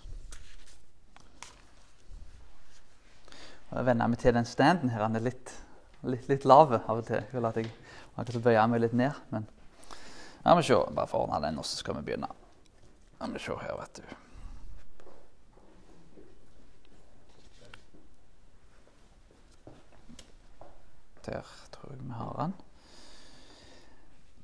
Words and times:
Jeg 3.76 3.86
venner 3.90 4.08
meg 4.08 4.20
til 4.21 4.36
den 4.36 4.48
standen 4.48 4.92
her. 4.94 5.04
Den 5.08 5.20
er 5.20 5.26
litt, 5.26 5.52
litt, 6.08 6.28
litt 6.32 6.46
lav 6.48 6.71
av 6.77 7.00
og 7.00 7.05
til. 7.08 7.20
Jeg 7.20 7.34
vil 7.34 7.48
at 7.50 7.58
jeg 7.59 7.72
må 7.72 8.23
kanskje 8.23 8.44
bøye 8.46 8.68
meg 8.72 8.84
litt 8.84 8.96
ned. 8.96 9.18
Men 9.34 9.48
la 10.46 10.55
meg 10.55 10.68
se. 10.68 10.77
Bare 10.96 11.09
for 11.12 11.23
å 11.23 11.27
ordne 11.27 11.41
den, 11.48 11.59
og 11.59 11.68
så 11.68 11.82
skal 11.82 11.98
vi 12.00 12.05
begynne. 12.08 12.30
La 13.20 13.32
meg 13.32 13.44
se 13.44 13.58
her, 13.59 13.76
vet 13.82 14.00
du. 14.00 14.05
Der 21.26 21.52
tror 21.73 21.91
jeg 21.91 22.04
vi 22.05 22.16
har 22.16 22.38
den. 22.44 22.57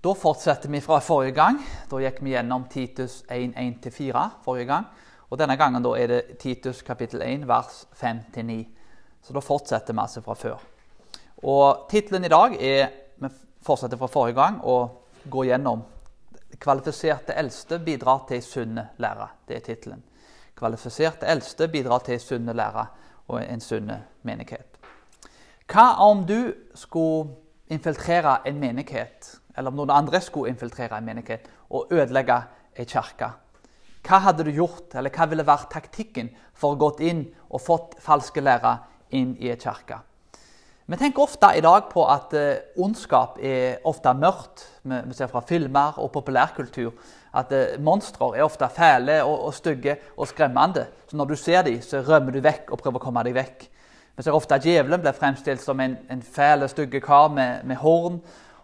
Da 0.04 0.16
fortsetter 0.16 0.70
vi 0.70 0.82
fra 0.82 1.00
forrige 1.00 1.36
gang. 1.38 1.60
Da 1.90 2.00
gikk 2.02 2.23
vi 2.26 2.32
gjennom 2.34 2.64
Titus 2.70 3.20
1.1-4 3.30 4.22
forrige 4.41 4.66
gang. 4.66 4.86
Og 5.30 5.38
denne 5.38 5.54
gangen 5.62 5.86
er 5.86 6.08
det 6.10 6.40
Titus 6.41 6.80
kapittel 6.82 7.22
1 7.22 7.44
vers 7.46 7.84
5-9. 8.00 8.55
Så 9.22 9.34
da 9.34 9.44
fortsetter 9.46 9.94
vi 9.94 10.02
altså 10.02 10.24
fra 10.26 10.34
før. 10.34 10.64
Og 11.44 11.86
Tittelen 11.90 12.26
i 12.26 12.34
dag 12.34 12.55
er 12.58 12.90
Vi 13.22 13.30
fortsetter 13.62 13.98
fra 13.98 14.08
forrige 14.10 14.40
gang 14.40 14.58
og 14.64 15.05
går 15.30 15.46
gjennom 15.52 15.84
Kvalifiserte 16.60 17.34
eldste 17.38 17.80
bidrar 17.80 18.26
til 18.27 18.41
sunn 18.41 18.80
lære. 18.98 19.27
Det 19.48 19.55
er 19.55 19.60
tittelen. 19.60 20.02
Kvalifiserte 20.58 21.30
eldste 21.30 21.68
bidrar 21.68 22.02
til 22.02 22.20
sunn 22.20 22.49
lære 22.49 22.88
og 23.27 23.44
en 23.44 23.62
sunn 23.62 23.94
menighet. 24.24 24.82
Hva 25.70 26.02
om 26.02 26.26
du 26.26 26.54
skulle 26.74 27.36
infiltrere 27.70 28.41
en 28.46 28.60
menighet, 28.60 29.41
eller 29.55 29.71
om 29.71 29.82
noen 29.82 29.94
andre 29.96 30.21
skulle 30.24 30.52
infiltrere 30.52 30.98
en 30.98 31.07
menighet 31.07 31.48
og 31.70 31.91
ødelegge 31.94 32.41
ei 32.77 32.85
kirke? 32.85 33.32
Hva 34.02 34.21
hadde 34.26 34.46
du 34.48 34.52
gjort, 34.55 34.96
eller 34.98 35.13
hva 35.13 35.27
ville 35.30 35.46
vært 35.46 35.70
taktikken 35.74 36.32
for 36.57 36.74
å 36.74 36.80
gått 36.82 37.04
inn 37.05 37.27
og 37.52 37.62
fått 37.62 37.99
falske 38.02 38.41
lærere 38.41 38.79
inn 39.13 39.35
i 39.40 39.52
ei 39.52 39.60
kirke? 39.62 40.02
Vi 40.91 40.98
tenker 40.99 41.24
ofte 41.24 41.48
i 41.55 41.62
dag 41.63 41.85
på 41.88 42.04
at 42.10 42.34
uh, 42.35 42.82
ondskap 42.84 43.38
er 43.40 43.77
ofte 43.88 44.12
mørkt. 44.18 44.66
Vi, 44.84 45.13
ser 45.16 45.29
fra 45.32 45.40
filmer 45.48 45.99
og 46.02 46.10
populærkultur 46.12 46.90
at 47.40 47.54
uh, 47.55 47.77
monstre 47.79 48.34
er 48.35 48.44
ofte 48.44 48.68
fæle 48.76 49.22
og 49.24 49.54
stygge 49.55 49.96
og 50.18 50.27
skremmende. 50.27 50.88
Så 51.07 51.16
når 51.16 51.29
du 51.29 51.35
ser 51.40 51.63
dem, 51.63 51.79
så 51.85 52.02
rømmer 52.04 52.35
du 52.35 52.41
vekk 52.44 52.74
og 52.74 52.82
prøver 52.82 52.99
å 52.99 53.05
komme 53.05 53.24
deg 53.24 53.38
vekk. 53.38 53.68
Vi 54.18 54.26
ser 54.26 54.35
ofte 54.35 54.57
at 54.57 54.66
djevelen 54.68 54.99
blir 54.99 55.16
fremstilt 55.16 55.63
som 55.63 55.79
en, 55.79 55.96
en 56.12 56.22
fæl, 56.22 56.68
stygge 56.68 56.99
kar 57.05 57.29
med, 57.32 57.63
med 57.63 57.79
horn 57.79 58.20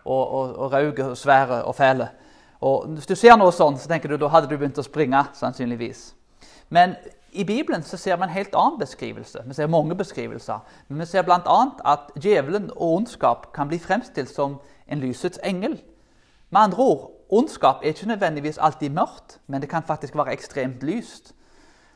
og, 0.08 0.34
og, 0.34 0.56
og 0.56 0.74
rauge 0.74 1.06
og 1.06 1.18
svære 1.18 1.64
og 1.64 1.76
fæle. 1.76 2.10
Og 2.62 2.88
Hvis 2.88 3.06
du 3.06 3.16
ser 3.16 3.38
noe 3.38 3.52
sånn, 3.54 3.78
så 3.78 3.90
tenker 3.90 4.10
du 4.10 4.18
da 4.18 4.32
hadde 4.34 4.50
du 4.50 4.58
begynt 4.58 4.80
å 4.80 4.86
springe. 4.86 5.26
sannsynligvis. 5.34 6.14
Men 6.70 6.96
i 7.32 7.44
Bibelen 7.44 7.84
så 7.84 7.98
ser 7.98 8.18
vi 8.18 8.24
en 8.24 8.34
helt 8.34 8.56
annen 8.56 8.80
beskrivelse. 8.80 9.44
Vi 9.46 9.54
ser 9.54 9.68
mange 9.68 9.96
beskrivelser. 9.96 10.60
Men 10.88 11.00
vi 11.00 11.06
ser 11.06 11.22
bl.a. 11.22 11.60
at 11.86 12.10
djevelen 12.16 12.72
og 12.76 12.96
ondskap 12.96 13.52
kan 13.54 13.68
bli 13.68 13.80
fremstilt 13.80 14.32
som 14.34 14.58
en 14.88 15.00
lysets 15.00 15.40
engel. 15.44 15.78
Med 16.50 16.62
andre 16.62 16.84
ord, 16.84 17.12
ondskap 17.30 17.84
er 17.84 17.94
ikke 17.94 18.08
nødvendigvis 18.08 18.58
alltid 18.58 18.90
mørkt, 18.90 19.40
men 19.48 19.62
det 19.62 19.70
kan 19.70 19.84
faktisk 19.84 20.16
være 20.16 20.32
ekstremt 20.32 20.84
lyst. 20.84 21.34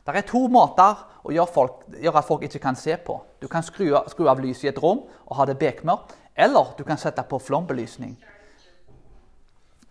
Det 0.06 0.16
er 0.16 0.26
to 0.26 0.46
måter 0.50 0.98
å 1.22 1.30
gjøre, 1.30 1.50
folk, 1.54 1.84
gjøre 2.02 2.18
at 2.18 2.26
folk 2.26 2.42
ikke 2.42 2.58
kan 2.58 2.76
se 2.76 2.96
på. 2.96 3.20
Du 3.42 3.46
kan 3.48 3.62
skru, 3.62 3.92
skru 4.10 4.26
av 4.28 4.40
lyset 4.42 4.64
i 4.64 4.70
et 4.72 4.82
rom 4.82 5.04
og 5.26 5.36
ha 5.38 5.46
det 5.46 5.58
bekmørkt, 5.58 6.16
eller 6.36 6.74
du 6.78 6.84
kan 6.84 6.98
sette 6.98 7.22
på 7.28 7.38
flombelysning. 7.38 8.16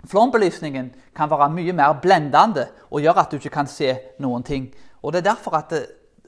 Flombelysningen 0.09 0.89
kan 1.16 1.30
være 1.30 1.52
mye 1.53 1.73
mer 1.78 2.00
blendende 2.02 2.68
og 2.90 3.03
gjøre 3.03 3.22
at 3.22 3.31
du 3.31 3.38
ikke 3.38 3.53
kan 3.53 3.69
se 3.69 3.94
noen 4.19 4.44
ting. 4.44 4.72
Og 5.01 5.13
Det 5.13 5.22
er 5.22 5.34
derfor 5.34 5.57
at 5.57 5.74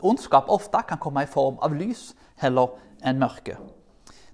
ondskap 0.01 0.49
ofte 0.49 0.83
kan 0.87 0.97
komme 0.97 1.23
i 1.23 1.29
form 1.29 1.57
av 1.61 1.73
lys 1.73 2.13
heller 2.41 2.75
enn 3.03 3.19
mørke. 3.19 3.57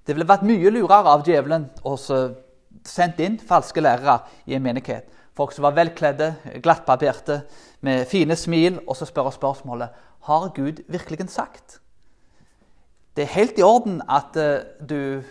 Det 0.05 0.15
ville 0.15 0.27
vært 0.27 0.47
mye 0.47 0.71
lurere 0.73 1.13
av 1.13 1.23
djevelen 1.23 1.69
å 1.85 1.95
sendt 1.97 3.19
inn 3.19 3.39
falske 3.39 3.81
lærere 3.81 4.19
i 4.45 4.55
en 4.57 4.63
menighet. 4.63 5.07
Folk 5.37 5.53
som 5.55 5.63
var 5.63 5.77
velkledde, 5.77 6.33
glattbarberte, 6.63 7.43
med 7.81 8.07
fine 8.11 8.35
smil, 8.35 8.81
og 8.87 8.97
så 8.97 9.05
spør 9.07 9.29
spørsmålet 9.31 9.93
har 10.27 10.49
Gud 10.55 10.81
virkelig 10.91 11.29
sagt. 11.31 11.79
Det 13.15 13.25
er 13.25 13.33
helt 13.33 13.59
i 13.59 13.65
orden 13.65 14.01
at 14.09 14.37
uh, 14.37 14.61
du 14.89 15.21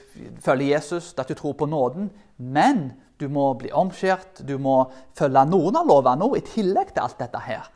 følger 0.45 0.75
Jesus, 0.75 1.15
at 1.19 1.29
du 1.29 1.35
tror 1.35 1.53
på 1.53 1.67
nåden, 1.67 2.11
men 2.37 2.93
du 3.21 3.29
må 3.29 3.53
bli 3.59 3.71
omskjært, 3.75 4.43
du 4.49 4.59
må 4.63 4.83
følge 5.19 5.45
noen 5.51 5.79
av 5.79 5.89
lovene 5.89 6.29
i 6.39 6.45
tillegg 6.47 6.93
til 6.93 7.05
alt 7.05 7.19
dette 7.23 7.41
her. 7.47 7.71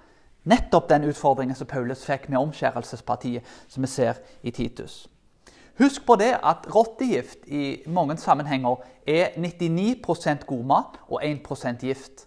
Nettopp 0.51 0.89
den 0.91 1.07
utfordringen 1.07 1.57
som 1.59 1.71
Paulus 1.71 2.03
fikk 2.07 2.29
med 2.29 2.41
omskjærelsespartiet, 2.41 3.47
som 3.71 3.87
vi 3.87 3.91
ser 3.91 4.19
i 4.43 4.51
Titus. 4.55 5.07
Husk 5.79 6.05
på 6.07 6.17
det 6.21 6.35
at 6.45 6.67
rottegift 6.75 7.47
i 7.47 7.83
mange 7.87 8.19
sammenhenger 8.21 8.83
er 9.09 9.39
99 9.41 10.03
god 10.47 10.65
mat 10.69 10.99
og 11.09 11.23
1% 11.25 11.81
gift. 11.81 12.27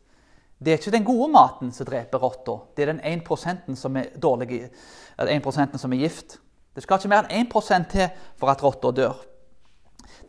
Det 0.58 0.74
er 0.74 0.80
ikke 0.80 0.96
den 0.96 1.06
gode 1.06 1.28
maten 1.32 1.72
som 1.72 1.86
dreper 1.86 2.18
rotta, 2.18 2.58
det 2.76 2.84
er 2.84 2.94
den 2.94 3.04
1 3.04 3.78
som 3.78 3.98
er, 3.98 4.16
dårlig, 4.22 4.70
1 5.20 5.80
som 5.80 5.94
er 5.94 5.98
gift. 5.98 6.40
Det 6.76 6.84
skal 6.84 7.00
ikke 7.00 7.12
mer 7.12 7.30
enn 7.30 7.48
1% 7.48 7.90
til 7.92 8.10
for 8.40 8.52
at 8.52 8.64
rotta 8.64 8.92
dør. 8.92 9.16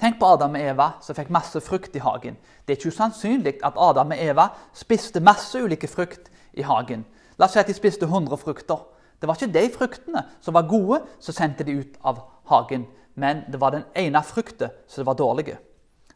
Tenk 0.00 0.18
på 0.20 0.28
Adam 0.28 0.54
og 0.54 0.60
Eva 0.60 0.88
som 1.02 1.16
fikk 1.16 1.30
masse 1.32 1.60
frukt 1.64 1.96
i 1.96 2.02
hagen. 2.04 2.36
Det 2.64 2.74
er 2.74 2.78
ikke 2.78 2.92
usannsynlig 2.92 3.56
at 3.64 3.78
Adam 3.80 4.12
og 4.12 4.20
Eva 4.20 4.48
spiste 4.76 5.22
masse 5.24 5.58
ulike 5.58 5.88
frukt 5.88 6.28
i 6.54 6.62
hagen. 6.66 7.04
La 7.38 7.48
oss 7.48 7.56
si 7.56 7.60
at 7.60 7.68
de 7.68 7.74
spiste 7.76 8.06
100 8.06 8.36
frukter. 8.40 8.84
Det 9.20 9.28
var 9.28 9.38
ikke 9.38 9.52
de 9.54 9.64
fruktene 9.72 10.22
som 10.44 10.54
var 10.54 10.68
gode, 10.68 11.00
som 11.20 11.34
sendte 11.34 11.64
de 11.64 11.78
ut 11.80 11.96
av 12.04 12.20
hagen. 12.52 12.86
Men 13.16 13.44
det 13.48 13.60
var 13.60 13.72
den 13.72 13.86
ene 13.96 14.22
frukten 14.22 14.70
som 14.86 15.06
var 15.08 15.16
dårlige. 15.16 15.56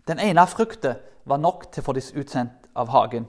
Den 0.07 0.21
ene 0.21 0.47
frukten 0.47 1.01
var 1.25 1.41
nok 1.41 1.71
til 1.73 1.83
å 1.83 1.87
få 1.89 1.97
de 1.97 2.05
utsendt 2.21 2.69
av 2.77 2.93
hagen. 2.93 3.27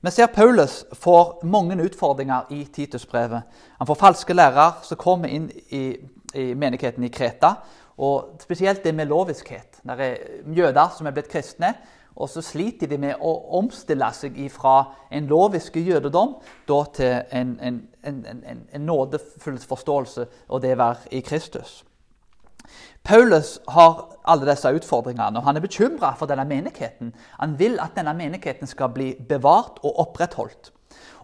Vi 0.00 0.10
ser 0.10 0.26
Paulus 0.26 0.84
får 0.92 1.44
mange 1.44 1.76
utfordringer 1.82 2.50
i 2.50 2.64
Titusbrevet. 2.64 3.42
Han 3.78 3.86
får 3.86 3.94
falske 3.94 4.34
lærere 4.34 4.72
som 4.84 5.00
kommer 5.00 5.32
inn 5.32 5.48
i, 5.72 5.96
i 6.34 6.54
menigheten 6.54 7.04
i 7.04 7.10
Kreta. 7.10 7.54
Og 7.96 8.36
Spesielt 8.40 8.84
det 8.84 8.94
med 8.94 9.08
loviskhet. 9.08 9.80
Det 9.82 9.96
er 10.00 10.16
jøder 10.52 10.92
som 10.96 11.06
er 11.06 11.16
blitt 11.16 11.30
kristne, 11.32 11.72
og 12.16 12.28
så 12.28 12.42
sliter 12.44 12.88
de 12.88 12.98
med 12.98 13.20
å 13.20 13.32
omstille 13.58 14.08
seg 14.16 14.36
fra 14.52 14.76
en 15.12 15.26
lovisk 15.28 15.76
jødedom 15.76 16.36
til 16.68 17.18
en, 17.30 17.58
en, 17.60 17.82
en, 18.04 18.22
en 18.72 18.86
nådefull 18.86 19.58
forståelse 19.58 20.26
og 20.48 20.62
det 20.64 20.72
å 20.76 20.80
være 20.80 21.12
i 21.16 21.20
Kristus. 21.24 21.82
Paulus 23.04 23.58
har 23.68 24.18
alle 24.26 24.48
disse 24.50 24.72
utfordringene, 24.74 25.38
og 25.38 25.44
han 25.46 25.56
er 25.56 25.64
bekymra 25.64 26.14
for 26.18 26.26
denne 26.26 26.44
menigheten. 26.48 27.12
Han 27.40 27.58
vil 27.58 27.78
at 27.80 27.94
denne 27.96 28.14
menigheten 28.14 28.66
skal 28.66 28.92
bli 28.94 29.14
bevart 29.28 29.78
og 29.82 30.00
opprettholdt. 30.06 30.72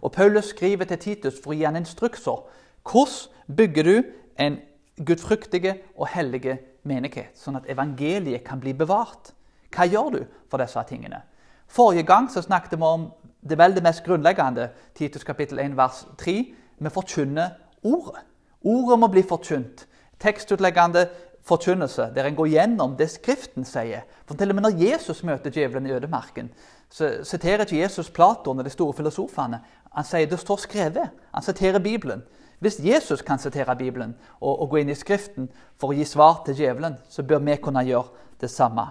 Og 0.01 0.11
Paulus 0.11 0.51
skriver 0.51 0.85
til 0.85 0.99
Titus 0.99 1.39
for 1.43 1.53
å 1.53 1.57
gi 1.57 1.65
han 1.67 1.79
instrukser. 1.79 2.43
Hvordan 2.83 3.55
bygger 3.57 3.83
du 3.83 3.95
en 4.39 4.57
gudfryktige 5.05 5.77
og 5.97 6.07
hellige 6.13 6.57
menighet, 6.83 7.35
sånn 7.39 7.57
at 7.59 7.69
evangeliet 7.71 8.43
kan 8.47 8.59
bli 8.59 8.73
bevart? 8.77 9.31
Hva 9.73 9.87
gjør 9.89 10.09
du 10.17 10.19
for 10.51 10.61
disse 10.61 10.83
tingene? 10.89 11.23
Forrige 11.67 12.05
gang 12.05 12.29
så 12.29 12.43
snakket 12.43 12.77
vi 12.77 12.85
om 12.85 13.07
det 13.43 13.57
veldig 13.57 13.83
mest 13.83 14.03
grunnleggende, 14.05 14.69
Titus 14.95 15.23
kapittel 15.23 15.59
1 15.59 15.77
vers 15.77 16.03
3. 16.17 16.35
Vi 16.79 16.89
forkynner 16.89 17.55
ordet. 17.83 18.21
Ordet 18.63 18.99
må 18.99 19.09
bli 19.11 19.23
forkynt. 19.27 19.87
Tekstutleggende 20.19 21.07
forkynnelse, 21.43 22.09
der 22.15 22.27
en 22.27 22.35
går 22.35 22.51
gjennom 22.53 22.95
det 22.97 23.09
Skriften 23.11 23.65
sier. 23.67 24.05
For 24.27 24.39
til 24.39 24.53
og 24.53 24.55
med 24.55 24.67
når 24.67 24.79
Jesus 24.79 25.23
møter 25.23 25.51
djevelen 25.51 25.89
i 25.89 25.93
ødemarken, 25.95 26.51
så 26.89 27.23
siterer 27.23 27.65
ikke 27.65 27.81
Jesus 27.81 28.09
Platon 28.09 28.59
og 28.59 28.65
de 28.65 28.71
store 28.71 28.93
filosofene. 28.93 29.59
Han 29.93 30.07
sier 30.07 30.29
det 30.29 30.39
står 30.39 30.61
skrevet. 30.63 31.09
Han 31.33 31.43
siterer 31.43 31.83
Bibelen. 31.83 32.23
Hvis 32.63 32.79
Jesus 32.79 33.21
kan 33.21 33.39
sitere 33.39 33.75
Bibelen 33.75 34.15
og, 34.39 34.61
og 34.61 34.69
gå 34.69 34.79
inn 34.79 34.91
i 34.93 34.95
Skriften 34.95 35.49
for 35.79 35.91
å 35.91 35.97
gi 35.97 36.05
svar 36.07 36.43
til 36.45 36.55
djevelen, 36.55 36.95
så 37.09 37.25
bør 37.27 37.41
vi 37.43 37.57
kunne 37.59 37.83
gjøre 37.83 38.29
det 38.39 38.51
samme. 38.51 38.85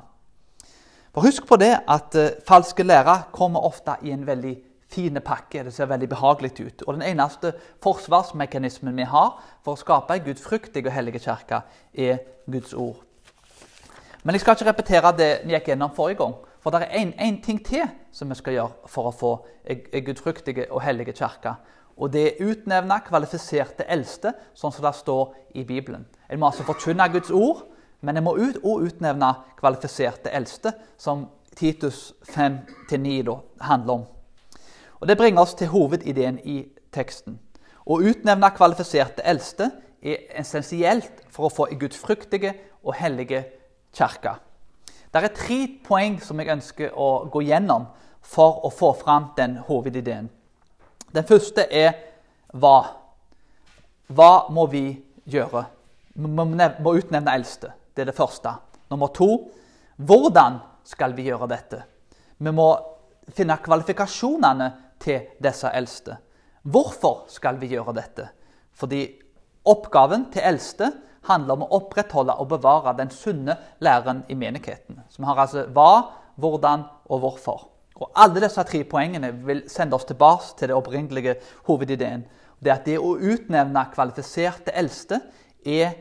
For 1.14 1.24
Husk 1.24 1.46
på 1.48 1.56
det 1.60 1.72
at 1.88 2.16
uh, 2.16 2.28
falske 2.48 2.84
lærere 2.84 3.30
kommer 3.32 3.64
ofte 3.64 3.96
i 4.02 4.12
en 4.12 4.26
veldig 4.26 4.54
fin 4.92 5.18
pakke. 5.24 5.64
Det 5.64 5.72
ser 5.74 5.90
veldig 5.90 6.08
behagelig 6.08 6.52
ut. 6.60 6.84
Og 6.86 6.94
Den 6.94 7.02
eneste 7.02 7.52
forsvarsmekanismen 7.82 8.96
vi 8.96 9.08
har 9.08 9.40
for 9.64 9.74
å 9.74 9.80
skape 9.80 10.14
en 10.14 10.24
gudfryktig 10.26 10.84
og 10.86 10.92
hellig 10.92 11.20
kirke, 11.20 11.62
er 11.94 12.22
Guds 12.50 12.74
ord. 12.74 13.02
Men 14.22 14.34
jeg 14.34 14.44
skal 14.44 14.56
ikke 14.56 14.70
repetere 14.70 15.16
det 15.18 15.30
vi 15.44 15.56
gikk 15.56 15.72
gjennom 15.72 15.94
forrige 15.96 16.22
gang. 16.22 16.38
For 16.62 16.70
det 16.70 16.86
er 16.86 17.10
én 17.18 17.40
ting 17.42 17.58
til 17.64 17.88
som 18.12 18.30
vi 18.30 18.38
skal 18.38 18.54
gjøre 18.54 18.88
for 18.88 19.10
å 19.10 19.16
få 19.16 19.32
en 19.66 20.04
gudfryktig 20.06 20.68
og 20.70 20.82
hellig 20.82 21.10
kirke. 21.14 21.56
Og 21.96 22.12
det 22.12 22.22
er 22.22 22.46
utnevne 22.46 23.00
kvalifiserte 23.04 23.84
eldste, 23.90 24.32
sånn 24.54 24.72
som 24.72 24.84
det 24.86 24.94
står 24.96 25.34
i 25.54 25.64
Bibelen. 25.64 26.06
En 26.30 26.40
må 26.40 26.48
altså 26.48 26.64
forkynne 26.64 27.10
Guds 27.12 27.30
ord 27.30 27.66
men 28.02 28.18
jeg 28.18 28.26
må 28.26 28.34
ut 28.34 28.58
og 28.66 28.82
utnevne 28.88 29.30
kvalifiserte 29.60 30.32
eldste, 30.34 30.74
som 30.98 31.28
Titus 31.56 32.12
5-9 32.32 33.36
handler 33.62 33.94
om. 33.94 34.04
Og 35.02 35.08
Det 35.08 35.16
bringer 35.18 35.42
oss 35.42 35.56
til 35.58 35.66
hovedideen 35.66 36.36
i 36.46 36.60
teksten. 36.94 37.40
Å 37.90 37.96
utnevne 37.98 38.52
kvalifiserte 38.54 39.24
eldste 39.26 39.66
er 39.98 40.28
essensielt 40.38 41.24
for 41.26 41.48
å 41.48 41.50
få 41.50 41.66
en 41.66 41.80
gudfryktige 41.80 42.52
og 42.84 42.94
hellige 42.94 43.40
kirke. 43.90 44.36
Det 45.10 45.18
er 45.18 45.34
tre 45.34 45.58
poeng 45.82 46.20
som 46.22 46.38
jeg 46.38 46.52
ønsker 46.54 46.94
å 46.94 47.26
gå 47.34 47.42
gjennom 47.48 47.88
for 48.22 48.62
å 48.62 48.70
få 48.70 48.92
fram 49.00 49.32
den 49.36 49.56
hovedideen. 49.66 50.30
Den 51.10 51.26
første 51.26 51.66
er 51.66 51.98
hva. 52.54 52.94
Hva 54.06 54.30
må 54.54 54.68
vi 54.70 54.84
gjøre? 55.26 55.64
Vi 56.14 56.30
må 56.30 56.94
utnevne 56.94 57.34
eldste. 57.34 57.72
Det 57.90 58.06
er 58.06 58.12
det 58.12 58.16
første. 58.16 58.54
Nummer 58.94 59.10
to 59.10 59.50
hvordan 59.98 60.62
skal 60.86 61.18
vi 61.18 61.26
gjøre 61.26 61.50
dette? 61.50 61.82
Vi 62.38 62.54
må 62.54 62.70
finne 63.34 63.58
kvalifikasjonene 63.58 64.70
til 65.02 65.26
disse 65.42 65.70
eldste. 65.74 66.16
Hvorfor 66.62 67.24
skal 67.32 67.58
vi 67.60 67.72
gjøre 67.74 67.94
dette? 67.96 68.28
Fordi 68.78 69.02
oppgaven 69.68 70.28
til 70.32 70.46
eldste 70.46 70.92
handler 71.26 71.58
om 71.58 71.66
å 71.66 71.72
opprettholde 71.78 72.34
og 72.38 72.50
bevare 72.50 72.94
den 72.98 73.10
sunne 73.14 73.56
læren 73.82 74.24
i 74.30 74.38
menigheten. 74.38 75.02
Som 75.10 75.26
har 75.28 75.38
altså 75.44 75.66
hva, 75.74 76.08
hvordan 76.40 76.86
og 77.10 77.22
hvorfor. 77.22 77.68
Og 78.02 78.10
Alle 78.18 78.42
disse 78.42 78.62
tre 78.66 78.82
poengene 78.88 79.30
vil 79.46 79.62
sende 79.70 79.94
oss 79.94 80.06
tilbake 80.08 80.56
til 80.58 80.70
det 80.70 80.76
opprinnelige 80.76 81.36
hovedideen. 81.68 82.24
Det 82.62 82.72
at 82.72 82.86
det 82.86 82.98
å 82.98 83.14
utnevne 83.18 83.84
kvalifiserte 83.94 84.74
eldste 84.74 85.20
er 85.66 85.94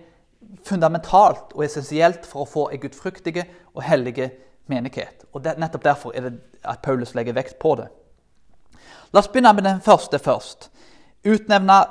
fundamentalt 0.65 1.53
og 1.53 1.65
essensielt 1.65 2.25
for 2.25 2.43
å 2.43 2.49
få 2.49 2.67
en 2.71 2.81
gudfryktige 2.81 3.45
og 3.75 3.83
hellige 3.85 4.31
menighet. 4.71 5.25
Og 5.33 5.43
det, 5.45 5.57
Nettopp 5.61 5.85
derfor 5.85 6.15
er 6.15 6.29
det 6.29 6.33
at 6.65 6.81
Paulus 6.85 7.13
legger 7.17 7.37
vekt 7.37 7.59
på 7.61 7.75
det. 7.79 7.89
La 9.13 9.19
oss 9.19 9.27
begynne 9.27 9.53
med 9.53 9.63
den 9.63 9.81
første 9.81 10.19
først. 10.19 10.69
Utnevne 11.27 11.81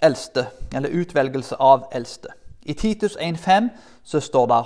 eldste, 0.00 0.46
eller 0.74 0.88
utvelgelse 0.88 1.56
av 1.60 1.84
eldste. 1.92 2.28
I 2.62 2.72
Titus 2.72 3.16
1,5 3.16 3.68
så 4.04 4.20
står 4.20 4.46
det 4.46 4.62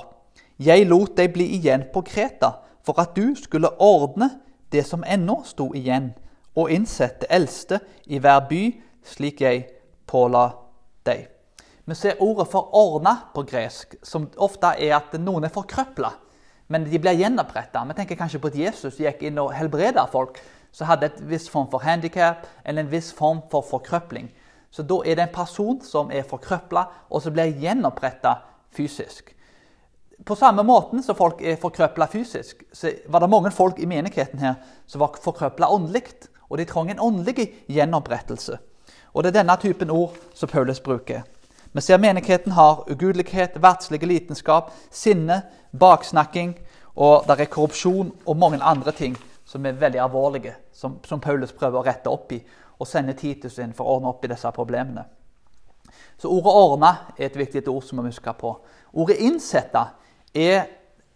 Jeg 0.66 0.86
lot 0.86 1.16
deg 1.16 1.32
bli 1.32 1.48
igjen 1.56 1.88
på 1.92 2.04
Kreta 2.06 2.52
for 2.86 3.00
at 3.02 3.16
du 3.16 3.34
skulle 3.34 3.72
ordne 3.82 4.30
det 4.72 4.86
som 4.86 5.04
ennå 5.06 5.40
sto 5.44 5.72
igjen, 5.74 6.12
og 6.54 6.70
innsette 6.70 7.26
eldste 7.30 7.80
i 8.06 8.18
hver 8.18 8.46
by, 8.48 8.62
slik 9.04 9.40
jeg 9.40 9.66
påla 10.06 10.50
deg. 11.06 11.26
Vi 11.84 11.94
ser 11.94 12.22
ordet 12.22 12.46
for 12.48 12.70
'ordna' 12.72 13.32
på 13.34 13.42
gresk, 13.42 13.94
som 14.02 14.30
ofte 14.36 14.66
er 14.78 14.96
at 14.96 15.20
noen 15.20 15.44
er 15.44 15.48
forkrøpla, 15.48 16.10
men 16.68 16.84
de 16.84 16.98
blir 16.98 17.18
gjenoppretta. 17.18 17.84
Vi 17.84 17.94
tenker 17.94 18.16
kanskje 18.16 18.38
på 18.38 18.46
at 18.46 18.58
Jesus 18.58 18.96
gikk 18.96 19.22
inn 19.22 19.38
og 19.38 19.52
helbreda 19.54 20.06
folk 20.06 20.40
som 20.76 20.90
hadde 20.90 21.08
et 21.08 21.20
viss 21.24 21.48
form 21.48 21.70
for 21.72 21.80
handikap 21.80 22.44
eller 22.64 22.84
en 22.84 22.90
viss 22.90 23.08
form 23.16 23.40
for 23.50 23.64
forkrøpling. 23.64 24.28
Så 24.70 24.84
da 24.84 24.98
er 25.06 25.16
det 25.16 25.24
en 25.24 25.32
person 25.32 25.78
som 25.80 26.10
er 26.12 26.26
forkrøpla, 26.28 26.82
og 27.08 27.22
som 27.24 27.32
blir 27.32 27.54
gjenoppretta 27.56 28.34
fysisk. 28.76 29.32
På 30.24 30.36
samme 30.36 30.64
måten 30.68 31.00
som 31.02 31.16
folk 31.16 31.40
er 31.40 31.56
forkrøpla 31.60 32.08
fysisk, 32.12 32.60
så 32.72 32.92
var 33.08 33.24
det 33.24 33.30
mange 33.32 33.50
folk 33.56 33.78
i 33.80 33.88
menigheten 33.88 34.42
her 34.42 34.58
som 34.86 35.00
var 35.00 35.16
forkrøpla 35.22 35.70
åndelig. 35.72 36.28
Og 36.50 36.58
de 36.58 36.66
trenger 36.68 36.94
en 36.94 37.00
åndelig 37.00 37.48
gjenopprettelse. 37.72 38.58
Og 39.14 39.24
det 39.24 39.32
er 39.32 39.38
denne 39.40 39.56
typen 39.56 39.90
ord 39.90 40.12
som 40.34 40.48
Paulus 40.48 40.80
bruker. 40.80 41.24
Vi 41.72 41.80
ser 41.80 41.98
menigheten 41.98 42.52
har 42.52 42.84
ugudelighet, 42.90 43.56
verdslige 43.62 44.06
litenskap, 44.06 44.70
sinne, 44.90 45.42
baksnakking, 45.72 46.54
og 46.96 47.24
det 47.28 47.40
er 47.40 47.50
korrupsjon 47.52 48.12
og 48.26 48.36
mange 48.36 48.60
andre 48.62 48.92
ting 48.92 49.16
som 49.46 49.66
er 49.66 49.76
veldig 49.80 50.00
alvorlige, 50.04 50.54
som, 50.76 50.98
som 51.04 51.20
Paulus 51.20 51.54
prøver 51.56 51.80
å 51.80 51.86
rette 51.86 52.12
opp 52.12 52.32
i 52.36 52.40
og 52.76 52.88
sender 52.88 53.16
Titus 53.16 53.56
inn 53.62 53.72
for 53.74 53.88
å 53.88 53.96
ordne 53.96 54.10
opp 54.12 54.24
i 54.24 54.28
disse 54.28 54.50
problemene. 54.52 55.06
Så 56.18 56.28
Ordet 56.28 56.52
'ordne' 56.52 56.96
er 57.18 57.26
et 57.26 57.36
viktig 57.36 57.68
ord 57.68 57.82
som 57.82 57.98
vi 57.98 58.02
må 58.02 58.10
huske 58.10 58.32
på. 58.32 58.52
Ordet 58.92 59.16
'innsette' 59.16 59.86
er 60.34 60.66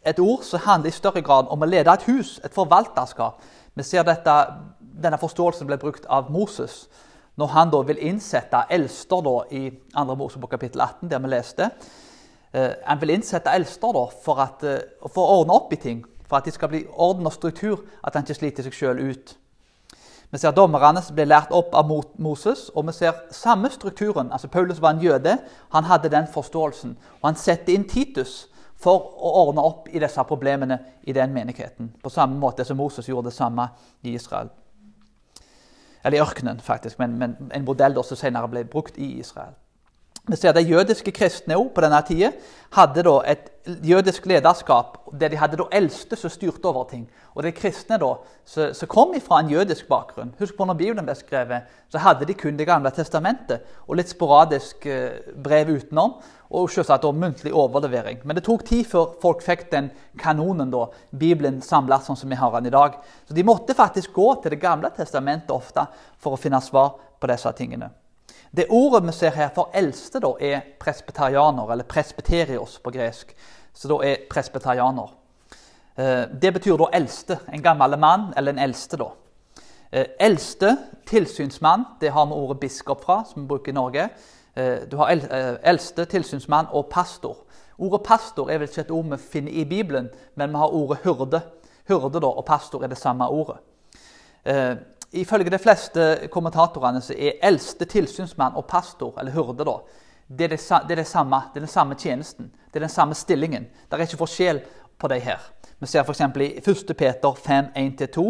et 0.04 0.18
ord 0.18 0.42
som 0.42 0.60
handler 0.60 0.88
i 0.88 0.96
større 0.96 1.22
grad 1.22 1.46
om 1.50 1.62
å 1.62 1.68
lede 1.68 1.92
et 1.92 2.02
hus, 2.02 2.40
et 2.44 2.54
forvalterskap. 2.54 3.42
Vi 3.74 3.82
ser 3.82 4.02
dette, 4.02 4.46
Denne 5.02 5.18
forståelsen 5.18 5.66
ble 5.66 5.78
brukt 5.78 6.04
av 6.08 6.30
Moses 6.30 6.88
når 7.36 7.46
han 7.46 7.70
da 7.72 7.78
vil 7.88 8.00
innsette 8.04 8.66
eldster 8.70 9.22
da, 9.24 9.36
i 9.50 9.70
2. 9.94 10.14
Mosebok 10.14 10.50
kapittel 10.50 10.80
18, 10.80 11.08
der 11.08 11.18
vi 11.18 11.28
leste. 11.28 11.70
Eh, 12.52 12.72
han 12.84 13.00
vil 13.00 13.14
innsette 13.14 13.50
eldster 13.54 13.94
da, 13.96 14.02
for, 14.24 14.42
at, 14.42 14.64
eh, 14.66 14.82
for, 15.06 15.22
å 15.22 15.38
ordne 15.40 15.56
opp 15.56 15.72
i 15.72 15.78
ting, 15.80 16.02
for 16.28 16.36
at 16.36 16.44
de 16.44 16.52
skal 16.52 16.68
bli 16.68 16.82
orden 16.90 17.26
og 17.26 17.32
struktur, 17.32 17.86
at 18.04 18.14
han 18.14 18.26
ikke 18.26 18.34
sliter 18.34 18.66
seg 18.66 18.76
sjøl 18.76 19.00
ut. 19.10 19.36
Vi 20.30 20.38
ser 20.38 20.54
dommerne 20.54 21.02
som 21.02 21.16
ble 21.16 21.26
lært 21.26 21.50
opp 21.54 21.74
av 21.74 21.90
Moses, 22.22 22.68
og 22.74 22.86
vi 22.86 22.94
ser 22.94 23.18
samme 23.34 23.70
strukturen. 23.70 24.32
altså 24.32 24.48
Paulus 24.48 24.80
var 24.80 24.94
en 24.94 25.02
jøde, 25.02 25.38
han 25.72 25.84
hadde 25.84 26.08
den 26.08 26.26
forståelsen. 26.26 26.96
Og 27.20 27.28
han 27.28 27.36
setter 27.36 27.74
inn 27.74 27.88
Titus 27.88 28.46
for 28.80 29.10
å 29.18 29.32
ordne 29.44 29.60
opp 29.60 29.88
i 29.88 29.98
disse 29.98 30.22
problemene 30.24 30.78
i 31.02 31.12
den 31.12 31.32
menigheten. 31.32 31.92
På 32.02 32.10
samme 32.10 32.38
måte 32.38 32.64
som 32.64 32.76
Moses 32.76 33.08
gjorde 33.08 33.28
det 33.28 33.36
samme 33.36 33.68
i 34.02 34.14
Israel. 34.14 34.48
Eller 36.04 36.16
i 36.16 36.22
ørkenen, 36.22 36.60
faktisk, 36.60 36.98
men, 36.98 37.18
men 37.18 37.36
en 37.52 37.64
modell 37.64 37.98
som 38.04 38.16
senere 38.16 38.48
ble 38.48 38.64
brukt 38.64 38.98
i 38.98 39.18
Israel. 39.20 39.52
Vi 40.30 40.36
ser 40.36 40.52
De 40.52 40.62
jødiske 40.62 41.10
kristne 41.10 41.56
på 41.74 41.82
denne 41.82 41.98
tida 42.06 42.28
hadde 42.70 43.02
da 43.02 43.16
et 43.26 43.48
jødisk 43.82 44.28
lederskap 44.30 45.00
der 45.18 45.32
de 45.32 45.38
hadde 45.40 45.56
da 45.58 45.64
eldste 45.74 46.14
som 46.16 46.30
styrte 46.30 46.68
over 46.70 46.84
ting. 46.86 47.08
Og 47.34 47.42
de 47.42 47.50
kristne 47.50 47.98
da, 47.98 48.12
som 48.46 48.90
kom 48.90 49.16
fra 49.24 49.40
en 49.40 49.50
jødisk 49.50 49.88
bakgrunn 49.88 50.30
Husk 50.38 50.54
på 50.54 50.66
når 50.68 50.78
Bibelen 50.78 51.08
ble 51.08 51.16
skrevet, 51.18 51.66
så 51.90 51.98
hadde 51.98 52.28
de 52.28 52.36
kun 52.38 52.56
Det 52.56 52.66
gamle 52.68 52.92
testamentet 52.94 53.66
og 53.88 53.98
litt 53.98 54.12
sporadisk 54.12 54.86
eh, 54.86 55.18
brev 55.34 55.72
utenom. 55.74 56.20
Og 56.50 56.70
selvsagt 56.70 57.02
da 57.02 57.10
muntlig 57.10 57.52
overlevering. 57.54 58.22
Men 58.24 58.38
det 58.38 58.44
tok 58.46 58.62
tid 58.66 58.86
før 58.86 59.16
folk 59.22 59.42
fikk 59.42 59.66
den 59.70 59.90
kanonen, 60.18 60.70
da, 60.70 60.86
Bibelen 61.10 61.58
samla 61.62 61.98
sånn 62.02 62.18
som 62.18 62.30
vi 62.30 62.38
har 62.38 62.54
den 62.54 62.70
i 62.70 62.74
dag. 62.74 63.00
Så 63.26 63.34
de 63.34 63.46
måtte 63.46 63.74
faktisk 63.74 64.12
gå 64.14 64.34
til 64.42 64.54
Det 64.54 64.62
gamle 64.62 64.90
testamentet 64.94 65.50
ofte 65.50 65.86
for 66.18 66.34
å 66.34 66.40
finne 66.40 66.62
svar 66.62 66.94
på 67.18 67.30
disse 67.30 67.52
tingene. 67.58 67.90
Det 68.56 68.66
ordet 68.68 69.06
vi 69.06 69.12
ser 69.12 69.30
her 69.30 69.50
for 69.54 69.70
eldste, 69.74 70.18
da, 70.20 70.32
er 70.40 70.64
presbeterianer, 70.80 71.70
eller 71.70 71.86
presbeterios 71.86 72.80
på 72.82 72.90
gresk. 72.90 73.34
Så 73.74 73.88
da 73.88 74.00
er 74.02 74.24
presbeterianer. 74.30 75.12
Eh, 75.94 76.24
det 76.42 76.52
betyr 76.56 76.78
da 76.80 76.88
eldste. 76.92 77.38
En 77.52 77.62
gammel 77.62 77.94
mann 77.98 78.32
eller 78.36 78.52
en 78.52 78.58
eldste, 78.58 78.98
da. 78.98 79.12
Eh, 79.92 80.06
eldste, 80.20 80.76
tilsynsmann, 81.06 81.84
det 82.00 82.10
har 82.10 82.26
vi 82.26 82.32
ordet 82.32 82.60
biskop 82.60 83.04
fra, 83.04 83.22
som 83.24 83.42
vi 83.42 83.48
bruker 83.48 83.70
i 83.70 83.74
Norge. 83.78 84.08
Eh, 84.56 84.82
du 84.90 84.96
har 84.96 85.14
eldste, 85.62 86.04
tilsynsmann 86.04 86.66
og 86.72 86.90
pastor. 86.90 87.36
Ordet 87.78 88.02
pastor 88.02 88.50
er 88.50 88.58
vel 88.58 88.68
ikke 88.68 88.80
et 88.80 88.90
ord 88.90 89.12
vi 89.12 89.16
finner 89.16 89.52
i 89.52 89.64
Bibelen, 89.64 90.10
men 90.34 90.50
vi 90.50 90.56
har 90.56 90.74
ordet 90.74 90.98
hyrde. 91.04 91.40
Hyrde 91.88 92.20
da, 92.20 92.26
og 92.26 92.44
pastor 92.44 92.82
er 92.82 92.90
det 92.90 92.98
samme 92.98 93.28
ordet. 93.30 93.62
Ifølge 95.12 95.50
de 95.50 95.58
fleste 95.58 96.28
kommentatorene 96.30 97.00
så 97.02 97.14
er 97.18 97.40
eldste 97.42 97.84
tilsynsmann 97.84 98.54
og 98.54 98.68
pastor, 98.70 99.16
eller 99.18 99.34
hyrde, 99.34 99.66
da, 99.66 99.78
det 100.30 100.44
er, 100.44 100.52
det, 100.54 100.60
det 100.86 100.94
er 100.94 101.00
det, 101.02 101.06
samme, 101.06 101.42
det 101.50 101.58
er 101.58 101.66
den 101.66 101.72
samme 101.72 101.94
tjenesten. 101.98 102.52
Det 102.70 102.78
er 102.78 102.86
den 102.86 102.92
samme 102.92 103.14
stillingen. 103.14 103.66
Det 103.90 103.98
er 103.98 104.04
ikke 104.06 104.20
forskjell 104.20 104.60
på 104.98 105.08
de 105.10 105.18
her. 105.18 105.40
Vi 105.80 105.86
ser 105.90 106.04
f.eks. 106.06 106.20
i 106.20 106.50
1. 106.62 106.96
Peter 106.96 107.34
5, 107.34 107.72
1-2. 107.76 108.26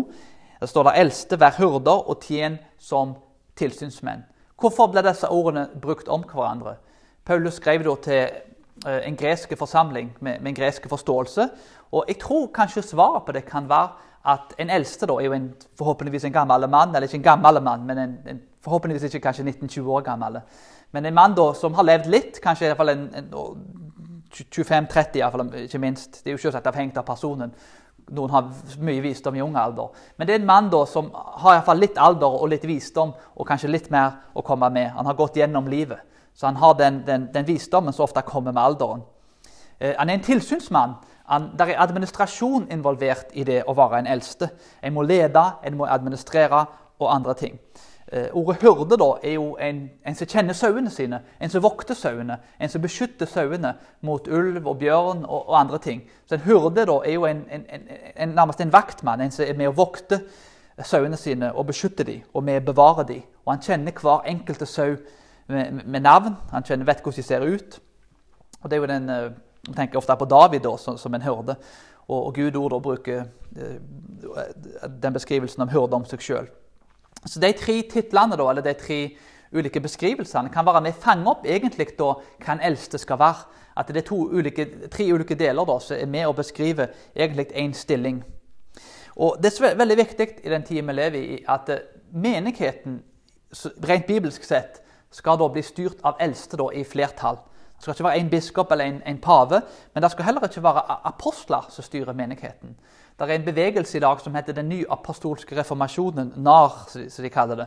Der 0.61 0.67
står 0.67 0.83
det 0.83 0.93
'eldste 0.97 1.41
vær 1.41 1.57
hyrder 1.59 2.09
og 2.09 2.21
tjen 2.23 2.59
som 2.79 3.15
tilsynsmenn'. 3.61 4.25
Hvorfor 4.61 4.87
ble 4.87 5.03
disse 5.03 5.29
ordene 5.29 5.69
brukt 5.83 6.09
om 6.09 6.23
hverandre? 6.23 6.75
Paulus 7.25 7.55
skrev 7.55 7.85
da 7.85 7.95
til 8.03 8.29
eh, 8.87 9.09
en 9.09 9.17
gresk 9.17 9.53
forsamling 9.59 10.17
med, 10.21 10.41
med 10.41 10.49
en 10.49 10.55
gresk 10.55 10.89
forståelse. 10.89 11.49
Og 11.93 12.05
jeg 12.09 12.19
tror 12.19 12.47
kanskje 12.55 12.83
svaret 12.83 13.25
på 13.27 13.33
det 13.33 13.45
kan 13.45 13.69
være 13.69 13.89
at 14.25 14.55
en 14.61 14.71
eldste 14.71 15.07
da, 15.09 15.17
er 15.17 15.31
jo 15.31 15.33
en, 15.37 15.51
forhåpentligvis 15.79 16.27
en 16.29 16.35
gammel 16.35 16.69
mann, 16.69 16.95
eller 16.95 17.09
ikke 17.09 17.21
en 17.23 17.29
gammel 17.29 17.63
mann, 17.65 17.87
men 17.89 17.99
en, 17.99 18.17
en, 18.29 18.41
forhåpentligvis 18.65 19.09
ikke 19.09 19.23
kanskje 19.25 19.45
19-20 19.45 19.89
år 19.89 20.01
gammel. 20.05 20.41
Men 20.93 21.07
en 21.07 21.15
mann 21.15 21.37
da, 21.39 21.53
som 21.57 21.75
har 21.75 21.87
levd 21.89 22.11
litt, 22.13 22.41
kanskje 22.45 22.69
i 22.69 22.91
en, 22.93 23.07
en 23.15 23.31
25-30 24.31 25.65
ikke 25.65 25.79
minst. 25.79 26.21
Det 26.25 26.31
er 26.31 26.37
jo 26.37 26.43
selvsagt 26.43 26.67
avhengig 26.67 26.99
av 26.99 27.07
personen. 27.07 27.55
Noen 28.11 28.33
har 28.35 28.51
mye 28.83 29.03
visdom 29.05 29.37
i 29.39 29.43
ung 29.43 29.57
alder. 29.57 29.91
Men 30.19 30.27
det 30.27 30.35
er 30.35 30.41
en 30.41 30.47
mann 30.47 30.71
da 30.71 30.83
som 30.87 31.11
har 31.15 31.61
i 31.61 31.65
fall 31.67 31.81
litt 31.81 31.99
alder 31.99 32.37
og 32.43 32.51
litt 32.51 32.67
visdom, 32.67 33.15
og 33.37 33.47
kanskje 33.49 33.71
litt 33.71 33.91
mer 33.91 34.19
å 34.35 34.45
komme 34.47 34.71
med. 34.75 34.91
Han 34.97 35.07
har 35.07 35.19
gått 35.19 35.39
gjennom 35.39 35.71
livet. 35.71 36.03
Så 36.35 36.47
han 36.47 36.59
har 36.61 36.75
den, 36.79 37.03
den, 37.07 37.29
den 37.33 37.47
visdommen 37.47 37.93
som 37.93 38.05
ofte 38.05 38.23
kommer 38.27 38.53
med 38.53 38.63
alderen. 38.63 39.03
Eh, 39.79 39.95
han 39.99 40.11
er 40.11 40.19
en 40.19 40.27
tilsynsmann. 40.27 40.95
Det 41.31 41.69
er 41.69 41.79
administrasjon 41.79 42.67
involvert 42.75 43.31
i 43.39 43.45
det 43.47 43.63
å 43.69 43.75
være 43.79 44.01
en 44.01 44.11
eldste. 44.11 44.49
En 44.83 44.95
må 44.97 45.05
lede, 45.07 45.45
en 45.63 45.77
må 45.79 45.87
administrere 45.87 46.65
og 46.99 47.15
andre 47.15 47.35
ting. 47.39 47.61
Eh, 48.13 48.27
ordet 48.33 48.57
hyrde 48.63 48.97
er 49.23 49.33
jo 49.33 49.57
en, 49.61 49.91
en, 50.07 50.15
som 50.19 50.27
kjenner 50.27 50.57
sauene 50.59 50.91
sine, 50.91 51.21
en 51.39 51.51
som 51.51 51.63
vokter 51.63 51.95
sauene, 51.95 52.41
en 52.59 52.69
som 52.73 52.83
beskytter 52.83 53.29
sauene 53.31 53.77
mot 54.03 54.27
ulv 54.27 54.67
og 54.67 54.81
bjørn 54.81 55.21
og, 55.29 55.45
og, 55.49 55.55
andre 55.61 55.79
ting. 55.79 56.03
Så 56.27 56.35
En 56.35 56.41
hyrde 56.41 56.83
er 57.07 57.13
jo 57.13 57.25
en, 57.25 57.45
nærmest 58.35 58.61
en 58.61 58.73
vaktmann, 58.73 59.21
en 59.21 59.31
som 59.31 59.45
er 59.47 59.55
med 59.55 59.71
å 59.71 59.77
vokte 59.79 60.19
sauene 60.83 61.17
sine 61.17 61.53
og 61.53 61.69
beskytte 61.69 62.05
dem 62.05 62.25
og 62.35 62.43
med 62.45 62.63
å 62.63 62.73
bevare 62.73 63.07
dem. 63.07 63.23
Og 63.45 63.55
han 63.55 63.63
kjenner 63.63 63.95
hver 64.03 64.27
enkelte 64.27 64.67
sau 64.67 64.97
med, 65.47 65.85
med, 65.85 66.01
navn. 66.03 66.35
Han 66.51 66.67
kjenner, 66.67 66.89
vet 66.91 67.05
hvordan 67.05 67.23
de 67.23 67.27
ser 67.29 67.47
ut. 67.47 67.81
Og 68.63 68.71
det 68.71 68.77
er 68.77 68.83
jo 68.83 68.91
den, 68.91 69.09
Eh, 69.69 69.75
tenker 69.75 69.99
ofte 69.99 70.17
på 70.17 70.29
David 70.29 70.63
da, 70.63 70.77
som, 70.79 70.99
som 70.99 71.15
en 71.15 71.25
hyrde. 71.25 71.57
Og, 72.09 72.27
og 72.27 72.35
Gud 72.35 72.57
ord 72.57 72.83
bruker 72.83 73.25
eh, 73.57 73.77
den 75.03 75.13
beskrivelsen 75.13 75.63
om 75.63 75.73
hyrde 75.73 76.01
om 76.01 76.07
seg 76.09 76.25
sjøl. 76.25 76.51
Så 77.27 77.41
de 77.41 77.53
tre 77.53 77.83
titlene, 77.91 78.39
da, 78.39 78.49
eller 78.49 78.65
de 78.65 78.75
tre 78.75 79.01
ulike 79.53 79.83
beskrivelsene, 79.83 80.51
kan 80.53 80.67
være 80.67 80.81
med 80.85 80.97
å 80.97 81.03
fange 81.03 81.31
opp 81.31 81.47
egentlig 81.47 81.91
da 81.99 82.15
hva 82.17 82.55
en 82.55 82.63
eldste 82.71 83.01
skal 83.03 83.21
være. 83.21 83.49
At 83.79 83.91
det 83.95 84.03
er 84.03 84.13
ulike, 84.13 84.67
tre 84.93 85.07
ulike 85.13 85.37
deler 85.39 85.67
da, 85.67 85.79
som 85.81 85.97
er 85.97 86.11
med 86.11 86.27
å 86.29 86.37
beskrive 86.37 86.91
egentlig 87.15 87.51
én 87.55 87.75
stilling. 87.77 88.23
Og 89.21 89.37
Det 89.43 89.53
er 89.61 89.77
veldig 89.77 89.97
viktig 89.97 90.29
i 90.45 90.51
den 90.51 90.65
tida 90.65 90.87
vi 90.87 90.97
lever 90.97 91.19
i, 91.21 91.39
at 91.49 91.69
eh, 91.69 91.87
menigheten 92.13 93.03
rent 93.85 94.07
bibelsk 94.07 94.45
sett 94.47 94.81
skal 95.11 95.39
da 95.39 95.49
bli 95.51 95.63
styrt 95.63 95.99
av 96.07 96.21
eldste 96.23 96.57
da, 96.57 96.71
i 96.73 96.85
flertall. 96.87 97.41
Det 97.81 97.87
skal 97.87 97.95
ikke 97.95 98.05
være 98.05 98.21
en 98.21 98.31
biskop 98.31 98.73
eller 98.73 98.85
en, 98.85 99.03
en, 99.07 99.19
pave, 99.19 99.63
men 99.95 100.03
det 100.03 100.11
skal 100.13 100.25
heller 100.25 100.45
ikke 100.45 100.63
være 100.63 100.83
apostler 101.09 101.67
som 101.73 101.85
styrer 101.85 102.13
menigheten. 102.13 102.75
Det 103.17 103.25
er 103.31 103.35
en 103.35 103.45
bevegelse 103.45 103.97
i 103.97 104.01
dag 104.01 104.21
som 104.21 104.35
heter 104.35 104.53
Den 104.53 104.69
nye 104.69 104.85
apostolske 104.91 105.57
reformasjonen, 105.57 106.35
NAR, 106.37 106.77
som 106.93 107.25
de 107.25 107.31
kaller 107.31 107.57
det. 107.57 107.67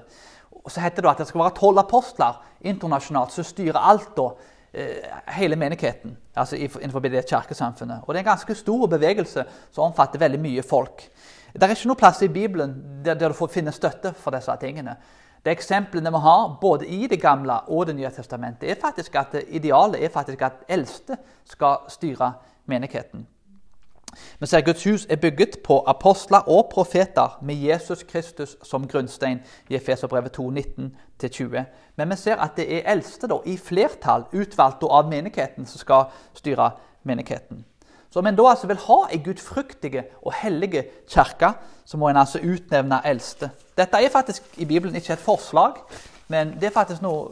Og 0.52 0.72
så 0.72 0.82
heter 0.82 1.02
det 1.02 1.10
at 1.10 1.18
det 1.18 1.28
skal 1.28 1.42
være 1.42 1.56
tolv 1.58 1.82
apostler 1.82 2.44
internasjonalt 2.62 3.34
som 3.34 3.44
styrer 3.44 3.80
alt 3.82 4.14
da, 4.18 4.28
eh, 4.74 5.18
hele 5.34 5.56
menigheten 5.56 6.18
altså 6.36 6.56
innenfor 6.56 7.00
det 7.00 7.26
kirkesamfunnet. 7.30 8.02
Og 8.04 8.14
Det 8.14 8.20
er 8.20 8.26
en 8.26 8.32
ganske 8.36 8.56
stor 8.56 8.88
bevegelse 8.88 9.46
som 9.72 9.84
omfatter 9.84 10.20
veldig 10.20 10.40
mye 10.40 10.62
folk. 10.62 11.10
Det 11.54 11.64
er 11.64 11.70
ikke 11.70 11.88
noe 11.88 11.96
plass 11.96 12.22
i 12.22 12.28
Bibelen 12.28 13.02
der, 13.06 13.14
der 13.14 13.28
du 13.28 13.34
får 13.34 13.48
finne 13.48 13.72
støtte 13.72 14.14
for 14.14 14.32
disse 14.32 14.52
tingene. 14.62 14.96
De 15.46 15.52
eksemplene 15.52 16.12
vi 16.12 16.24
har 16.24 16.58
både 16.62 16.88
i 16.88 17.08
Det 17.08 17.22
gamle 17.22 17.60
og 17.68 17.88
Det 17.88 17.96
nye 17.96 18.10
testamentet, 18.10 18.70
er 18.70 18.82
faktisk 18.82 19.16
at 19.16 19.36
idealet 19.48 20.04
er 20.04 20.10
faktisk 20.10 20.42
at 20.42 20.64
eldste 20.68 21.18
skal 21.46 21.78
styre 21.90 22.34
menigheten. 22.66 23.28
Vi 24.40 24.46
ser 24.46 24.62
Guds 24.62 24.84
hus 24.84 25.06
er 25.10 25.16
bygget 25.16 25.58
på 25.64 25.84
apostler 25.88 26.50
og 26.50 26.70
profeter 26.72 27.40
med 27.42 27.56
Jesus 27.56 28.04
Kristus 28.04 28.58
som 28.64 28.88
grunnstein 28.88 29.40
i 29.70 29.76
Efeserbrevet 29.76 30.32
2, 30.32 30.52
19-20. 30.52 31.64
Men 31.96 32.10
vi 32.10 32.16
ser 32.16 32.36
at 32.36 32.58
det 32.58 32.68
er 32.78 32.92
eldste 32.92 33.28
da, 33.28 33.40
i 33.46 33.58
flertall, 33.58 34.26
utvalgte 34.34 34.86
av 34.86 35.10
menigheten, 35.10 35.66
som 35.66 35.80
skal 35.80 36.06
styre 36.34 36.72
menigheten. 37.04 37.66
Så 38.14 38.20
om 38.20 38.28
en 38.30 38.36
da 38.38 38.44
altså 38.46 38.68
vil 38.70 38.78
ha 38.78 38.96
ei 39.10 39.18
gudfryktige 39.26 40.04
og 40.22 40.34
hellige 40.38 40.84
kirke, 41.10 41.50
så 41.86 41.98
må 41.98 42.10
en 42.10 42.18
altså 42.22 42.38
utnevne 42.46 43.00
eldste. 43.10 43.50
Dette 43.78 43.98
er 43.98 44.10
faktisk 44.14 44.44
i 44.62 44.66
Bibelen 44.70 44.96
ikke 44.96 45.14
et 45.14 45.20
forslag, 45.20 45.80
men 46.28 46.54
det 46.62 46.68
er 46.70 46.76
faktisk 46.76 47.02
noe 47.02 47.32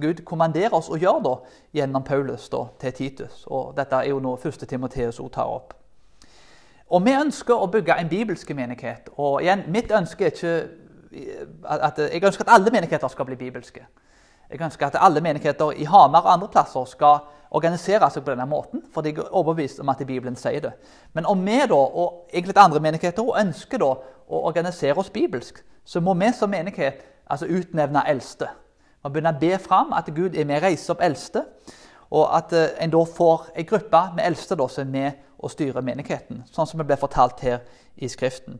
Gud 0.00 0.22
kommanderer 0.24 0.72
oss 0.72 0.88
å 0.88 0.96
gjøre 0.96 1.22
da, 1.26 1.34
gjennom 1.76 2.06
Paulus 2.08 2.48
da, 2.48 2.62
til 2.80 2.92
Titus. 2.92 3.44
Og 3.46 3.74
dette 3.76 4.00
er 4.00 4.08
jo 4.14 4.22
noe 4.24 4.40
første 4.40 4.66
Timoteus 4.66 5.20
tar 5.32 5.52
opp. 5.58 5.76
Og 6.88 7.04
Vi 7.04 7.12
ønsker 7.12 7.54
å 7.54 7.68
bygge 7.68 8.00
en 8.00 8.08
bibelsk 8.08 8.54
menighet. 8.54 9.10
og 9.16 9.42
igjen, 9.42 9.64
Mitt 9.68 9.92
ønske 9.92 10.24
er 10.24 10.32
ikke 10.32 10.68
at, 11.64 11.98
Jeg 11.98 12.24
ønsker 12.24 12.48
at 12.48 12.54
alle 12.54 12.70
menigheter 12.70 13.08
skal 13.08 13.24
bli 13.24 13.36
bibelske. 13.36 13.86
Jeg 14.50 14.62
ønsker 14.62 14.86
at 14.86 14.98
alle 15.00 15.20
menigheter 15.20 15.72
i 15.74 15.84
Hamar 15.84 16.26
og 16.26 16.32
andre 16.32 16.48
plasser 16.48 16.84
skal 16.86 17.24
organisere 17.50 18.10
seg 18.10 18.24
på 18.24 18.32
denne 18.34 18.46
måten, 18.48 18.82
for 18.92 19.02
de 19.02 19.14
er 19.14 19.30
overbevist 19.30 19.80
om 19.80 19.90
at 19.90 20.02
Bibelen 20.06 20.36
sier 20.36 20.60
det. 20.62 20.72
Men 21.14 21.26
om 21.26 21.42
vi 21.46 21.58
da, 21.66 21.78
og 21.78 22.28
egentlig 22.32 22.58
andre 22.58 22.82
menigheter 22.82 23.40
ønsker 23.40 23.82
da 23.82 23.92
å 24.26 24.42
organisere 24.48 24.98
oss 25.00 25.10
bibelsk, 25.10 25.62
så 25.84 26.02
må 26.02 26.14
vi 26.18 26.32
som 26.34 26.50
menighet 26.50 27.02
altså 27.30 27.46
utnevne 27.46 28.02
eldste. 28.08 28.48
Man 29.02 29.12
begynner 29.14 29.36
å 29.36 29.40
be 29.40 29.58
fram 29.62 29.92
at 29.94 30.10
Gud 30.14 30.34
er 30.34 30.46
med 30.46 30.60
å 30.60 30.66
reise 30.66 30.92
opp 30.92 31.02
eldste, 31.02 31.44
og 32.10 32.30
at 32.34 32.52
uh, 32.54 32.68
en 32.82 32.90
da 32.90 33.02
får 33.06 33.48
en 33.54 33.66
gruppe 33.66 34.02
med 34.14 34.26
eldste 34.26 34.58
da, 34.58 34.68
som 34.70 34.86
er 34.86 34.92
med 34.92 35.42
å 35.42 35.50
styre 35.50 35.82
menigheten, 35.84 36.44
sånn 36.50 36.66
som 36.66 36.80
det 36.80 36.86
ble 36.88 36.98
fortalt 36.98 37.42
her 37.44 37.60
i 37.96 38.08
Skriften. 38.10 38.58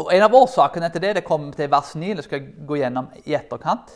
Og 0.00 0.12
En 0.14 0.22
av 0.24 0.34
årsakene 0.34 0.88
til 0.90 1.02
det 1.02 1.16
det 1.18 1.26
kommer 1.26 1.52
til 1.54 1.70
vers 1.70 1.94
9, 1.94 2.14
det 2.16 2.24
skal 2.24 2.40
jeg 2.40 2.66
gå 2.66 2.78
gjennom 2.80 3.10
i 3.24 3.34
etterkant. 3.36 3.90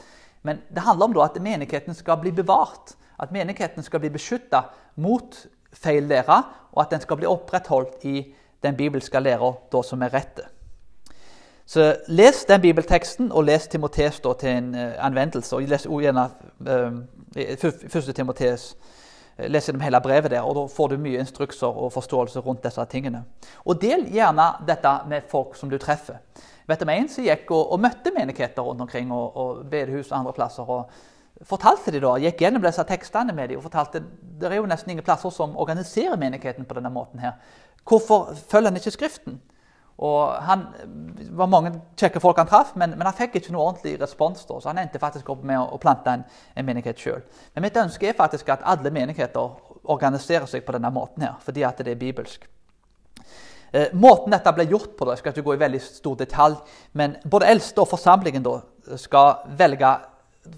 Men 0.44 0.60
det 0.68 0.84
handler 0.84 1.06
om 1.06 1.18
at 1.24 1.42
menigheten 1.42 1.94
skal 1.94 2.20
bli 2.20 2.30
bevart. 2.32 2.94
At 3.20 3.32
menigheten 3.32 3.82
skal 3.82 4.00
bli 4.00 4.10
beskytta 4.12 4.66
mot 4.96 5.46
feil 5.72 6.02
lære, 6.02 6.42
og 6.72 6.82
at 6.82 6.90
den 6.90 7.00
skal 7.00 7.16
bli 7.16 7.26
opprettholdt 7.26 8.04
i 8.04 8.34
den 8.62 8.76
bibelske 8.76 9.20
læra 9.20 9.52
som 9.82 10.02
er 10.02 10.14
rette. 10.14 10.44
Så 11.66 11.96
Les 12.08 12.44
den 12.44 12.60
bibelteksten, 12.60 13.32
og 13.32 13.44
les 13.44 13.68
Timoteus 13.68 14.20
til 14.20 14.48
en 14.48 14.74
uh, 14.74 15.06
anvendelse. 15.06 15.56
og 15.56 15.62
Les 15.62 15.86
også 15.86 16.00
gjerne 16.00 16.30
uh, 16.60 17.88
første 17.88 18.12
Timoteus. 18.12 18.76
Uh, 19.38 19.44
les 19.48 19.64
gjennom 19.64 19.80
hele 19.80 20.00
brevet 20.00 20.30
der, 20.30 20.40
og 20.40 20.54
Da 20.54 20.66
får 20.76 20.88
du 20.88 20.96
mye 20.96 21.18
instrukser 21.18 21.66
og 21.66 21.92
forståelse 21.92 22.38
rundt 22.38 22.64
disse 22.64 22.84
tingene. 22.84 23.24
Og 23.64 23.82
Del 23.82 24.04
gjerne 24.12 24.66
dette 24.66 24.98
med 25.08 25.20
folk 25.28 25.56
som 25.56 25.70
du 25.70 25.78
treffer. 25.78 26.14
Vet 26.68 26.80
du, 26.80 26.90
En 26.90 27.08
som 27.08 27.24
gikk 27.24 27.50
og, 27.50 27.72
og, 27.72 27.80
møtte 27.80 28.12
menigheter 28.14 28.62
rundt 28.62 28.80
omkring, 28.80 29.12
og, 29.12 29.36
og 29.36 29.64
bedehus 29.70 30.12
og 30.12 30.18
andre 30.18 30.32
plasser. 30.32 30.70
og 30.70 30.90
fortalte 31.42 31.90
de 31.90 32.00
da, 32.00 32.14
gikk 32.22 32.40
gjennom 32.40 32.62
disse 32.62 32.84
tekstene 32.88 33.34
med 33.34 33.50
dem 33.50 33.58
og 33.58 33.66
fortalte 33.66 34.04
det 34.38 34.50
er 34.50 34.60
jo 34.60 34.68
nesten 34.70 34.92
ingen 34.94 35.04
plasser 35.04 35.32
som 35.34 35.56
organiserer 35.56 36.16
menigheten 36.16 36.64
på 36.64 36.74
denne 36.78 36.90
måten. 36.90 37.20
her. 37.20 37.32
Hvorfor 37.84 38.34
følger 38.48 38.70
han 38.70 38.76
ikke 38.76 38.90
Skriften? 38.90 39.40
Og 39.98 40.42
Han 40.42 40.66
var 41.30 41.46
mange 41.46 41.72
kjekke 41.96 42.20
folk 42.20 42.36
han 42.36 42.46
traff, 42.46 42.72
men, 42.76 42.90
men, 42.90 43.06
han 43.06 43.14
fikk 43.14 43.36
ikke 43.38 43.52
noe 43.52 43.62
ordentlig 43.62 44.00
respons. 44.00 44.44
da, 44.44 44.58
Så 44.60 44.68
han 44.68 44.78
endte 44.78 44.98
faktisk 44.98 45.28
opp 45.30 45.44
med 45.44 45.58
å, 45.58 45.68
å 45.74 45.78
plante 45.78 46.10
en, 46.10 46.24
en 46.56 46.66
menighet 46.66 46.98
sjøl. 46.98 47.22
Men 47.54 47.62
mitt 47.62 47.76
ønske 47.76 48.08
er 48.08 48.18
faktisk 48.18 48.48
at 48.48 48.64
alle 48.64 48.90
menigheter 48.90 49.54
organiserer 49.84 50.46
seg 50.50 50.64
på 50.66 50.74
denne 50.74 50.90
måten, 50.90 51.22
her, 51.22 51.38
fordi 51.44 51.62
at 51.62 51.78
det 51.78 51.94
er 51.94 52.00
bibelsk. 52.00 52.48
Eh, 53.74 53.90
måten 53.92 54.30
dette 54.30 54.52
ble 54.54 54.68
gjort 54.70 54.92
på, 54.94 55.02
da, 55.02 55.16
jeg 55.16 55.24
skal 55.24 55.34
ikke 55.34 55.48
gå 55.48 55.56
i 55.56 55.62
veldig 55.64 55.80
stor 55.82 56.14
detalj, 56.20 56.60
men 56.94 57.16
både 57.26 57.48
eldste 57.50 57.82
og 57.82 57.90
forsamlingen 57.90 58.44
da, 58.46 58.60
skal 59.00 59.48
velge 59.58 59.90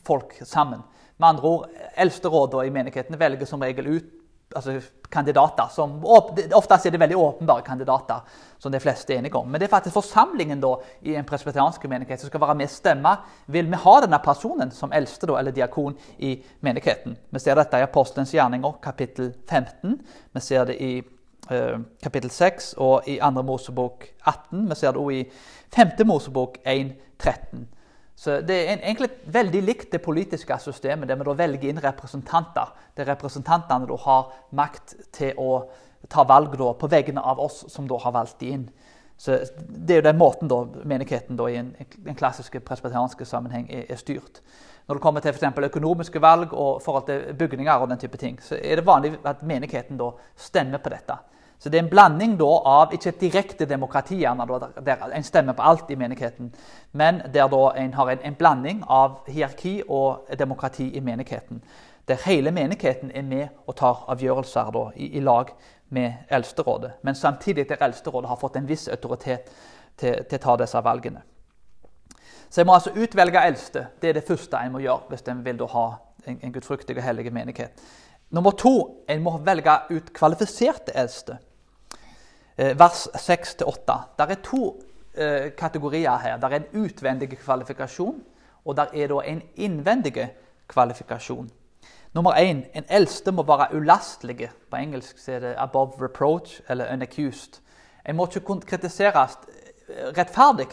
folk 0.04 0.35
sammen. 0.44 0.82
Med 1.16 1.28
andre 1.30 1.49
ord, 1.49 1.80
Eldsterådet 1.96 2.66
i 2.66 2.75
menigheten 2.75 3.16
velger 3.16 3.49
som 3.49 3.64
regel 3.64 3.88
ut 3.88 4.12
altså, 4.52 4.75
kandidater. 5.08 5.70
som 5.73 6.04
Oftest 6.04 6.87
er 6.87 6.92
det 6.92 7.00
veldig 7.00 7.16
åpenbare 7.16 7.64
kandidater, 7.64 8.20
som 8.58 8.73
de 8.73 8.80
fleste 8.85 9.14
er 9.14 9.23
enige 9.23 9.40
om. 9.40 9.49
Men 9.49 9.61
det 9.61 9.70
er 9.70 9.75
faktisk 9.78 9.96
forsamlingen 9.96 10.61
da, 10.61 10.75
i 11.00 11.16
en 11.16 11.25
presbyteriansk 11.25 11.88
menighet 11.88 12.20
som 12.20 12.28
skal 12.28 12.44
være 12.44 12.61
med 12.61 12.68
stemme. 12.68 13.16
Vil 13.46 13.73
vi 13.73 13.82
ha 13.87 13.99
denne 14.04 14.20
personen 14.20 14.70
som 14.70 14.92
eldste 14.92 15.32
da, 15.32 15.40
eller 15.40 15.56
diakon 15.56 15.96
i 16.18 16.37
menigheten? 16.61 17.16
Vi 17.30 17.40
ser 17.40 17.56
dette 17.56 17.80
i 17.80 17.88
Apostelens 17.88 18.37
gjerninger, 18.37 18.76
kapittel 18.82 19.32
15. 19.49 20.00
Vi 20.37 20.40
ser 20.40 20.68
det 20.68 20.82
i 20.85 20.96
kapittel 22.02 22.30
6 22.30 22.74
og 22.82 23.08
i 23.08 23.18
2. 23.22 23.42
Mosebok 23.46 24.06
18. 24.26 24.68
Vi 24.68 24.74
ser 24.74 24.92
det 24.92 25.02
også 25.02 25.16
i 25.16 25.24
5. 25.74 26.06
Mosebok 26.06 26.58
1, 26.66 26.92
13. 27.18 27.66
Så 28.16 28.40
Det 28.40 28.56
er 28.56 28.78
egentlig 28.78 29.10
veldig 29.26 29.62
likt 29.62 29.92
det 29.92 30.02
politiske 30.02 30.56
systemet, 30.58 31.08
der 31.08 31.16
vi 31.16 31.24
da 31.24 31.34
velger 31.36 31.68
inn 31.68 31.82
representanter. 31.84 32.72
Der 32.96 33.04
representantene 33.04 33.86
da 33.86 33.96
har 34.06 34.30
makt 34.56 34.94
til 35.12 35.36
å 35.36 35.66
ta 36.08 36.24
valg 36.24 36.56
da, 36.56 36.72
på 36.72 36.88
vegne 36.88 37.20
av 37.20 37.40
oss 37.40 37.64
som 37.68 37.88
da 37.88 37.98
har 38.00 38.12
valgt 38.12 38.40
de 38.40 38.52
inn. 38.54 38.70
Så 39.18 39.38
Det 39.68 39.94
er 39.94 40.00
jo 40.00 40.08
den 40.08 40.18
måten 40.18 40.48
da 40.48 40.64
menigheten 40.84 41.36
da, 41.36 41.48
i 41.48 41.56
en, 41.56 41.74
en 42.06 42.14
klassiske 42.14 42.60
presbeterianske 42.60 43.24
sammenheng 43.24 43.68
er, 43.70 43.84
er, 43.88 43.96
styrt. 43.96 44.42
Når 44.86 44.94
det 44.94 45.02
kommer 45.02 45.20
til 45.20 45.32
for 45.32 45.64
økonomiske 45.64 46.22
valg 46.22 46.52
og 46.52 46.82
forhold 46.82 47.06
til 47.06 47.34
bygninger, 47.34 47.72
og 47.72 47.88
den 47.88 47.98
type 47.98 48.16
ting, 48.16 48.42
så 48.42 48.58
er 48.62 48.76
det 48.76 48.86
vanlig 48.86 49.18
at 49.24 49.42
menigheten 49.42 49.98
da 49.98 50.12
stemmer 50.36 50.78
på 50.78 50.92
dette. 50.92 51.16
Så 51.58 51.68
det 51.68 51.78
er 51.78 51.82
en 51.82 51.90
blanding 51.90 52.36
da 52.38 52.48
av 52.68 52.92
ikke 52.92 53.08
et 53.08 53.20
direkte 53.20 53.66
demokrati, 53.66 54.18
der 54.20 55.04
en 55.14 55.25
stemmer 55.25 55.52
på 55.56 55.62
alt 55.62 55.90
i 55.90 55.96
menigheten, 55.96 56.54
men 56.92 57.22
der 57.34 57.48
da 57.48 57.70
en 57.76 57.94
har 57.94 58.10
en, 58.10 58.18
en 58.25 58.34
blanding 58.34 58.82
av 58.88 59.22
hierarki 59.26 59.82
og 59.88 60.28
demokrati 60.38 60.90
i 60.96 61.00
menigheten. 61.00 61.62
Der 62.08 62.20
hele 62.25 62.50
menigheten 62.50 63.10
er 63.14 63.22
med 63.22 63.48
og 63.66 63.76
tar 63.76 64.04
avgjørelser 64.08 64.70
da, 64.70 64.84
i, 64.96 65.08
i, 65.16 65.20
lag 65.20 65.50
med 65.88 66.12
Eldsterådet. 66.30 66.92
Men 67.02 67.14
samtidig 67.14 67.68
der 67.68 67.82
Eldsterådet 67.82 68.28
har 68.28 68.36
fått 68.36 68.56
en 68.56 68.68
viss 68.68 68.88
autoritet 68.88 69.50
til, 69.96 70.22
til 70.28 70.38
å 70.38 70.42
ta 70.42 70.56
disse 70.60 70.82
valgene. 70.84 71.22
Så 72.50 72.60
jeg 72.60 72.66
må 72.66 72.76
altså 72.76 72.92
utvelge 72.94 73.42
eldste. 73.42 73.86
Det 74.02 74.08
er 74.08 74.20
det 74.20 74.26
første 74.28 74.56
en 74.56 74.72
må 74.72 74.84
gjøre 74.84 75.10
hvis 75.10 75.26
en 75.28 75.42
vil 75.44 75.64
ha 75.72 75.86
en, 76.26 76.38
en 76.42 76.52
gudfryktig 76.52 76.96
og 76.96 77.02
hellig 77.02 77.32
menighet. 77.34 77.82
Nummer 78.30 78.54
to 78.58 79.04
en 79.08 79.22
må 79.22 79.36
velge 79.46 79.75
ut 79.90 80.12
kvalifiserte 80.14 80.94
eldste. 80.94 81.38
Eh, 82.58 82.78
vers 82.78 83.08
6-8. 83.14 83.98
Det 84.18 84.30
er 84.30 84.34
to 84.44 84.80
eh, 85.14 85.52
kategorier 85.58 86.16
her. 86.16 86.36
Det 86.36 86.52
er 86.52 86.56
en 86.56 86.84
utvendig 86.84 87.38
kvalifikasjon, 87.38 88.22
og 88.64 88.76
det 88.76 88.86
er 88.94 89.12
en 89.20 89.42
innvendig 89.56 90.28
kvalifikasjon. 90.68 91.50
Nummer 92.14 92.32
én 92.32 92.64
en 92.75 92.84
eldste 92.88 93.32
må 93.32 93.42
være 93.42 93.75
ulastelig. 93.76 94.50
På 94.70 94.76
engelsk 94.76 95.28
er 95.28 95.40
det 95.40 95.54
'above 95.58 95.92
reproach' 96.00 96.60
eller 96.68 96.86
'unaccused'. 96.86 97.60
En 98.06 98.16
må 98.16 98.26
ikke 98.26 98.60
kritiseres 98.66 99.38
eh, 99.88 100.18
rettferdig 100.18 100.68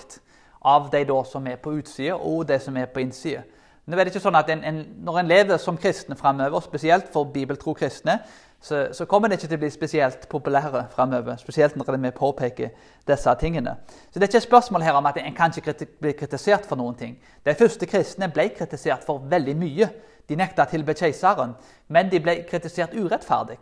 av 0.62 0.90
de 0.92 1.24
som 1.32 1.48
er 1.48 1.56
på 1.56 1.70
utsida, 1.70 2.14
og 2.14 2.48
de 2.48 2.60
som 2.60 2.78
er 2.78 2.86
på 2.86 3.00
innsida. 3.00 3.42
Nå 3.86 3.98
er 3.98 4.04
det 4.04 4.16
ikke 4.16 4.24
sånn 4.24 4.36
at 4.36 4.50
en, 4.50 4.64
en, 4.64 4.86
Når 5.04 5.20
en 5.20 5.28
lever 5.28 5.58
som 5.58 5.78
kristne 5.78 6.16
framover, 6.16 6.60
spesielt 6.60 7.10
for 7.12 7.24
bibeltro 7.24 7.74
kristne, 7.74 8.20
så, 8.64 8.88
så, 8.94 9.06
kommer 9.06 9.28
det 9.28 9.36
ikke 9.36 9.48
til 9.52 9.58
å 9.58 9.60
bli 9.60 9.70
spesielt 9.74 10.22
populære 10.32 10.86
framover. 10.94 11.36
Spesielt 11.36 11.76
når 11.76 11.98
vi 11.98 12.12
påpeker 12.16 12.70
disse 13.08 13.34
tingene. 13.42 13.74
Så 14.08 14.16
det 14.16 14.24
er 14.24 14.32
ikke 14.32 14.40
et 14.40 14.46
spørsmål 14.46 14.86
her 14.86 14.96
om 14.96 15.10
at 15.10 15.20
en 15.20 15.36
kan 15.36 15.52
ikke 15.52 15.88
bli 16.00 16.14
kritisert 16.16 16.64
for 16.70 16.80
noen 16.80 16.96
ting. 16.96 17.18
De 17.44 17.58
første 17.60 17.90
kristne 17.92 18.30
ble 18.32 18.46
kritisert 18.56 19.04
for 19.04 19.20
veldig 19.20 19.56
mye. 19.60 19.90
De 20.32 20.38
nekta 20.40 20.64
å 20.64 20.72
tilbe 20.72 20.96
keiseren, 20.96 21.58
men 21.92 22.08
de 22.08 22.22
ble 22.24 22.38
kritisert 22.48 22.96
urettferdig. 22.96 23.60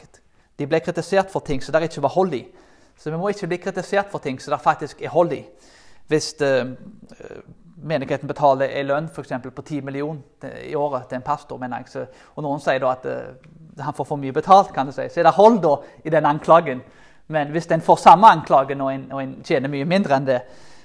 De 0.61 0.67
ble 0.69 0.83
kritisert 0.85 1.33
for 1.33 1.41
ting 1.41 1.65
som 1.65 1.73
det 1.73 1.89
ikke 1.89 2.05
var 2.05 2.13
hold 2.13 2.37
i. 2.37 2.43
Så 2.93 3.09
vi 3.09 3.17
må 3.17 3.33
ikke 3.33 3.49
bli 3.49 3.57
kritisert 3.63 4.13
for 4.13 4.21
ting 4.21 4.37
som 4.37 4.53
det 4.53 4.61
faktisk 4.61 5.01
er 5.01 5.09
hold 5.09 5.33
i. 5.33 5.41
Hvis 6.13 6.35
uh, 6.45 6.69
menigheten 7.81 8.29
betaler 8.29 8.69
en 8.69 8.85
lønn 8.85 9.09
for 9.09 9.25
på 9.25 9.61
10 9.61 9.81
millioner 9.81 10.61
i 10.61 10.75
året 10.75 11.09
til 11.09 11.17
en 11.17 11.25
pastor, 11.25 11.57
mener 11.57 11.77
jeg, 11.77 11.89
så, 11.89 12.05
og 12.35 12.43
noen 12.45 12.61
sier 12.61 12.79
da 12.85 12.93
at 12.93 13.09
uh, 13.09 13.49
han 13.79 13.93
får 13.93 14.05
for 14.05 14.19
mye 14.19 14.35
betalt, 14.35 14.73
kan 14.75 14.89
du 14.89 14.91
si, 14.95 15.07
så 15.09 15.21
er 15.21 15.29
det 15.29 15.37
hold 15.37 15.61
da 15.63 15.77
i 16.03 16.13
den 16.13 16.25
anklagen. 16.25 16.81
Men 17.31 17.53
hvis 17.53 17.69
en 17.71 17.83
får 17.83 18.01
samme 18.03 18.27
anklagen 18.27 18.81
og 18.83 18.91
en, 18.91 19.07
og 19.13 19.21
en 19.21 19.33
tjener 19.47 19.71
mye 19.71 19.87
mindre 19.87 20.17
enn 20.17 20.27
det, 20.27 20.41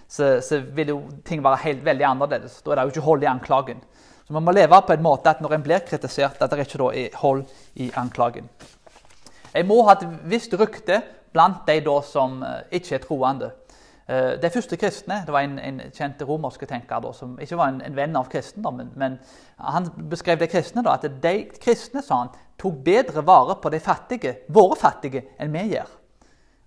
så, 0.09 0.37
så, 0.45 0.61
vil 0.61 0.93
jo 0.93 1.01
ting 1.27 1.43
være 1.43 1.65
helt 1.65 1.85
veldig 1.85 2.07
annerledes. 2.07 2.61
Da 2.63 2.73
er 2.73 2.79
det 2.79 2.87
jo 2.87 2.95
ikke 2.95 3.07
hold 3.09 3.25
i 3.27 3.31
anklagen. 3.31 3.83
Så 4.27 4.35
man 4.35 4.47
må 4.47 4.55
leve 4.55 4.79
på 4.87 4.95
en 4.95 5.03
måte 5.03 5.31
at 5.31 5.43
når 5.43 5.57
en 5.57 5.67
blir 5.67 5.83
kritisert, 5.87 6.39
at 6.41 6.51
det 6.51 6.67
ikke 6.67 6.83
da 6.83 6.91
er 6.95 7.19
hold 7.23 7.45
i 7.83 7.91
anklagen. 7.99 8.49
En 9.57 9.67
må 9.67 9.81
ha 9.87 9.97
et 9.97 10.07
visst 10.31 10.55
rykte 10.59 11.01
blant 11.35 11.67
de 11.67 11.81
da 11.85 11.97
som 12.07 12.43
eh, 12.45 12.63
ikke 12.79 12.97
er 12.97 13.05
troende. 13.05 13.51
Eh, 14.07 14.37
de 14.39 14.51
første 14.55 14.77
kristne 14.79 15.23
det 15.27 15.35
var 15.35 15.43
en, 15.43 15.59
en 15.59 15.81
kjent 15.91 16.21
romersk 16.29 16.63
tenker 16.71 17.03
da, 17.03 17.11
som 17.15 17.33
ikke 17.43 17.59
var 17.59 17.73
en, 17.73 17.81
en, 17.83 17.97
venn 17.97 18.19
av 18.19 18.29
kristendommen. 18.31 18.93
Men 18.95 19.19
han 19.59 19.89
beskrev 20.11 20.39
de 20.39 20.51
kristne 20.51 20.85
da, 20.87 20.95
at 20.95 21.09
de 21.23 21.35
kristne 21.63 22.05
sa 22.07 22.23
han, 22.23 22.35
tok 22.61 22.79
bedre 22.87 23.25
vare 23.27 23.59
på 23.63 23.73
de 23.75 23.81
fattige, 23.83 24.37
våre 24.49 24.79
fattige 24.79 25.27
enn 25.43 25.51
vi 25.53 25.65
gjør. 25.75 25.91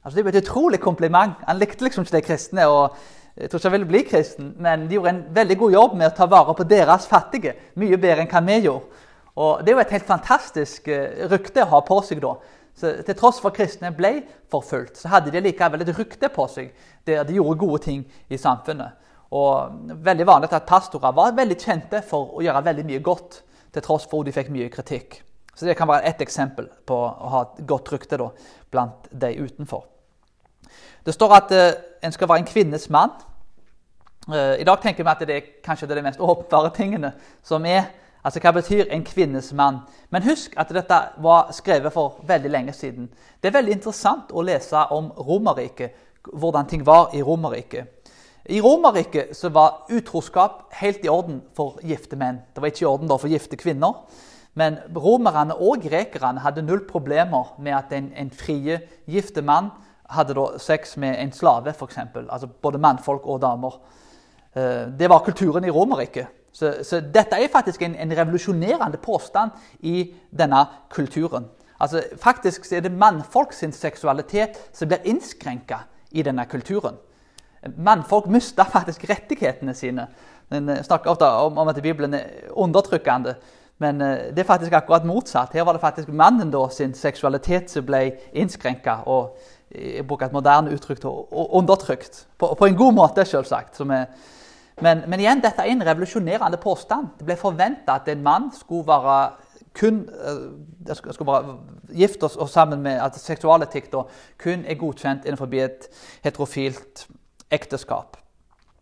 Altså, 0.04 0.18
det 0.18 0.26
var 0.26 0.36
et 0.36 0.44
utrolig 0.44 0.80
kompliment. 0.84 1.40
Han 1.48 1.60
likte 1.60 1.84
liksom 1.84 2.06
ikke 2.06 2.18
de 2.18 2.28
kristne. 2.28 2.68
og 2.68 2.98
jeg 3.40 3.50
tror 3.50 3.60
ikke 3.60 3.70
han 3.70 3.74
ville 3.78 3.88
bli 3.88 4.04
kristen, 4.04 4.54
men 4.60 4.88
de 4.88 4.98
gjorde 4.98 5.10
en 5.16 5.26
veldig 5.36 5.58
god 5.58 5.72
jobb 5.72 5.94
med 5.96 6.10
å 6.10 6.16
ta 6.16 6.26
vare 6.28 6.54
på 6.56 6.68
deres 6.68 7.08
fattige. 7.08 7.54
Mye 7.80 7.98
bedre 7.98 8.26
enn 8.26 8.32
hva 8.32 8.42
vi 8.44 8.58
gjorde. 8.66 9.06
Og 9.40 9.64
Det 9.64 9.72
er 9.72 9.78
jo 9.78 9.84
et 9.86 9.94
helt 9.96 10.08
fantastisk 10.08 10.88
eh, 10.92 11.28
rykte 11.32 11.64
å 11.64 11.70
ha 11.72 11.80
på 11.88 12.02
seg 12.04 12.20
da. 12.20 12.34
Så 12.80 12.94
til 13.04 13.18
tross 13.18 13.42
for 13.44 13.52
at 13.52 13.58
kristne 13.60 13.92
ble 13.96 14.22
forfulgt, 14.52 14.98
så 14.98 15.12
hadde 15.12 15.34
de 15.34 15.42
likevel 15.44 15.84
et 15.84 15.92
rykte 15.98 16.30
på 16.32 16.46
seg 16.48 16.72
der 17.08 17.26
de 17.28 17.36
gjorde 17.36 17.60
gode 17.60 17.82
ting 17.84 18.06
i 18.32 18.40
samfunnet. 18.40 18.96
Og 19.36 19.96
veldig 20.06 20.26
vanlig 20.26 20.50
at 20.56 20.68
pastorer 20.70 21.14
var 21.14 21.36
veldig 21.38 21.58
kjente 21.60 22.02
for 22.08 22.38
å 22.38 22.44
gjøre 22.44 22.64
veldig 22.66 22.86
mye 22.88 23.04
godt, 23.06 23.42
til 23.74 23.86
tross 23.86 24.08
for 24.10 24.24
at 24.24 24.30
de 24.30 24.34
fikk 24.34 24.48
mye 24.54 24.70
kritikk. 24.74 25.20
Så 25.54 25.66
Det 25.66 25.76
kan 25.78 25.88
være 25.88 26.08
ett 26.08 26.22
eksempel 26.22 26.70
på 26.88 26.96
å 26.96 27.30
ha 27.34 27.42
et 27.44 27.66
godt 27.68 27.92
rykte 27.92 28.18
da, 28.18 28.30
blant 28.72 29.10
de 29.12 29.34
utenfor. 29.36 29.84
Det 31.06 31.14
står 31.14 31.36
at 31.36 31.52
uh, 31.52 31.72
en 32.04 32.16
skal 32.16 32.30
være 32.30 32.46
en 32.46 32.48
kvinnes 32.48 32.90
mann. 32.90 33.12
Uh, 34.30 34.56
I 34.56 34.64
dag 34.64 34.80
tenker 34.82 35.04
vi 35.04 35.12
at 35.12 35.26
det 35.28 35.36
er 35.36 35.50
kanskje 35.66 35.90
det 35.90 35.98
er 35.98 36.02
de 36.02 36.08
mest 36.08 36.24
åpenbare 36.24 36.72
tingene 36.76 37.12
som 37.44 37.66
er 37.66 37.92
Altså 38.24 38.42
hva 38.44 38.52
betyr 38.52 38.90
en 38.92 39.04
kvinnes 39.08 39.54
mann? 39.54 39.80
Men 40.12 40.26
husk 40.28 40.54
at 40.60 40.72
dette 40.76 40.98
var 41.24 41.54
skrevet 41.56 41.94
for 41.94 42.20
veldig 42.28 42.52
lenge 42.52 42.74
siden. 42.74 43.10
Det 43.40 43.50
er 43.50 43.58
veldig 43.60 43.78
interessant 43.78 44.34
å 44.34 44.44
lese 44.44 44.82
om 44.92 45.12
Romerriket, 45.16 45.96
hvordan 46.34 46.68
ting 46.68 46.84
var 46.86 47.16
i 47.16 47.22
Romerriket. 47.24 47.96
I 48.50 48.62
Romerriket 48.62 49.38
var 49.54 49.86
utroskap 49.90 50.74
helt 50.82 51.06
i 51.06 51.10
orden 51.10 51.42
for 51.56 51.80
gifte 51.86 52.18
menn. 52.18 52.42
Det 52.54 52.62
var 52.62 52.72
ikke 52.72 52.84
i 52.86 52.90
orden 52.90 53.12
for 53.14 53.30
gifte 53.30 53.60
kvinner. 53.60 53.94
Men 54.54 54.80
romerne 54.96 55.56
og 55.56 55.84
grekerne 55.86 56.42
hadde 56.44 56.66
null 56.66 56.82
problemer 56.90 57.54
med 57.60 57.76
at 57.78 57.94
en, 57.96 58.10
en 58.18 58.32
frie, 58.32 58.80
gifte 59.08 59.42
mann 59.46 59.70
hadde 60.10 60.48
sex 60.60 60.98
med 60.98 61.16
en 61.22 61.32
slave, 61.32 61.70
f.eks. 61.70 62.00
Altså 62.26 62.48
både 62.48 62.82
mannfolk 62.82 63.28
og 63.30 63.42
damer. 63.42 63.78
Eh, 64.56 64.90
det 65.00 65.10
var 65.10 65.24
kulturen 65.24 65.64
i 65.64 65.72
Romerriket. 65.72 66.39
Så, 66.60 66.74
så, 66.84 67.00
dette 67.00 67.38
er 67.40 67.52
faktisk 67.52 67.82
en, 67.82 67.96
en, 67.96 68.12
revolusjonerende 68.18 68.98
påstand 69.00 69.52
i 69.80 70.10
denne 70.36 70.66
kulturen. 70.92 71.46
Altså, 71.80 72.02
faktisk 72.20 72.66
er 72.74 72.84
det 72.84 72.92
mannfolk 72.92 73.54
sin 73.56 73.72
seksualitet 73.72 74.58
som 74.76 74.90
blir 74.90 75.06
innskrenka 75.08 75.86
i 76.12 76.26
denne 76.28 76.44
kulturen. 76.52 76.98
Mannfolk 77.78 78.28
mister 78.28 78.68
faktisk 78.68 79.06
rettighetene 79.08 79.74
sine. 79.76 80.08
En 80.52 80.70
eh, 80.70 80.84
snakker 80.84 81.14
ofte 81.14 81.30
om, 81.46 81.58
om 81.58 81.72
at 81.72 81.80
Bibelen 81.84 82.14
er 82.14 82.52
undertrykkende, 82.52 83.38
men 83.80 84.02
uh, 84.02 84.08
det 84.36 84.44
er 84.44 84.48
faktisk 84.48 84.74
akkurat 84.76 85.06
motsatt. 85.08 85.54
Her 85.56 85.64
var 85.64 85.78
det 85.78 85.82
faktisk 85.82 86.12
mannen 86.12 86.52
da, 86.52 86.66
sin 86.72 86.92
seksualitet 86.94 87.72
som 87.72 87.86
ble 87.88 88.02
innskrenka 88.36 88.98
og 89.08 89.38
jeg 89.70 90.04
bruker 90.08 90.26
et 90.26 90.34
moderne 90.34 90.74
uttrykk 90.74 91.06
undertrykt. 91.32 92.26
På, 92.38 92.52
på 92.58 92.66
en 92.66 92.76
god 92.76 92.96
måte, 92.98 93.26
selvsagt. 93.26 93.78
som 93.78 93.92
er 93.94 94.10
men, 94.82 95.04
men, 95.08 95.20
igjen, 95.20 95.42
dette 95.44 95.64
er 95.64 95.74
en 95.74 95.86
revolusjonerende 95.86 96.58
påstand. 96.62 97.14
Det 97.20 97.28
ble 97.28 97.36
forventa 97.40 97.98
at 98.00 98.08
en 98.12 98.24
mann 98.24 98.50
skulle 98.56 98.88
være 98.88 99.20
kun 99.80 100.02
uh, 100.10 100.96
skulle 100.96 101.32
være 101.32 101.58
gift 101.96 102.24
og, 102.24 102.32
og 102.40 102.50
sammen 102.50 102.82
med 102.82 103.02
at 103.02 103.20
seksualetikk 103.20 103.92
kun 104.42 104.66
er 104.66 104.80
godkjent 104.80 105.26
innenfor 105.26 105.54
et 105.54 105.88
heterofilt 106.24 107.08
ekteskap. 107.52 108.18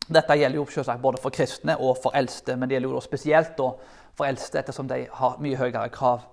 Dette 0.07 0.37
gjelder 0.39 0.61
jo 0.61 0.65
selvsagt 0.71 1.01
både 1.01 1.19
for 1.21 1.35
kristne 1.35 1.75
og 1.77 1.97
for 2.03 2.15
eldste, 2.15 2.55
men 2.55 2.69
det 2.69 2.77
gjelder 2.77 2.95
jo 2.95 3.03
spesielt 3.03 3.59
for 4.15 4.25
eldste, 4.25 4.59
ettersom 4.59 4.87
de 4.87 5.05
har 5.11 5.37
mye 5.43 5.59
høyere 5.59 5.89
krav. 5.89 6.23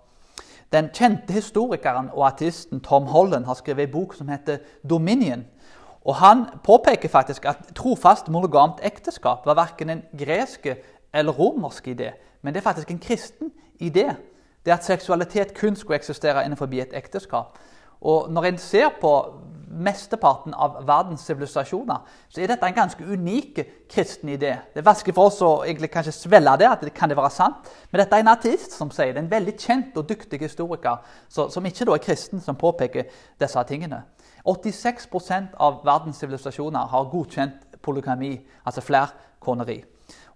Den 0.73 0.89
kjente 0.95 1.35
historikeren 1.35 2.09
og 2.15 2.27
ateisten 2.27 2.81
Tom 2.81 3.07
Holland 3.07 3.45
har 3.47 3.59
skrevet 3.59 3.89
en 3.89 3.93
bok 3.93 4.15
som 4.15 4.29
heter 4.29 4.59
'Dominion'. 4.83 5.45
Og 6.05 6.15
Han 6.15 6.45
påpeker 6.65 7.09
faktisk 7.09 7.45
at 7.45 7.57
trofast 7.77 8.29
monogamt 8.29 8.81
ekteskap 8.83 9.47
var 9.47 9.55
verken 9.55 9.91
en 9.91 10.03
gresk 10.19 10.67
eller 11.15 11.33
romersk 11.33 11.89
idé, 11.89 12.11
men 12.43 12.55
det 12.55 12.61
er 12.61 12.71
faktisk 12.71 12.91
en 12.91 12.99
kristen 12.99 13.53
idé. 13.81 14.13
Det 14.65 14.73
at 14.73 14.85
seksualitet 14.85 15.55
kun 15.55 15.77
skulle 15.77 15.97
eksistere 15.97 16.45
innenfor 16.45 16.69
et 16.73 16.93
ekteskap. 16.93 17.59
Og 18.01 18.33
Når 18.33 18.45
en 18.45 18.59
ser 18.59 18.89
på 19.01 19.35
mesteparten 19.75 20.55
av 20.55 20.77
verdens 20.87 21.21
sivilisasjoner, 21.27 22.03
så 22.29 22.41
er 22.41 22.47
dette 22.47 22.67
en 22.67 22.77
ganske 22.77 23.05
unik 23.05 23.61
kristen 23.91 24.29
idé. 24.29 24.53
Det 24.75 24.83
er 24.83 24.87
vanskelig 24.87 25.15
for 25.15 25.31
oss 25.31 25.41
å 25.43 25.65
egentlig 25.65 25.91
kanskje 25.91 26.13
svelge 26.13 26.57
det, 26.61 26.69
at 26.71 26.85
det 26.85 26.95
kan 26.95 27.11
det 27.11 27.17
være 27.17 27.31
sant. 27.31 27.71
Men 27.91 28.01
dette 28.01 28.17
er 28.17 28.25
en 28.25 28.33
artist 28.35 28.77
som 28.77 28.93
sier 28.95 29.13
det. 29.13 29.25
En 29.25 29.31
veldig 29.31 29.57
kjent 29.59 29.97
og 29.97 30.09
dyktig 30.09 30.41
historiker 30.41 31.03
som 31.29 31.67
ikke 31.67 31.89
er 31.91 32.05
kristen, 32.05 32.41
som 32.41 32.57
påpeker 32.57 33.11
disse 33.41 33.65
tingene. 33.69 34.05
86% 34.45 35.57
av 35.57 35.81
verdens 35.87 36.19
sivilisasjoner 36.21 36.91
har 36.93 37.11
godkjent 37.13 37.79
polygami, 37.85 38.37
altså 38.65 38.85
flerkoneri. 38.85 39.81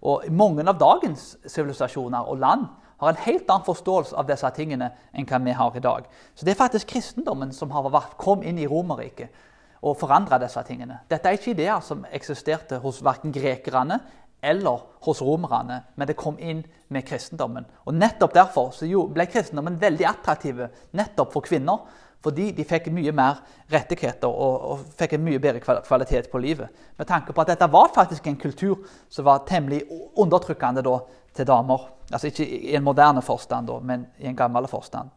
Og 0.01 0.29
mange 0.31 0.63
av 0.65 0.79
dagens 0.79 1.35
sivilisasjoner 1.45 2.29
og 2.29 2.39
land 2.41 2.65
har 2.99 3.13
en 3.13 3.21
helt 3.23 3.51
annen 3.51 3.67
forståelse 3.67 4.15
av 4.17 4.27
disse 4.27 4.49
tingene 4.55 4.89
enn 5.13 5.27
hva 5.27 5.39
vi 5.43 5.55
har 5.55 5.75
i 5.75 5.83
dag. 5.83 6.07
Så 6.35 6.45
det 6.45 6.55
er 6.55 6.63
faktisk 6.63 6.89
kristendommen 6.95 7.53
som 7.55 7.71
har 7.71 7.87
vært, 7.91 8.17
kom 8.19 8.43
inn 8.43 8.59
i 8.59 8.67
Romerriket 8.67 9.45
og 9.79 9.95
forandra 9.99 10.39
disse 10.41 10.61
tingene. 10.67 10.99
Dette 11.07 11.29
er 11.29 11.37
ikke 11.37 11.53
ideer 11.53 11.79
som 11.85 12.03
eksisterte 12.11 12.81
hos 12.83 12.99
verken 13.05 13.31
grekerne 13.35 14.01
eller 14.43 14.83
hos 15.03 15.21
romerne, 15.23 15.81
men 15.95 16.07
det 16.07 16.17
kom 16.19 16.37
inn 16.39 16.61
med 16.91 17.05
kristendommen. 17.07 17.65
Og 17.85 17.95
Nettopp 17.95 18.35
derfor 18.35 18.75
ble 19.13 19.27
kristendommen 19.31 19.79
veldig 19.79 20.07
attraktiv 20.07 20.61
nettopp 20.95 21.33
for 21.35 21.45
kvinner. 21.45 21.83
Fordi 22.23 22.49
de 22.51 22.65
fikk 22.67 22.89
mye 22.91 23.11
mer 23.15 23.37
rettigheter 23.71 24.27
og, 24.27 24.65
og, 24.71 24.81
fikk 24.99 25.15
en 25.15 25.23
mye 25.23 25.39
bedre 25.39 25.61
kvalitet 25.61 26.27
på 26.31 26.41
livet. 26.43 26.67
Med 26.97 27.07
tanke 27.07 27.33
på 27.33 27.41
at 27.41 27.53
dette 27.53 27.69
var 27.71 27.93
faktisk 27.95 28.27
en 28.27 28.39
kultur 28.39 28.81
som 29.09 29.25
var 29.25 29.45
temmelig 29.47 29.85
undertrykkende 30.19 30.83
da, 30.83 30.97
til 31.35 31.47
damer. 31.47 31.85
Altså 32.11 32.27
Ikke 32.27 32.47
i 32.47 32.75
en 32.75 32.83
moderne 32.83 33.21
forstand, 33.21 33.67
da, 33.67 33.79
men 33.79 34.05
i 34.19 34.27
en 34.27 34.35
gammel 34.35 34.67
forstand. 34.67 35.09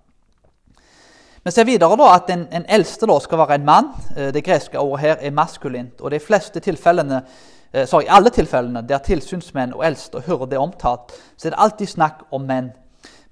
Vi 1.43 1.51
ser 1.51 1.67
videre 1.67 1.97
da 1.99 2.07
at 2.15 2.29
en, 2.31 2.45
en 2.55 2.65
eldste 2.71 3.07
da 3.11 3.17
skal 3.19 3.41
være 3.41 3.57
en 3.59 3.65
mann. 3.67 3.88
Eh, 4.17 4.29
det 4.35 4.45
greske 4.47 4.79
ordet 4.79 5.01
her 5.03 5.17
er 5.19 5.35
maskulint. 5.35 6.01
og 6.01 6.11
de 6.11 6.21
fleste 6.21 6.61
tilfellene, 6.61 7.25
eh, 7.73 7.87
sorry, 7.87 8.07
alle 8.09 8.31
tilfellene 8.31 8.85
der 8.87 9.03
tilsynsmenn 9.03 9.75
og 9.75 9.83
eldste 9.87 10.21
og 10.21 10.29
hyrde 10.29 10.55
er 10.55 10.62
omtalt, 10.62 11.11
så 11.37 11.49
er 11.49 11.57
det 11.57 11.59
alltid 11.59 11.87
snakk 11.97 12.23
om 12.31 12.47
menn. 12.47 12.71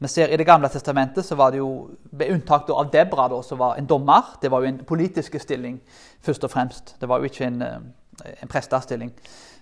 Vi 0.00 0.08
ser 0.08 0.28
I 0.28 0.36
Det 0.36 0.46
gamle 0.46 0.68
testamentet 0.68 1.24
så 1.24 1.34
var 1.36 1.50
det 1.50 1.58
jo, 1.58 1.90
med 2.10 2.30
unntak 2.32 2.70
av 2.70 2.88
Debra, 2.92 3.28
da, 3.28 3.42
som 3.42 3.58
var 3.58 3.76
en 3.76 3.86
dommer. 3.86 4.22
Det 4.42 4.50
var 4.50 4.60
jo 4.60 4.68
en 4.68 4.78
politisk 4.88 5.36
stilling, 5.40 5.80
først 6.24 6.44
og 6.44 6.50
fremst. 6.50 6.94
Det 7.00 7.08
var 7.08 7.18
jo 7.18 7.28
ikke 7.28 7.44
en, 7.44 7.62
eh, 7.62 8.32
en 8.42 8.48
prestestilling. 8.48 9.12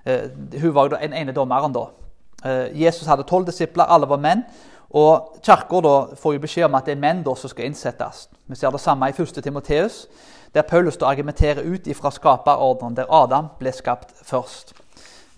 Uh, 0.07 0.61
hun 0.61 0.75
var 0.75 0.87
jo 0.87 0.97
den 0.97 1.13
ene 1.13 1.33
dommeren, 1.33 1.73
da. 1.75 1.89
Uh, 2.45 2.81
Jesus 2.83 3.07
hadde 3.07 3.27
tolv 3.27 3.47
disipler, 3.47 3.85
alle 3.85 4.09
var 4.09 4.23
menn. 4.23 4.45
Og 4.91 5.41
Kirka 5.43 6.15
får 6.17 6.33
jo 6.33 6.41
beskjed 6.41 6.65
om 6.65 6.75
at 6.75 6.87
det 6.87 6.95
er 6.95 7.01
menn 7.03 7.23
da 7.23 7.35
som 7.35 7.51
skal 7.51 7.67
innsettes. 7.67 8.29
Vi 8.47 8.57
ser 8.57 8.71
det 8.71 8.81
samme 8.81 9.11
i 9.11 9.23
1. 9.23 9.43
Timoteus, 9.43 10.07
der 10.55 10.63
Paulus 10.63 10.97
da 10.97 11.07
argumenterer 11.07 11.67
ut 11.67 11.87
ifra 11.87 12.11
skaperordenen, 12.11 12.97
der 12.97 13.11
Adam 13.11 13.51
ble 13.59 13.73
skapt 13.73 14.15
først. 14.23 14.73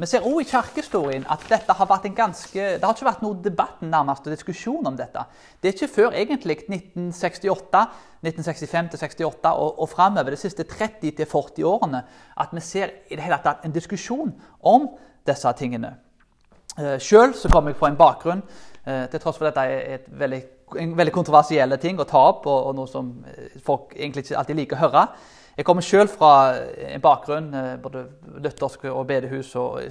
Vi 0.00 0.06
ser 0.08 0.24
også 0.24 0.40
i 0.40 0.48
kirkehistorien 0.48 1.24
at 1.28 1.42
dette 1.50 1.74
har 1.76 1.88
vært 1.88 2.06
en 2.08 2.14
ganske, 2.16 2.62
det 2.80 2.84
har 2.86 2.94
ikke 2.94 3.04
vært 3.04 3.24
noe 3.24 3.36
debatt 3.44 3.82
nærmest, 3.84 4.24
og 4.24 4.32
diskusjon 4.32 4.86
om 4.88 4.94
dette. 4.96 5.26
Det 5.60 5.68
er 5.68 5.74
ikke 5.76 5.92
før 5.92 6.14
egentlig 6.16 6.56
1968, 6.62 7.82
1965-68 8.24 9.50
og, 9.52 9.82
og 9.82 9.90
framover 9.92 10.32
de 10.32 10.38
siste 10.40 10.64
30-40 10.70 11.66
årene 11.68 12.00
at 12.40 12.54
vi 12.56 12.62
ser 12.64 12.94
i 13.10 13.18
det 13.18 13.26
hele 13.26 13.40
tatt 13.44 13.66
en 13.66 13.74
diskusjon 13.74 14.32
om 14.72 14.88
disse 15.28 15.52
tingene. 15.58 15.92
Uh, 16.78 16.96
Sjøl 16.96 17.34
kommer 17.50 17.74
jeg 17.74 17.80
fra 17.82 17.90
en 17.92 18.00
bakgrunn, 18.00 18.40
uh, 18.86 19.04
til 19.12 19.20
tross 19.20 19.36
for 19.36 19.50
at 19.50 19.58
dette 19.58 19.92
er 19.98 20.08
veldig, 20.22 20.40
en 20.80 20.96
veldig 20.96 21.12
kontroversiell 21.12 21.76
ting 21.82 22.00
å 22.00 22.08
ta 22.08 22.24
opp, 22.30 22.48
og, 22.48 22.70
og 22.70 22.78
noe 22.78 22.88
som 22.88 23.12
eh, 23.26 23.60
folk 23.66 23.92
egentlig 23.98 24.24
ikke 24.24 24.40
alltid 24.40 24.60
liker 24.62 24.78
å 24.78 24.84
høre. 24.86 25.04
Jeg 25.60 25.64
kommer 25.64 25.82
selv 25.84 26.08
fra 26.08 26.54
en 26.88 27.00
bakgrunn, 27.00 27.54
eh, 27.54 27.74
både 27.82 28.06
luthersk 28.40 28.84
og 28.84 29.06
bedehus, 29.06 29.54
og 29.56 29.82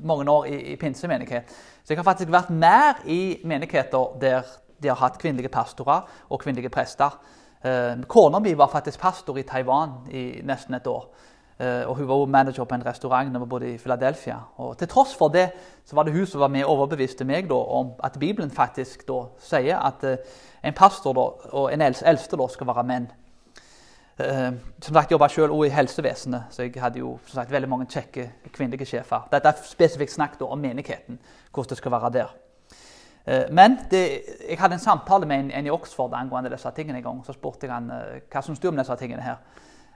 mange 0.00 0.30
år 0.30 0.44
i, 0.44 0.56
i 0.72 0.76
pinsemenighet. 0.76 1.48
Så 1.84 1.90
jeg 1.90 1.98
har 1.98 2.04
faktisk 2.04 2.30
vært 2.30 2.50
mer 2.50 3.00
i 3.10 3.40
menigheter 3.44 4.12
der 4.20 4.42
de 4.82 4.88
har 4.88 5.00
hatt 5.00 5.18
kvinnelige 5.18 5.48
pastorer 5.48 6.06
og 6.30 6.40
kvinnelige 6.40 6.70
prester. 6.70 7.18
Eh, 7.64 8.04
Kona 8.06 8.38
mi 8.38 8.54
var 8.54 8.70
faktisk 8.70 9.00
pastor 9.00 9.38
i 9.38 9.42
Taiwan 9.42 9.90
i 10.10 10.40
nesten 10.44 10.74
et 10.78 10.86
år. 10.86 11.08
Eh, 11.58 11.88
og 11.88 11.96
hun 11.96 12.08
var 12.08 12.14
også 12.14 12.30
manager 12.30 12.64
på 12.64 12.74
en 12.74 12.86
restaurant 12.86 13.34
da 13.34 13.38
vi 13.38 13.46
bodde 13.46 13.72
i 13.74 13.78
Philadelphia. 13.78 14.36
Og 14.56 14.78
til 14.78 14.88
tross 14.88 15.16
for 15.18 15.28
det 15.28 15.48
så 15.84 15.96
var 15.96 16.02
det 16.02 16.12
hun 16.14 16.26
som 16.26 16.40
var 16.40 16.48
med 16.48 16.62
og 16.64 16.76
overbeviste 16.76 17.24
meg 17.24 17.50
da, 17.50 17.58
om 17.58 17.90
at 18.04 18.20
Bibelen 18.20 18.50
faktisk 18.50 19.02
da 19.08 19.24
sier 19.42 19.82
at 19.82 20.04
eh, 20.04 20.38
en 20.62 20.78
pastor 20.78 21.12
da, 21.12 21.26
og 21.58 21.72
en 21.72 21.82
eldste 21.82 22.38
da, 22.38 22.48
skal 22.48 22.70
være 22.70 22.86
menn. 22.86 23.10
Uh, 24.20 24.52
som 24.82 24.94
sagt, 24.94 25.10
jobba 25.10 25.26
sjøl 25.32 25.54
i 25.64 25.70
helsevesenet, 25.72 26.50
så 26.52 26.66
jeg 26.66 26.76
hadde 26.82 27.00
jo 27.00 27.14
som 27.24 27.38
sagt, 27.38 27.50
veldig 27.50 27.68
mange 27.72 27.86
kjekke 27.88 28.26
kvinnelige 28.52 28.84
sjefer. 28.90 29.24
Dette 29.32 29.48
er 29.48 29.62
spesifikt 29.64 30.12
snakk 30.12 30.36
om 30.44 30.60
menigheten, 30.60 31.16
hvordan 31.48 31.70
det 31.70 31.78
skal 31.80 31.94
være 31.94 32.10
der. 32.18 32.34
Uh, 33.24 33.46
men 33.54 33.78
det, 33.90 34.02
jeg 34.48 34.60
hadde 34.60 34.76
en 34.76 34.84
samtale 34.84 35.26
med 35.26 35.46
en, 35.46 35.50
en, 35.50 35.66
i 35.66 35.72
Oxford 35.72 36.12
angående 36.18 36.52
disse 36.52 36.70
tingene 36.76 37.00
en 37.00 37.06
gang. 37.08 37.24
Så 37.24 37.32
spurte 37.32 37.66
jeg 37.66 37.72
han 37.72 37.88
uh, 37.90 38.20
hva 38.28 38.44
syns 38.44 38.60
du 38.60 38.68
om 38.68 38.76
disse 38.76 38.98
tingene 39.00 39.24
her. 39.24 39.40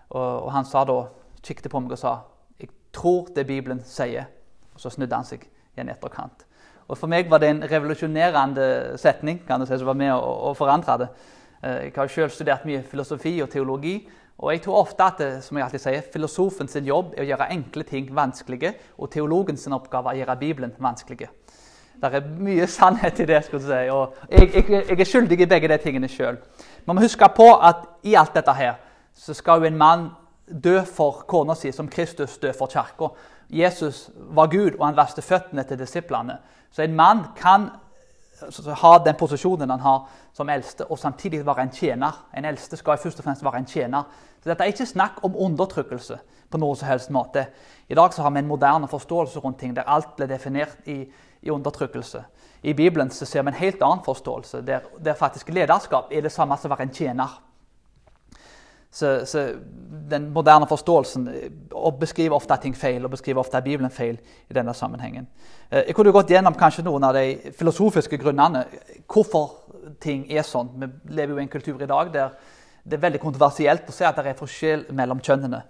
Og, 0.08 0.46
og 0.46 0.50
han 0.54 0.64
sa 0.64 0.86
da, 0.88 1.02
kikket 1.44 1.70
på 1.70 1.84
meg 1.84 1.92
og 1.92 2.00
sa 2.00 2.16
jeg 2.58 2.72
tror 2.96 3.28
det 3.36 3.46
Bibelen 3.46 3.84
sier. 3.84 4.30
Og 4.74 4.80
så 4.80 4.90
snudde 4.90 5.16
han 5.16 5.28
seg 5.28 5.44
igjen 5.76 5.92
etterkant. 5.92 6.46
Og 6.88 6.98
For 6.98 7.10
meg 7.10 7.30
var 7.30 7.42
det 7.42 7.50
en 7.50 7.64
revolusjonerende 7.66 8.96
setning 9.00 9.40
kan 9.46 9.60
du 9.60 9.66
si, 9.66 9.76
som 9.76 9.88
var 9.90 9.98
med 9.98 10.12
å, 10.14 10.50
å 10.50 10.52
forandre 10.54 11.00
det. 11.02 11.08
Eh, 11.62 11.84
jeg 11.84 11.92
har 11.96 12.12
selv 12.12 12.30
studert 12.30 12.66
mye 12.68 12.82
filosofi 12.86 13.38
og 13.42 13.50
teologi. 13.50 13.96
Og 14.38 14.52
jeg 14.52 14.62
tror 14.62 14.82
ofte 14.82 15.04
at 15.04 15.20
eh, 15.24 15.38
som 15.40 15.56
jeg 15.56 15.64
alltid 15.64 15.84
sier, 15.86 16.08
filosofen 16.12 16.68
jobb 16.84 17.14
er 17.16 17.24
å 17.24 17.28
gjøre 17.30 17.50
enkle 17.54 17.84
ting 17.88 18.10
vanskelige, 18.14 18.74
og 18.98 19.10
teologen 19.10 19.56
sin 19.56 19.72
oppgave 19.72 20.12
er 20.12 20.18
å 20.18 20.20
gjøre 20.24 20.38
Bibelen 20.40 20.74
vanskelige. 20.78 21.30
Det 21.96 22.10
er 22.12 22.26
mye 22.38 22.66
sannhet 22.78 23.20
i 23.20 23.24
det. 23.24 23.44
skulle 23.44 23.62
du 23.62 23.70
si, 23.70 23.88
og 23.90 24.14
jeg, 24.30 24.52
jeg, 24.54 24.84
jeg 24.90 25.00
er 25.00 25.10
skyldig 25.12 25.40
i 25.40 25.48
begge 25.48 25.68
de 25.72 25.78
tingene 25.80 26.08
sjøl. 26.08 26.36
Man 26.84 26.96
må 26.96 27.06
huske 27.06 27.28
på 27.36 27.48
at 27.56 27.88
i 28.04 28.14
alt 28.14 28.34
dette 28.36 28.52
her, 28.52 28.76
så 29.14 29.34
skal 29.34 29.62
jo 29.62 29.70
en 29.70 29.78
mann 29.80 30.10
dø 30.46 30.82
for 30.84 31.24
kona 31.26 31.56
si, 31.56 31.72
som 31.72 31.88
Kristus 31.88 32.36
dø 32.38 32.52
for 32.52 32.70
kirka. 32.70 33.08
Jesus 33.48 34.10
var 34.36 34.50
Gud, 34.52 34.76
og 34.76 34.84
han 34.84 34.96
vasket 34.98 35.24
føttene 35.24 35.64
til 35.64 35.78
disiplene. 35.78 36.36
Så 36.70 36.82
en 36.82 36.96
mann 36.96 37.24
kan 37.38 37.70
ha 38.82 38.98
den 38.98 39.16
posisjonen 39.16 39.70
han 39.70 39.80
har 39.80 40.08
som 40.32 40.48
eldste, 40.48 40.84
og 40.90 40.98
samtidig 40.98 41.46
være 41.46 41.62
en 41.62 41.72
tjener. 41.72 42.22
En 42.36 42.44
eldste 42.44 42.76
skal 42.76 42.98
først 42.98 43.20
og 43.20 43.24
fremst 43.24 43.44
være 43.44 43.62
en 43.62 43.68
tjener. 43.68 44.02
Så 44.42 44.50
Dette 44.50 44.64
er 44.64 44.72
ikke 44.72 44.86
snakk 44.86 45.22
om 45.24 45.36
undertrykkelse 45.36 46.18
på 46.50 46.60
noen 46.60 46.76
som 46.76 46.88
helst 46.88 47.10
måte. 47.10 47.46
I 47.88 47.94
dag 47.94 48.14
så 48.14 48.22
har 48.22 48.34
vi 48.34 48.42
en 48.42 48.50
moderne 48.50 48.88
forståelse 48.88 49.40
rundt 49.40 49.58
ting 49.60 49.74
der 49.76 49.88
alt 49.88 50.16
blir 50.16 50.28
definert 50.30 50.86
i, 50.86 51.04
i 51.42 51.50
undertrykkelse. 51.50 52.24
I 52.62 52.74
Bibelen 52.74 53.10
så 53.10 53.26
ser 53.26 53.42
vi 53.42 53.52
en 53.52 53.60
helt 53.60 53.82
annen 53.82 54.04
forståelse, 54.04 54.62
der, 54.66 54.86
der 54.98 55.14
faktisk 55.14 55.48
lederskap 55.48 56.12
er 56.12 56.22
det 56.22 56.32
samme 56.32 56.56
som 56.58 56.70
å 56.70 56.76
være 56.76 56.88
en 56.88 56.94
tjener. 56.94 57.40
Så, 58.96 59.26
så, 59.28 59.50
Den 60.10 60.30
moderne 60.32 60.66
forståelsen 60.70 61.26
beskriver 62.00 62.36
ofte 62.36 62.56
ting 62.62 62.76
feil, 62.78 63.04
og 63.04 63.10
beskriver 63.10 63.42
ofte 63.42 63.60
Bibelen 63.62 63.90
feil 63.90 64.16
i 64.48 64.54
denne 64.54 64.72
sammenhengen. 64.74 65.26
Eh, 65.70 65.88
jeg 65.88 65.96
kunne 65.98 66.14
gått 66.14 66.30
gjennom 66.30 66.54
kanskje 66.56 66.84
noen 66.86 67.04
av 67.04 67.16
de 67.18 67.52
filosofiske 67.58 68.16
grunnene 68.22 68.62
hvorfor 69.04 69.50
ting 70.00 70.24
er 70.32 70.46
sånn. 70.46 70.70
Vi 70.80 71.16
lever 71.18 71.34
jo 71.34 71.40
i 71.40 71.44
en 71.44 71.52
kultur 71.52 71.82
i 71.82 71.90
dag 71.90 72.12
der 72.14 72.38
det 72.86 72.96
er 72.96 73.02
veldig 73.02 73.18
kontroversielt 73.18 73.88
å 73.90 73.94
se 73.94 74.06
at 74.06 74.18
det 74.20 74.30
er 74.30 74.38
forskjell 74.38 74.84
mellom 74.94 75.18
kjønnene. 75.24 75.62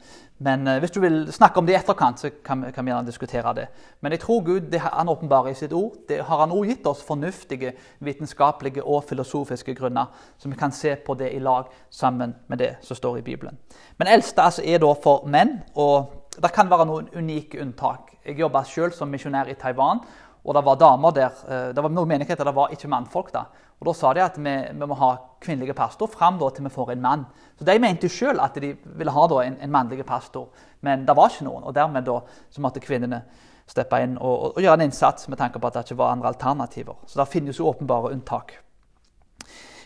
Men 0.44 0.66
eh, 0.68 0.80
hvis 0.82 0.92
du 0.92 0.98
vil 1.00 1.22
snakke 1.32 1.60
om 1.60 1.66
det 1.66 1.72
i 1.72 1.78
etterkant, 1.78 2.20
så 2.20 2.28
kan 2.44 2.60
vi, 2.60 2.72
kan 2.76 2.84
vi 2.84 2.92
gjerne 2.92 3.08
diskutere 3.08 3.54
det. 3.56 3.64
Men 4.04 4.12
jeg 4.12 4.20
tror 4.20 4.42
Gud 4.44 4.66
det 4.72 4.82
han 4.84 5.08
åpenbarer 5.08 5.54
i 5.54 5.56
sitt 5.56 5.72
ord. 5.72 5.94
Det 6.08 6.20
har 6.28 6.42
han 6.42 6.52
også 6.52 6.68
gitt 6.68 6.90
oss 6.90 7.00
fornuftige, 7.06 7.72
vitenskapelige 8.04 8.84
og 8.84 9.06
filosofiske 9.08 9.74
grunner, 9.78 10.12
så 10.36 10.52
vi 10.52 10.60
kan 10.60 10.74
se 10.76 10.92
på 11.06 11.16
det 11.16 11.32
i 11.32 11.40
lag 11.40 11.72
sammen 11.90 12.36
med 12.52 12.60
det 12.60 12.74
som 12.84 13.00
står 13.00 13.22
i 13.22 13.26
Bibelen. 13.30 13.56
Men 13.96 14.12
eldste 14.12 14.44
altså, 14.44 14.66
er 14.66 14.84
da 14.84 14.92
for 15.00 15.24
menn, 15.24 15.56
og 15.74 16.36
det 16.36 16.52
kan 16.52 16.68
være 16.68 16.84
noen 16.84 17.08
unike 17.16 17.62
unntak. 17.64 18.12
Jeg 18.26 18.36
jobba 18.42 18.64
selv 18.68 18.92
som 18.92 19.08
misjonær 19.08 19.48
i 19.48 19.56
Taiwan, 19.56 20.04
og 20.44 20.54
det 20.54 20.62
var 20.68 20.76
damer 20.78 21.16
der. 21.16 21.44
Eh, 21.48 21.70
det 21.72 21.82
var 21.82 21.96
noen 21.96 22.12
menigheter 22.12 22.44
det 22.44 22.54
var 22.54 22.76
ikke 22.76 22.92
mannfolk. 22.92 23.32
da. 23.32 23.48
Og 23.80 23.88
Da 23.90 23.92
sa 23.92 24.12
de 24.16 24.22
at 24.24 24.38
vi, 24.40 24.54
vi 24.72 24.88
må 24.88 24.96
ha 24.96 25.10
kvinnelige 25.42 25.76
pastor 25.76 26.08
fram 26.08 26.38
da, 26.40 26.48
til 26.50 26.64
vi 26.64 26.72
får 26.72 26.94
en 26.94 27.02
mann. 27.02 27.26
Så 27.58 27.64
De 27.68 27.78
mente 27.78 28.08
sjøl 28.08 28.40
at 28.40 28.56
de 28.60 28.72
ville 28.84 29.12
ha 29.12 29.26
da, 29.28 29.42
en, 29.44 29.58
en 29.60 29.72
mannlig 29.72 30.04
pastor, 30.06 30.48
men 30.80 31.04
det 31.06 31.16
var 31.16 31.32
ikke 31.32 31.48
noen. 31.48 31.66
og 31.66 31.74
Dermed 31.76 32.06
da, 32.06 32.20
så 32.50 32.64
måtte 32.64 32.80
kvinnene 32.80 33.22
steppe 33.66 33.98
inn 34.02 34.14
og, 34.16 34.30
og, 34.32 34.46
og, 34.54 34.62
gjøre 34.62 34.78
en 34.78 34.86
innsats 34.86 35.26
med 35.28 35.40
tanke 35.40 35.58
på 35.58 35.68
at 35.68 35.74
det 35.76 35.88
ikke 35.88 35.98
var 35.98 36.14
andre 36.14 36.30
alternativer. 36.32 36.96
Så 37.06 37.18
det 37.20 37.28
finnes 37.32 37.58
jo 37.58 37.66
åpenbare 37.68 38.14
unntak. 38.14 38.60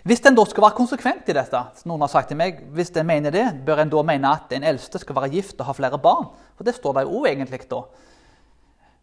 Hvis 0.06 0.22
en 0.24 0.36
da 0.36 0.46
skal 0.48 0.64
være 0.64 0.78
konsekvent 0.78 1.28
i 1.28 1.36
dette, 1.36 1.58
noen 1.88 2.04
har 2.06 2.12
sagt 2.12 2.30
til 2.32 2.38
meg, 2.40 2.62
hvis 2.72 2.92
en 2.96 3.08
mener 3.08 3.34
det, 3.34 3.44
bør 3.66 3.82
en 3.82 3.90
da 3.92 4.04
mene 4.06 4.30
at 4.32 4.52
en 4.56 4.64
eldste 4.64 5.00
skal 5.02 5.18
være 5.18 5.32
gift 5.34 5.60
og 5.60 5.68
ha 5.68 5.74
flere 5.76 6.00
barn? 6.00 6.30
For 6.56 6.64
det 6.64 6.76
står 6.78 6.96
det 6.96 7.04
jo 7.08 7.24
egentlig 7.28 7.60
da. 7.68 7.82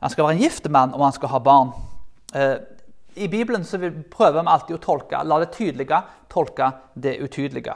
Han 0.02 0.13
skal 0.13 0.26
være 0.26 0.38
en 0.38 0.41
gift 0.41 0.69
mann 0.73 0.95
og 0.95 1.06
han 1.06 1.13
skal 1.13 1.34
ha 1.34 1.41
barn. 1.43 1.73
Eh, 2.34 2.58
I 3.17 3.27
Bibelen 3.27 3.63
så 3.65 3.80
prøver 4.12 4.41
vi 4.41 4.51
alltid 4.51 4.77
å 4.77 4.84
tolke, 4.84 5.23
la 5.25 5.39
det 5.41 5.51
tydelige 5.56 6.01
tolke 6.32 6.71
det 6.93 7.17
utydelige. 7.23 7.73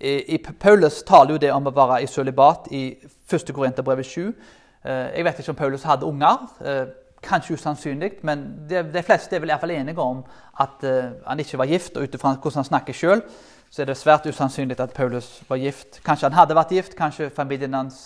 I, 0.00 0.34
i 0.34 0.38
Paulus 0.38 1.02
taler 1.02 1.34
jo 1.34 1.40
det 1.40 1.52
om 1.52 1.66
å 1.66 1.74
være 1.74 2.02
i 2.04 2.10
sølibat 2.10 2.68
i 2.74 2.84
1. 3.32 3.52
Korinterbrevet 3.54 4.06
7. 4.06 4.22
Eh, 4.26 5.16
jeg 5.16 5.26
vet 5.26 5.40
ikke 5.40 5.52
om 5.52 5.58
Paulus 5.58 5.86
hadde 5.88 6.06
unger. 6.06 6.46
Eh, 6.60 6.84
kanskje 7.26 7.56
usannsynlig, 7.58 8.12
men 8.22 8.44
de, 8.70 8.84
de 8.92 9.02
fleste 9.02 9.34
er 9.34 9.42
vel 9.42 9.50
i 9.50 9.54
hvert 9.54 9.64
fall 9.64 9.74
enige 9.74 10.04
om 10.04 10.20
at 10.62 10.84
han 11.26 11.40
ikke 11.42 11.58
var 11.58 11.66
gift. 11.66 11.96
Og 11.96 12.06
ut 12.06 12.14
ifra 12.14 12.36
hvordan 12.36 12.60
han 12.60 12.68
snakker 12.68 12.94
sjøl, 12.96 13.24
så 13.72 13.82
er 13.82 13.88
det 13.90 13.96
svært 13.98 14.28
usannsynlig 14.30 14.78
at 14.80 14.94
Paulus 14.94 15.40
var 15.48 15.58
gift. 15.58 15.98
Kanskje 16.06 16.28
han 16.28 16.38
hadde 16.38 16.54
vært 16.54 16.76
gift, 16.76 16.94
kanskje 16.96 17.32
familien 17.34 17.74
hans 17.74 17.98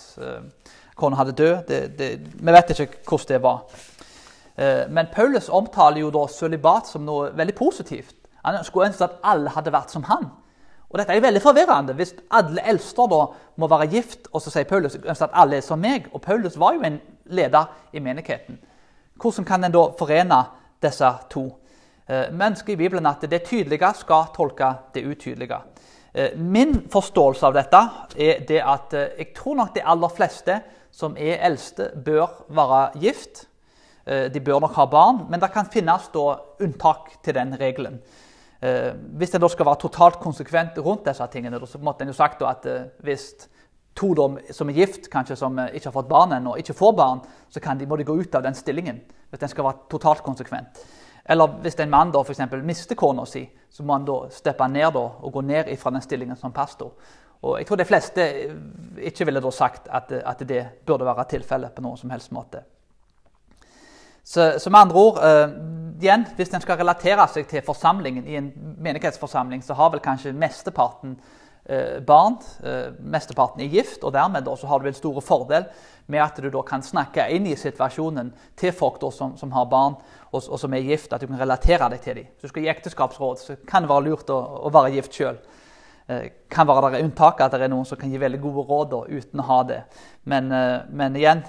kona 0.97 1.19
hadde 1.19 1.37
død. 1.37 1.71
Vi 2.41 2.55
vet 2.55 2.73
ikke 2.73 3.03
hvordan 3.05 3.29
det 3.29 3.41
var. 3.43 3.61
Eh, 4.61 4.89
men 4.89 5.07
Paulus 5.13 5.49
omtaler 5.49 6.03
jo 6.03 6.11
da 6.13 6.27
sølibat 6.29 6.91
som 6.91 7.05
noe 7.05 7.31
veldig 7.37 7.55
positivt. 7.57 8.15
Han 8.45 8.63
skulle 8.65 8.89
ønske 8.89 9.07
at 9.07 9.19
alle 9.25 9.53
hadde 9.53 9.73
vært 9.73 9.93
som 9.93 10.05
han. 10.09 10.27
Og 10.91 10.99
Dette 10.99 11.15
er 11.15 11.23
veldig 11.23 11.41
forvirrende. 11.41 11.95
Hvis 11.95 12.13
alle 12.35 12.63
eldster 12.67 13.07
da 13.09 13.21
må 13.57 13.69
være 13.71 13.87
gift, 13.93 14.27
og 14.33 14.43
så 14.43 14.51
sier 14.51 14.67
Paulus 14.69 14.97
ønsker 14.99 15.29
at 15.29 15.37
alle 15.39 15.61
er 15.61 15.65
som 15.65 15.79
meg, 15.79 16.09
og 16.11 16.21
Paulus 16.21 16.59
var 16.59 16.75
jo 16.75 16.83
en 16.85 16.99
leder 17.31 17.69
i 17.93 18.03
menigheten, 18.03 18.59
hvordan 19.21 19.45
kan 19.45 19.63
en 19.63 19.73
da 19.73 19.85
forene 19.97 20.41
disse 20.83 21.09
to? 21.31 21.45
Eh, 22.07 22.27
men 22.33 22.57
i 22.67 22.75
Bibelen 22.75 23.05
at 23.05 23.23
det 23.29 23.43
tydelige 23.47 23.93
skal 24.01 24.33
tolke 24.35 24.73
det 24.93 25.05
utydelige. 25.05 25.61
Eh, 26.13 26.37
min 26.37 26.89
forståelse 26.91 27.47
av 27.47 27.55
dette 27.55 27.81
er 28.17 28.43
det 28.47 28.61
at 28.61 28.93
jeg 28.93 29.31
tror 29.37 29.55
nok 29.55 29.75
de 29.75 29.85
aller 29.85 30.09
fleste 30.09 30.59
som 30.91 31.15
er 31.15 31.39
eldste, 31.45 31.91
bør 32.05 32.43
være 32.49 32.99
gift. 32.99 33.47
Eh, 34.11 34.27
de 34.33 34.43
bør 34.43 34.59
nok 34.59 34.75
ha 34.75 34.85
barn, 34.91 35.23
men 35.29 35.39
det 35.39 35.51
kan 35.53 35.69
finnes 35.71 36.09
unntak 36.11 37.13
til 37.23 37.35
den 37.37 37.55
regelen. 37.59 38.01
Eh, 38.61 38.91
hvis 39.17 39.33
en 39.35 39.47
skal 39.49 39.65
være 39.65 39.79
totalt 39.79 40.19
konsekvent 40.19 40.77
rundt 40.77 41.05
disse 41.05 41.27
tingene, 41.31 41.59
så 41.65 41.79
måtte 41.79 42.03
en 42.03 42.11
jo 42.11 42.17
sagt 42.17 42.41
at 42.41 42.65
eh, 42.65 42.89
hvis 42.99 43.47
to 43.95 44.13
som 44.51 44.69
er 44.69 44.73
gift, 44.73 45.09
kanskje 45.11 45.35
som 45.35 45.57
ikke 45.59 45.87
har 45.87 45.95
fått 45.95 46.09
barn 46.09 46.33
ennå, 46.33 46.55
ikke 46.57 46.73
får 46.73 46.93
barn, 46.95 47.21
så 47.49 47.59
de, 47.59 47.85
må 47.85 47.95
de 47.95 48.03
gå 48.03 48.15
ut 48.21 48.35
av 48.35 48.43
den 48.43 48.55
stillingen. 48.55 49.01
Hvis 49.29 49.39
den 49.39 49.49
skal 49.49 49.65
være 49.65 49.87
totalt 49.89 50.23
konsekvent. 50.23 50.83
Eller 51.25 51.47
hvis 51.61 51.79
en 51.79 51.89
mann 51.89 52.11
da 52.11 52.23
for 52.23 52.63
mister 52.63 52.95
kona 52.95 53.25
si, 53.25 53.49
så 53.69 53.83
må 53.83 53.93
han 53.93 54.05
da 54.05 54.29
steppe 54.31 54.67
ned 54.67 54.93
da, 54.93 54.99
og 54.99 55.31
gå 55.33 55.41
ned 55.41 55.77
fra 55.77 55.91
den 55.91 56.01
stillingen 56.01 56.35
som 56.35 56.51
pastor. 56.51 56.91
Og 57.43 57.59
jeg 57.59 57.67
tror 57.67 57.77
de 57.77 57.85
fleste 57.85 58.27
ikke 58.97 59.25
ville 59.25 59.41
da 59.41 59.51
sagt 59.51 59.87
at, 59.87 60.11
at 60.11 60.39
det 60.47 60.65
burde 60.85 61.05
være 61.05 61.27
tilfellet 61.29 61.75
på 61.75 61.81
noen 61.81 61.97
som 61.97 62.09
helst 62.09 62.31
måte. 62.31 62.63
Så, 64.23 64.59
så 64.59 64.69
med 64.69 64.79
andre 64.79 64.97
ord, 64.97 65.17
uh, 65.17 65.49
igjen, 66.01 66.25
Hvis 66.37 66.53
en 66.53 66.61
skal 66.61 66.77
relatere 66.77 67.27
seg 67.29 67.47
til 67.49 67.63
forsamlingen 67.65 68.27
i 68.27 68.37
en 68.37 68.51
menighetsforsamling, 68.81 69.63
så 69.65 69.73
har 69.77 69.91
vel 69.93 70.03
kanskje 70.03 70.33
mesteparten 70.33 71.15
uh, 71.17 71.97
barn. 72.05 72.37
uh, 72.63 72.93
mesteparten 72.99 73.61
er 73.61 73.73
gift, 73.73 74.03
og 74.03 74.13
dermed 74.13 74.45
da, 74.45 74.55
har 74.67 74.79
du 74.79 74.87
en 74.87 74.97
stor 74.97 75.21
fordel 75.21 75.65
med 76.07 76.21
at 76.21 76.37
du 76.37 76.49
da 76.49 76.61
kan 76.61 76.83
snakke 76.83 77.27
inn 77.31 77.47
i 77.47 77.55
situasjonen 77.55 78.33
til 78.57 78.73
folk 78.73 78.99
da, 79.01 79.11
som, 79.11 79.37
som, 79.37 79.51
har 79.51 79.65
barn 79.65 79.95
og, 80.31 80.41
og, 80.41 80.59
som 80.59 80.73
er 80.73 80.85
gift, 80.85 81.13
at 81.13 81.21
du 81.21 81.27
kan 81.27 81.39
relatere 81.39 81.89
deg 81.89 82.01
til 82.01 82.21
dem. 82.21 82.29
Hvis 82.35 82.49
du 82.49 82.53
skal 82.53 82.65
gi 82.65 82.71
ekteskapsråd, 82.73 83.41
så 83.41 83.57
kan 83.67 83.85
det 83.85 83.91
være 83.91 84.09
lurt 84.09 84.29
å, 84.29 84.39
å 84.67 84.73
være 84.73 84.93
gift 84.97 85.17
sjøl. 85.17 85.39
Eh, 86.07 86.25
kan 86.51 86.67
være 86.67 86.91
det 86.95 87.03
unntak 87.05 87.41
at 87.41 87.55
det 87.55 87.63
er 87.63 87.71
noen 87.71 87.87
som 87.87 87.97
kan 87.97 88.11
gi 88.11 88.19
veldig 88.19 88.41
gode 88.43 88.65
råd 88.67 88.91
da, 88.91 89.01
uten 89.07 89.41
å 89.41 89.47
ha 89.49 89.59
det. 89.69 89.81
Men, 90.29 90.51
men 90.91 91.15
igjen, 91.17 91.45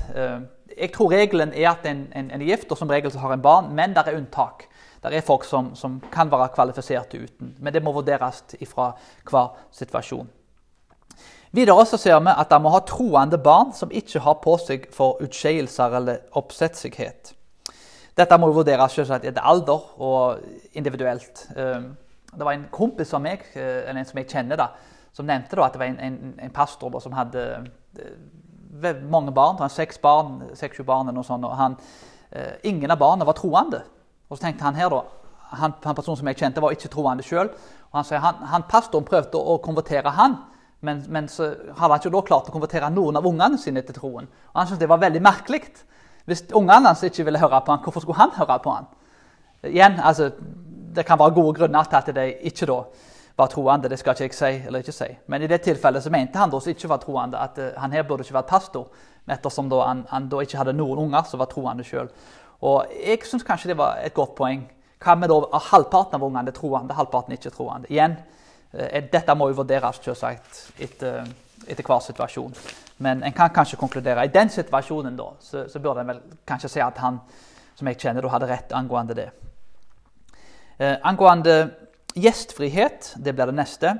jeg 0.77 0.93
tror 0.95 1.13
regelen 1.13 1.53
er 1.55 1.71
at 1.71 1.87
en, 1.87 2.07
en, 2.17 2.31
en 2.31 2.43
er 2.43 2.51
gift, 2.51 2.71
og 2.71 2.79
som 2.79 2.91
regel 2.91 3.13
så 3.13 3.23
har 3.23 3.35
en 3.35 3.43
barn, 3.43 3.73
men 3.75 3.95
det 3.97 4.07
er 4.07 4.19
unntak. 4.19 4.67
Det 5.03 5.17
er 5.17 5.25
folk 5.27 5.45
som, 5.45 5.73
som 5.75 5.99
kan 6.13 6.31
være 6.31 6.53
kvalifiserte 6.55 7.19
uten, 7.19 7.57
men 7.59 7.75
det 7.75 7.83
må 7.83 7.93
vurderes 7.93 8.45
fra 8.71 8.93
hver 9.31 9.57
situasjon. 9.75 10.29
Videre 11.53 11.85
så 11.87 11.99
ser 12.01 12.21
vi 12.23 12.33
at 12.33 12.49
de 12.49 12.59
må 12.63 12.71
ha 12.73 12.81
troende 12.89 13.39
barn 13.39 13.75
som 13.77 13.91
ikke 13.93 14.23
har 14.25 14.39
på 14.41 14.55
seg 14.63 14.87
for 14.95 15.21
utskeielser 15.21 15.99
eller 15.99 16.23
oppsetsighet. 16.39 17.35
Dette 18.17 18.39
må 18.41 18.49
vurderes 18.53 18.95
selvsagt 18.97 19.27
etter 19.29 19.45
alder 19.45 19.85
og 20.01 20.41
individuelt. 20.77 21.47
Ehm, 21.57 21.93
det 22.33 22.47
var 22.47 22.57
en 22.57 22.69
kompis 22.73 23.13
av 23.13 23.21
meg, 23.25 23.45
eh, 23.55 23.83
eller 23.83 24.01
en 24.01 24.09
som 24.09 24.21
jeg 24.21 24.31
kjenner, 24.31 24.57
da, 24.57 24.71
som 25.13 25.29
nevnte 25.29 25.57
da, 25.57 25.67
at 25.67 25.75
det 25.75 25.81
var 25.83 25.91
en, 25.93 26.01
en, 26.01 26.35
en 26.41 26.55
pastor 26.55 26.93
da, 26.93 27.01
som 27.01 27.17
hadde 27.17 27.45
eh, 27.99 28.17
mange 29.11 29.33
barn. 29.33 29.59
Han 29.61 29.71
seks 29.71 29.99
barn, 29.99 30.41
seks-sju 30.55 30.85
barn 30.85 31.09
eller 31.09 31.21
noe 31.21 31.25
sånt. 31.25 31.45
og 31.45 31.57
han, 31.57 31.77
eh, 32.33 32.55
Ingen 32.65 32.91
av 32.91 32.99
barna 32.99 33.25
var 33.25 33.33
troende. 33.33 33.83
Og 34.31 34.39
så 34.39 34.47
tenkte 34.47 34.65
han 34.65 34.75
her 34.75 34.89
da, 34.89 35.03
han, 35.51 35.75
han 35.85 35.95
personen 35.95 36.17
som 36.17 36.27
jeg 36.27 36.37
kjente, 36.37 36.61
var 36.61 36.73
ikke 36.73 36.89
troende 36.89 37.23
sjøl. 37.23 37.51
Han 37.93 38.05
sier 38.05 38.23
han, 38.25 38.35
han 38.49 38.65
pastoren 38.69 39.05
prøvde 39.05 39.37
å 39.37 39.59
konvertere 39.59 40.11
han, 40.17 40.39
men, 40.81 41.05
men, 41.09 41.29
så 41.29 41.53
hadde 41.79 41.93
han 41.93 42.01
ikke 42.01 42.15
da 42.15 42.23
klart 42.27 42.49
å 42.49 42.55
konvertere 42.55 42.89
noen 42.91 43.17
av 43.21 43.27
ungene 43.29 43.59
sine 43.61 43.85
til 43.87 43.95
troen. 43.95 44.27
Og 44.27 44.57
Han 44.59 44.67
syntes 44.67 44.81
det 44.81 44.89
var 44.91 44.99
veldig 44.99 45.23
merkelig. 45.23 45.63
Hvis 46.27 46.45
ungene 46.55 46.89
hans 46.89 47.03
ikke 47.07 47.27
ville 47.29 47.39
høre 47.39 47.61
på 47.61 47.75
han, 47.75 47.83
hvorfor 47.85 48.03
skulle 48.03 48.19
han 48.19 48.35
høre 48.35 48.59
på 48.65 48.75
han? 48.75 48.89
Igjen, 49.69 50.01
altså, 50.01 50.33
Det 50.93 51.07
kan 51.07 51.19
være 51.19 51.33
gode 51.33 51.55
grunner 51.57 51.85
til 51.85 51.97
at 51.97 52.09
de 52.15 52.25
ikke 52.43 52.67
da 52.67 52.83
var 53.37 53.49
troende. 53.53 53.89
Det 53.89 53.99
skal 53.99 54.17
ikke 54.17 54.25
jeg 54.25 54.35
si 54.39 54.67
eller 54.67 54.85
ikke 54.85 54.97
si. 54.97 55.09
Men 55.27 55.43
i 55.43 55.49
det 55.51 55.63
tilfellet 55.63 56.05
så 56.05 56.11
mente 56.11 56.39
han 56.39 56.51
da 56.51 56.61
som 56.61 56.75
ikke 56.75 56.91
var 56.93 57.01
troende, 57.03 57.39
at 57.39 57.59
uh, 57.59 57.73
han 57.81 57.93
her 57.93 58.07
burde 58.09 58.27
ikke 58.27 58.37
vært 58.41 58.51
pastor, 58.51 58.89
ettersom 59.31 59.71
da 59.71 59.85
han, 59.87 60.05
han, 60.11 60.29
da 60.29 60.43
ikke 60.43 60.59
hadde 60.59 60.77
noen 60.77 61.07
unger 61.07 61.27
som 61.31 61.41
var 61.41 61.51
troende 61.53 61.87
sjøl. 61.87 62.11
Og 62.63 62.93
jeg 62.99 63.25
syns 63.27 63.47
kanskje 63.47 63.73
det 63.73 63.79
var 63.81 64.03
et 64.03 64.15
godt 64.15 64.35
poeng. 64.39 64.67
Hva 65.03 65.17
med 65.19 65.33
da 65.33 65.59
halvparten 65.71 66.19
av 66.19 66.27
ungene 66.27 66.53
er 66.53 66.57
troende, 66.57 66.95
halvparten 66.95 67.35
ikke 67.35 67.51
troende? 67.55 67.91
Igjen, 67.91 68.19
Eh, 68.73 69.05
dette 69.13 69.35
må 69.37 69.51
jo 69.51 69.59
vurderes 69.61 70.01
selvsagt 70.01 70.81
etter, 70.81 71.29
etter 71.69 71.85
hver 71.85 72.01
situasjon. 72.01 72.55
Men 73.05 73.23
en 73.27 73.35
kan 73.37 73.53
kanskje 73.53 73.79
konkludere 73.81 74.25
i 74.25 74.33
den 74.33 74.49
situasjonen 74.53 75.17
da, 75.19 75.29
så, 75.41 75.67
så 75.69 75.81
burde 75.83 76.05
en 76.05 76.13
vel 76.15 76.23
kanskje 76.49 76.71
si 76.73 76.81
at 76.81 77.01
han 77.03 77.21
som 77.77 77.89
jeg 77.89 77.99
kjenner, 78.01 78.29
hadde 78.31 78.49
rett 78.49 78.73
angående 78.77 79.17
det. 79.17 79.29
Eh, 80.79 80.97
angående 81.03 81.57
gjestfrihet, 82.15 83.15
det 83.25 83.35
blir 83.35 83.51
det 83.51 83.57
neste. 83.57 83.95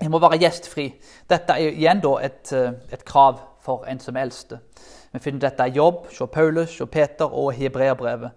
Jeg 0.00 0.10
må 0.10 0.18
være 0.18 0.40
gjestfri. 0.42 0.88
Dette 1.30 1.54
er 1.54 1.70
igjen 1.70 2.02
da 2.02 2.16
et, 2.24 2.52
eh, 2.52 2.72
et 2.92 3.04
krav 3.04 3.40
for 3.62 3.84
en 3.88 4.00
som 4.00 4.16
er 4.16 4.26
eldste. 4.26 4.58
Vi 5.12 5.18
finner 5.18 5.40
dette 5.40 5.68
i 5.68 5.76
Jobb, 5.76 6.06
hos 6.06 6.30
Paulus, 6.32 6.78
hos 6.78 6.90
Peter 6.90 7.24
og 7.24 7.52
Hebreerbrevet. 7.54 8.30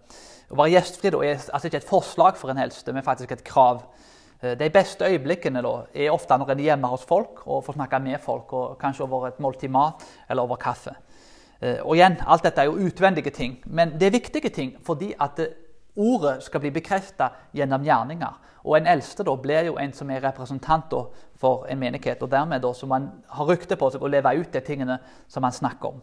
Å 0.51 0.55
være 0.55 0.75
gjestfri 0.77 1.09
da, 1.11 1.21
er 1.25 1.39
altså 1.51 1.67
ikke 1.67 1.81
et 1.81 1.89
forslag 1.89 2.37
for 2.37 2.51
en 2.51 2.57
eldste, 2.57 2.93
men 2.93 3.03
faktisk 3.03 3.31
et 3.31 3.43
krav. 3.43 3.81
Eh, 4.41 4.53
de 4.55 4.69
beste 4.69 5.05
øyeblikkene 5.05 5.63
da, 5.65 5.73
er 5.95 6.13
ofte 6.13 6.37
når 6.37 6.51
en 6.51 6.59
er 6.59 6.69
hjemme 6.69 6.87
hos 6.87 7.05
folk 7.05 7.47
og 7.47 7.65
får 7.65 7.73
snakke 7.73 7.99
med 7.99 8.21
folk, 8.21 8.53
og 8.53 8.77
kanskje 8.79 9.03
over 9.03 9.27
et 9.27 9.39
måltid 9.39 9.69
mat 9.73 10.05
eller 10.29 10.43
over 10.43 10.55
kaffe. 10.55 10.93
Eh, 11.61 11.79
og 11.81 11.95
igjen, 11.95 12.19
Alt 12.27 12.43
dette 12.43 12.61
er 12.61 12.69
jo 12.69 12.77
utvendige 12.87 13.33
ting, 13.33 13.57
men 13.65 13.97
det 13.99 14.07
er 14.07 14.19
viktige 14.19 14.49
ting 14.49 14.75
fordi 14.85 15.13
at 15.19 15.39
ordet 15.97 16.43
skal 16.45 16.61
bli 16.63 16.71
bekreftet 16.71 17.53
gjennom 17.57 17.85
gjerninger. 17.85 18.43
Og 18.67 18.77
En 18.77 18.87
eldste 18.87 19.23
da 19.23 19.35
blir 19.35 19.69
jo 19.69 19.77
en 19.79 19.93
som 19.93 20.09
er 20.11 20.21
representant 20.21 20.93
for 21.39 21.65
en 21.69 21.79
menighet, 21.79 22.21
og 22.23 22.31
dermed 22.31 22.61
da, 22.61 22.73
som 22.73 22.89
man 22.89 23.09
har 23.27 23.47
rykte 23.47 23.77
på 23.79 23.89
seg 23.91 24.03
å 24.03 24.11
leve 24.11 24.35
ut 24.35 24.51
de 24.51 24.61
tingene 24.61 24.99
som 25.27 25.41
man 25.41 25.55
snakker 25.55 25.93
om. 25.93 26.01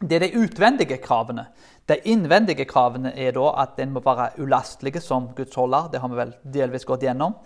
Det 0.00 0.16
er 0.16 0.24
de 0.26 0.42
utvendige 0.42 0.98
kravene. 0.98 1.46
De 1.88 1.96
innvendige 2.10 2.66
kravene 2.68 3.12
er 3.16 3.32
da 3.36 3.50
at 3.62 3.78
en 3.80 3.92
må 3.94 4.02
være 4.04 4.34
ulastelig 4.42 5.00
som 5.02 5.30
gudsholder. 5.36 5.90
Det 5.92 6.00
har 6.00 6.10
vi 6.10 6.18
vel 6.18 6.34
delvis 6.56 6.84
gått 6.84 7.06
gjennom. 7.06 7.36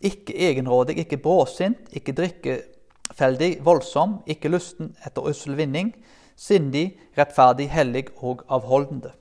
Ikke 0.00 0.32
egenrådig, 0.32 0.96
ikke 1.02 1.20
bråsint, 1.20 1.90
ikke 1.92 2.14
drikkefeldig, 2.16 3.50
voldsom, 3.64 4.20
ikke 4.26 4.52
lysten 4.52 4.94
etter 5.04 5.28
ussel 5.28 5.58
vinning, 5.58 5.92
sindig, 6.36 6.94
rettferdig, 7.18 7.68
hellig 7.68 8.06
og 8.22 8.46
avholdende. 8.48 9.12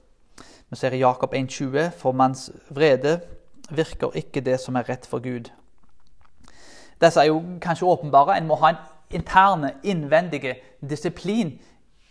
Vi 0.70 0.76
ser 0.76 0.94
i 0.94 1.00
Jakob 1.00 1.34
1,20.: 1.34 1.90
For 1.98 2.12
manns 2.12 2.52
vrede 2.70 3.20
virker 3.70 4.16
ikke 4.16 4.42
det 4.42 4.60
som 4.60 4.76
er 4.76 4.90
rett 4.90 5.06
for 5.06 5.20
Gud. 5.20 5.50
Disse 7.02 7.20
er 7.20 7.30
jo 7.32 7.42
kanskje 7.62 7.88
åpenbare. 7.88 8.38
En 8.38 8.48
må 8.48 8.56
ha 8.56 8.70
en 8.70 8.82
interne, 9.12 9.74
innvendige 9.84 10.56
disiplin 10.90 11.60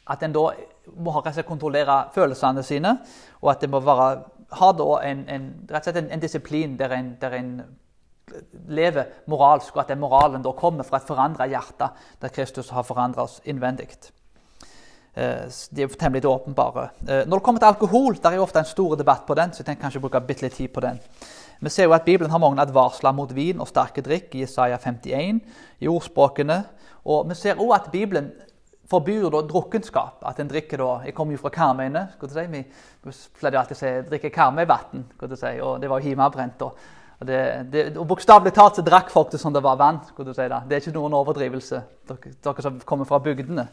at 0.09 0.23
en 0.23 0.33
da 0.33 0.51
må 0.97 1.23
kontrollere 1.47 2.09
følelsene 2.15 2.63
sine, 2.63 2.99
og 3.41 3.51
at 3.51 3.61
det 3.61 3.71
må 3.71 3.81
være, 3.81 4.23
ha 4.53 4.71
en, 5.05 5.29
en, 5.29 5.51
rett 5.71 5.87
og 5.87 5.93
slett 5.93 6.05
en, 6.05 6.11
en 6.11 6.21
disiplin 6.21 6.79
der 6.79 6.95
en, 6.97 7.17
der 7.21 7.37
en, 7.37 7.63
lever 8.69 9.05
moralsk, 9.27 9.77
og 9.77 9.81
at 9.81 9.89
den 9.89 10.01
moralen 10.01 10.43
da 10.43 10.53
kommer 10.53 10.85
fra 10.85 10.97
et 10.97 11.07
forandra 11.09 11.47
hjerte, 11.47 11.89
der 12.21 12.29
Kristus 12.29 12.69
har 12.71 12.83
forandra 12.83 13.23
oss 13.23 13.41
innvendig. 13.45 13.89
Eh, 15.19 15.51
de 15.75 15.83
er 15.83 15.95
temmelig 15.99 16.29
åpenbare. 16.31 16.91
Eh, 17.09 17.25
når 17.27 17.41
det 17.41 17.43
kommer 17.43 17.61
til 17.61 17.73
alkohol, 17.73 18.19
der 18.23 18.31
er 18.31 18.37
jo 18.39 18.45
ofte 18.45 18.61
en 18.63 18.69
stor 18.69 18.95
debatt 18.97 19.25
på 19.27 19.35
den, 19.35 19.51
så 19.53 19.63
jeg 19.63 19.67
tenker 19.67 19.83
kanskje 19.83 20.03
bruke 20.05 20.21
bitte 20.21 20.45
litt 20.47 20.55
tid 20.55 20.71
på 20.71 20.83
den. 20.85 21.01
Vi 21.61 21.71
ser 21.75 21.89
jo 21.89 21.95
at 21.97 22.05
Bibelen 22.07 22.31
har 22.31 22.39
mange 22.39 22.63
advarsler 22.63 23.13
mot 23.13 23.33
vin 23.35 23.59
og 23.59 23.67
sterke 23.67 24.05
drikk 24.05 24.37
i 24.39 24.45
Isaiah 24.47 24.79
51, 24.79 25.41
i 25.81 25.89
ordspråkene. 25.91 26.61
Og 27.11 27.27
vi 27.29 27.35
ser 27.35 27.59
òg 27.59 27.75
at 27.75 27.91
Bibelen 27.91 28.31
forbyr 28.89 29.27
da 29.35 29.43
drukkenskap. 29.43 30.23
At 30.23 30.39
en 30.39 30.49
drikker 30.49 30.79
da 30.79 31.01
Jeg 31.05 31.15
kommer 31.15 31.35
jo 31.35 31.43
fra 31.43 31.51
Karmøyene. 31.51 32.09
Si. 32.21 32.47
Vi 32.47 32.65
pleide 33.41 33.59
alltid 33.59 33.77
å 33.77 33.81
si 33.81 33.87
'drikke 34.11 34.31
Karmøyvann', 34.31 35.05
si, 35.37 35.61
og 35.61 35.81
det 35.81 35.91
var 35.91 36.01
jo 36.01 36.09
hjemmebrent. 36.09 36.63
Det, 37.19 37.97
og 37.99 38.05
Bokstavelig 38.07 38.53
talt 38.55 38.77
så 38.79 38.85
drakk 38.87 39.09
folk 39.11 39.33
det 39.33 39.41
som 39.43 39.55
det 39.55 39.63
var 39.65 39.79
vann. 39.81 39.99
Si, 40.07 40.15
det. 40.23 40.61
det 40.69 40.77
er 40.77 40.83
ikke 40.85 40.95
noen 40.95 41.17
overdrivelse, 41.19 41.81
dere, 42.07 42.35
dere, 42.47 42.63
som 42.63 42.79
kommer 42.87 43.09
fra 43.09 43.19
bygdene. 43.23 43.65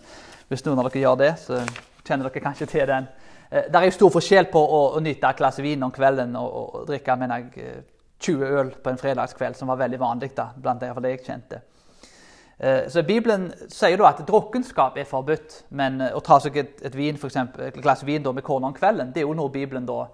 Hvis 0.49 0.65
noen 0.65 0.81
av 0.81 0.89
dere 0.89 1.03
gjør 1.03 1.19
det, 1.21 1.33
så 1.43 1.59
kjenner 2.05 2.29
dere 2.29 2.41
kanskje 2.41 2.69
til 2.71 2.87
den. 2.89 3.05
Eh, 3.51 3.67
det 3.69 3.77
er 3.81 3.85
jo 3.85 3.97
stor 3.99 4.15
forskjell 4.17 4.49
på 4.53 4.63
å, 4.63 4.81
å 4.97 5.03
nyte 5.03 5.29
et 5.29 5.43
glass 5.43 5.61
vin 5.61 5.85
om 5.85 5.93
kvelden 5.93 6.33
og, 6.41 6.57
og, 6.63 6.81
drikke 6.89 7.19
mener 7.21 7.45
jeg, 7.45 7.69
20 8.25 8.41
eh, 8.41 8.57
øl 8.59 8.73
på 8.81 8.93
en 8.93 8.99
fredagskveld, 9.01 9.57
som 9.59 9.69
var 9.69 9.81
veldig 9.83 10.01
vanlig 10.01 10.33
da, 10.33 10.49
blant 10.57 10.81
de 10.81 11.09
jeg 11.11 11.23
kjente. 11.27 11.61
Eh, 12.57 12.87
så 12.87 13.03
Bibelen 13.03 13.49
sier 13.67 13.99
da 13.99 14.09
at 14.13 14.21
drukkenskap 14.27 14.97
er 14.97 15.07
forbudt, 15.09 15.65
men 15.75 15.99
eh, 16.01 16.13
å 16.15 16.21
ta 16.23 16.39
seg 16.39 16.57
et, 16.61 16.77
et, 16.87 16.95
vin, 16.95 17.17
for 17.19 17.27
eksempel, 17.27 17.67
et 17.67 17.81
glass 17.83 18.05
vin 18.07 18.23
med 18.23 18.43
kona 18.43 18.71
om 18.71 18.75
kvelden, 18.75 19.11
det 19.11 19.21
er 19.21 19.27
jo 19.27 19.35
noe 19.35 19.51
Bibelen 19.51 19.85
da 19.85 20.05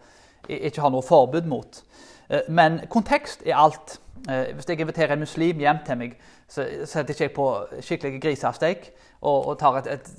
ikke 0.50 0.82
har 0.82 0.89
noe 0.89 1.06
forbud 1.06 1.46
mot. 1.46 1.84
Eh, 2.32 2.48
men 2.50 2.80
kontekst 2.89 3.44
er 3.46 3.60
alt. 3.60 4.00
Hvis 4.22 4.67
jeg 4.70 4.80
inviterer 4.80 5.15
en 5.15 5.24
muslim 5.24 5.58
hjem 5.58 5.80
til 5.82 5.98
meg, 5.98 6.12
så 6.46 6.62
setter 6.86 7.15
ikke 7.15 7.24
jeg 7.24 7.32
på 7.34 7.46
skikkelig 7.82 8.20
grisesteik 8.22 8.84
og, 9.17 9.48
og 9.50 9.56
tar 9.58 9.80
et, 9.82 10.12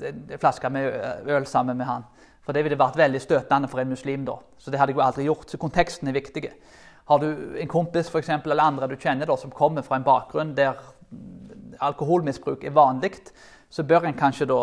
flaske 0.43 0.71
med 0.75 1.29
øl 1.31 1.47
sammen 1.47 1.79
med 1.79 1.87
han. 1.87 2.03
For 2.43 2.51
det 2.57 2.65
ville 2.67 2.79
vært 2.81 2.99
veldig 2.99 3.21
støtende 3.23 3.71
for 3.71 3.79
en 3.79 3.93
muslim 3.95 4.25
da. 4.27 4.35
Så 4.59 4.75
det 4.75 4.81
hadde 4.81 4.91
jeg 4.91 4.99
jo 4.99 5.05
aldri 5.07 5.29
gjort. 5.29 5.47
Så 5.55 5.61
konteksten 5.63 6.11
er 6.11 6.19
viktig. 6.19 6.51
Har 7.13 7.23
du 7.23 7.55
en 7.63 7.71
kompis 7.71 8.11
for 8.11 8.19
eksempel, 8.19 8.51
eller 8.51 8.73
andre 8.73 8.91
du 8.91 8.97
kjenner 8.99 9.31
da, 9.31 9.37
som 9.39 9.55
kommer 9.55 9.87
fra 9.87 10.01
en 10.01 10.07
bakgrunn 10.07 10.57
der 10.59 10.83
alkoholmisbruk 11.83 12.65
er 12.65 12.75
vanlig, 12.75 13.13
så 13.71 13.83
bør 13.83 14.07
en 14.07 14.19
kanskje 14.19 14.47
da 14.51 14.61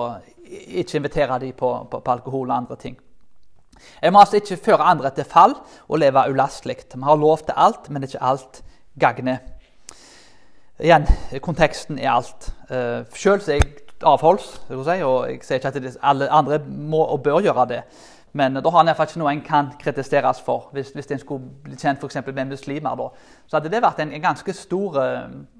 ikke 0.49 0.99
invitere 0.99 1.39
dem 1.39 1.53
på, 1.57 1.71
på, 1.91 1.99
på, 1.99 2.11
alkohol 2.11 2.49
og 2.49 2.57
andre 2.57 2.75
ting. 2.75 2.97
En 4.03 4.13
må 4.13 4.23
altså 4.23 4.39
ikke 4.39 4.57
føre 4.69 4.87
andre 4.91 5.11
til 5.15 5.27
fall 5.27 5.55
og 5.87 5.99
leve 5.99 6.25
ulastelig. 6.29 6.77
Vi 6.93 7.03
har 7.03 7.15
lov 7.15 7.37
til 7.45 7.57
alt, 7.57 7.89
men 7.89 8.03
ikke 8.03 8.23
alt 8.23 8.61
gagner. 8.99 9.37
Igjen, 10.79 11.07
konteksten 11.41 11.99
er 11.99 12.11
alt. 12.11 12.53
Uh, 12.69 13.03
Selv 13.13 13.49
er 13.49 13.59
jeg 13.59 13.73
avholds, 14.03 14.61
si, 14.69 15.01
og 15.03 15.27
jeg 15.27 15.41
sier 15.43 15.59
ikke 15.59 15.67
at 15.67 15.97
alle 16.03 16.29
andre 16.31 16.59
må 16.67 17.03
og 17.03 17.23
bør 17.23 17.41
gjøre 17.43 17.67
det. 17.67 17.83
Men 18.33 18.55
da 18.55 18.69
har 18.69 18.77
han 18.77 18.87
iallfall 18.87 19.09
ikke 19.09 19.19
noe 19.19 19.31
en 19.33 19.41
kan 19.43 19.71
kritiseres 19.81 20.39
for. 20.45 20.69
Hvis, 20.71 20.93
hvis 20.93 21.09
en 21.11 21.19
skulle 21.19 21.49
bli 21.63 21.75
kjent 21.75 21.99
for 21.99 22.31
med 22.31 22.45
muslimer, 22.45 22.95
da, 22.95 23.09
så 23.47 23.57
hadde 23.57 23.71
det 23.73 23.81
vært 23.83 23.99
en, 23.99 24.13
en 24.13 24.21
ganske 24.21 24.53
stor 24.53 24.99
Eh, 25.03 25.58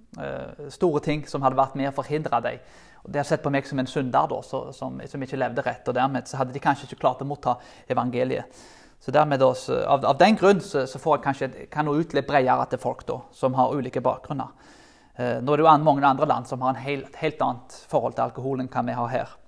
store 0.73 0.99
ting 1.05 1.21
som 1.29 1.43
hadde 1.45 1.59
vært 1.59 1.75
med 1.77 1.91
å 1.91 1.95
forhindre 1.95 2.39
dem. 2.41 2.63
Og 3.03 3.11
de 3.13 3.19
har 3.21 3.27
sett 3.27 3.43
på 3.43 3.51
meg 3.53 3.67
som 3.67 3.79
en 3.79 3.87
synder 3.87 4.27
da, 4.31 4.41
som, 4.43 4.71
som, 4.73 5.23
ikke 5.23 5.39
levde 5.39 5.63
rett. 5.63 5.87
og 5.87 5.95
Dermed 5.95 6.27
så 6.27 6.41
hadde 6.41 6.55
de 6.55 6.63
kanskje 6.63 6.89
ikke 6.89 7.03
klart 7.05 7.21
å 7.23 7.27
motta 7.29 7.55
evangeliet. 7.91 8.59
Så 8.99 9.13
dermed 9.15 9.39
da, 9.39 9.53
så, 9.55 9.77
av, 9.87 10.03
av, 10.03 10.17
den 10.19 10.35
grunn 10.35 10.59
så, 10.63 10.83
så 10.89 10.99
får 10.99 11.17
jeg 11.17 11.23
kanskje, 11.23 11.49
kan 11.71 11.87
nå 11.87 11.93
ut 11.95 12.15
litt 12.15 12.27
bredere 12.27 12.65
til 12.67 12.81
folk 12.81 13.05
da, 13.07 13.21
som 13.31 13.55
har 13.55 13.71
ulike 13.71 14.03
bakgrunner. 14.03 14.51
Eh, 15.15 15.37
nå 15.39 15.53
er 15.53 15.61
det 15.61 15.63
jo 15.63 15.75
mange 15.85 16.07
andre 16.07 16.27
land 16.27 16.49
som 16.49 16.65
har 16.65 16.75
en 16.75 16.83
helt, 16.83 17.15
helt 17.21 17.45
annet 17.45 17.77
forhold 17.91 18.17
til 18.17 18.25
alkohol 18.27 18.59
enn 18.59 18.71
hva 18.71 18.83
vi 18.89 18.97
har 18.99 19.13
her. 19.13 19.38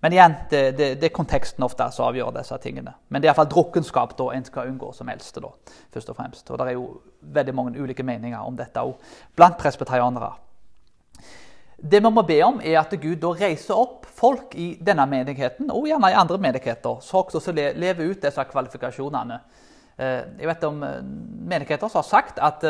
Men 0.00 0.12
igjen, 0.12 0.34
det, 0.50 0.60
det, 0.78 0.86
det 1.00 1.10
er 1.10 1.12
konteksten 1.12 1.64
ofte 1.64 1.84
som 1.92 2.06
avgjør 2.08 2.32
disse 2.38 2.56
tingene. 2.62 2.94
Men 3.08 3.20
det 3.20 3.28
er 3.28 3.34
iallfall 3.34 3.50
drukkenskap 3.52 4.14
da 4.16 4.30
en 4.32 4.46
skal 4.46 4.70
unngå 4.70 4.94
som 4.96 5.08
eldste. 5.12 5.42
da, 5.44 5.50
først 5.92 6.12
Og 6.12 6.16
fremst. 6.16 6.50
Og 6.50 6.58
det 6.58 6.68
er 6.68 6.78
jo 6.78 6.86
veldig 7.20 7.54
mange 7.54 7.82
ulike 7.82 8.06
meninger 8.06 8.40
om 8.40 8.56
dette 8.56 8.80
òg 8.80 8.94
blant 9.36 9.58
presbeterianere. 9.60 10.32
Det 11.80 12.00
vi 12.00 12.12
må 12.12 12.24
be 12.28 12.40
om, 12.44 12.60
er 12.64 12.80
at 12.80 12.96
Gud 13.00 13.20
da 13.20 13.34
reiser 13.36 13.76
opp 13.76 14.06
folk 14.06 14.54
i 14.56 14.74
denne 14.84 15.06
menigheten, 15.08 15.70
og 15.72 15.86
gjerne 15.88 16.10
i 16.12 16.16
andre 16.16 16.36
menigheter, 16.38 16.98
så 17.00 17.22
også 17.24 17.52
lever 17.52 18.10
ut 18.10 18.22
disse 18.22 18.44
kvalifikasjonene. 18.50 19.38
Eh, 19.96 20.18
jeg 20.40 20.48
vet 20.48 20.66
om 20.68 20.82
eh, 20.84 20.98
menigheter 21.52 21.88
som 21.88 22.00
har 22.00 22.08
sagt 22.08 22.40
at 22.40 22.64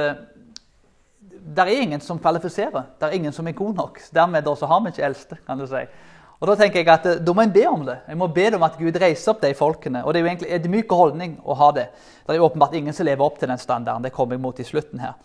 det 1.40 1.62
er 1.62 1.82
ingen 1.82 2.00
som 2.00 2.18
kvalifiserer. 2.18 2.94
Det 2.98 3.08
er 3.08 3.18
ingen 3.18 3.32
som 3.32 3.46
er 3.48 3.56
god 3.56 3.74
nok. 3.74 4.00
Dermed 4.14 4.46
har 4.46 4.80
vi 4.80 4.88
ikke 4.88 5.04
eldste. 5.04 5.38
kan 5.46 5.58
du 5.58 5.66
si. 5.66 5.86
Og 6.40 6.48
Da 6.48 6.57
tenker 6.57 6.81
jeg 6.81 6.88
at 6.88 7.07
eh, 7.07 7.20
da 7.20 7.35
må 7.37 7.44
en 7.44 7.53
be 7.53 7.66
om 7.68 7.83
det. 7.85 7.98
Jeg 8.09 8.16
må 8.16 8.31
be 8.33 8.46
om 8.57 8.62
at 8.64 8.79
Gud 8.81 8.96
reiser 9.00 9.35
opp 9.35 9.42
de 9.44 9.53
folkene. 9.57 10.05
Og 10.05 10.14
Det 10.14 10.20
er 10.20 10.24
jo 10.24 10.31
egentlig 10.31 10.53
en 10.57 10.70
myk 10.72 10.94
holdning 10.96 11.35
å 11.44 11.57
ha 11.61 11.70
det. 11.76 11.87
Det 12.24 12.35
er 12.35 12.40
jo 12.40 12.46
åpenbart 12.48 12.76
ingen 12.79 12.96
som 12.96 13.09
lever 13.09 13.24
opp 13.24 13.37
til 13.40 13.50
den 13.53 13.61
standarden. 13.61 14.07
Det 14.07 14.14
kommer 14.16 14.38
jeg 14.38 14.44
mot 14.46 14.61
i 14.61 14.64
slutten 14.64 15.03
her. 15.05 15.18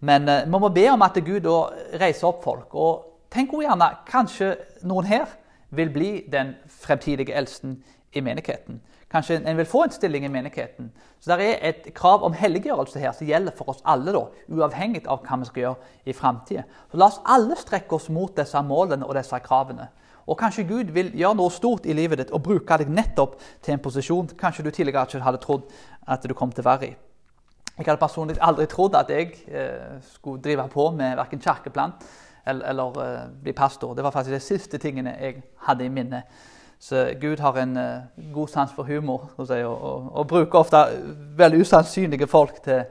Men 0.00 0.28
uh, 0.28 0.42
vi 0.46 0.60
må 0.62 0.70
be 0.74 0.86
om 0.90 1.02
at 1.02 1.18
Gud 1.22 1.42
da 1.46 1.56
reiser 1.98 2.30
opp 2.30 2.44
folk. 2.46 2.74
Og 2.74 3.26
tenk 3.30 3.54
også 3.54 3.66
gjerne 3.66 3.90
kanskje 4.06 4.52
noen 4.86 5.10
her 5.10 5.26
vil 5.74 5.90
bli 5.90 6.12
den 6.30 6.54
fremtidige 6.82 7.34
eldsten 7.34 7.80
i 8.12 8.22
menigheten. 8.22 8.80
Kanskje 9.12 9.42
en 9.44 9.58
vil 9.58 9.68
få 9.68 9.82
en 9.84 9.92
stilling 9.92 10.24
i 10.24 10.30
menigheten. 10.32 10.88
Så 11.20 11.36
det 11.36 11.48
er 11.48 11.68
et 11.68 11.90
krav 11.94 12.24
om 12.24 12.32
helliggjørelse 12.32 13.00
her 13.02 13.12
som 13.12 13.28
gjelder 13.28 13.52
for 13.56 13.74
oss 13.74 13.82
alle, 13.84 14.14
da, 14.14 14.22
uavhengig 14.48 15.04
av 15.04 15.20
hva 15.26 15.36
vi 15.42 15.48
skal 15.50 15.66
gjøre 15.66 16.08
i 16.08 16.14
framtida. 16.16 16.64
La 16.96 17.10
oss 17.10 17.20
alle 17.28 17.58
strekke 17.60 17.98
oss 17.98 18.08
mot 18.08 18.32
disse 18.36 18.62
målene 18.64 19.06
og 19.06 19.14
disse 19.18 19.38
kravene. 19.44 19.90
Og 20.26 20.38
kanskje 20.38 20.64
Gud 20.64 20.92
vil 20.94 21.10
gjøre 21.18 21.36
noe 21.36 21.52
stort 21.52 21.86
i 21.86 21.96
livet 21.96 22.22
ditt 22.22 22.32
og 22.32 22.44
bruke 22.46 22.78
deg 22.78 22.90
nettopp 22.90 23.36
til 23.62 23.74
en 23.74 23.82
posisjon 23.82 24.30
kanskje 24.38 24.64
du 24.64 24.70
tidligere 24.70 25.04
ikke 25.10 25.24
hadde 25.26 25.42
trodd 25.42 25.66
at 26.06 26.24
du 26.24 26.34
kom 26.38 26.52
til 26.54 26.64
å 26.64 26.70
være 26.70 26.88
i. 26.92 26.92
Jeg 27.72 27.88
hadde 27.88 28.00
personlig 28.00 28.36
aldri 28.40 28.66
trodd 28.70 28.94
at 28.96 29.10
jeg 29.10 29.32
eh, 29.48 29.98
skulle 30.14 30.42
drive 30.44 30.68
på 30.72 30.90
med 30.94 31.16
verken 31.18 31.40
kirkeplan 31.42 31.94
eller, 32.46 32.66
eller 32.68 32.98
eh, 33.02 33.22
bli 33.42 33.54
pastor. 33.56 33.94
Det 33.96 34.04
var 34.04 34.14
faktisk 34.14 34.36
de 34.36 34.44
siste 34.44 34.78
tingene 34.78 35.16
jeg 35.18 35.42
hadde 35.66 35.86
i 35.86 35.92
minne. 35.92 36.22
Så 36.82 37.04
Gud 37.20 37.38
har 37.38 37.58
en 37.62 37.76
uh, 37.76 38.32
god 38.34 38.48
sans 38.50 38.72
for 38.74 38.82
humor 38.82 39.28
og, 39.36 39.50
og, 39.50 40.08
og, 40.12 40.26
bruker 40.26 40.58
ofte 40.58 40.80
veldig 41.38 41.60
usannsynlige 41.62 42.26
folk 42.26 42.58
til, 42.64 42.82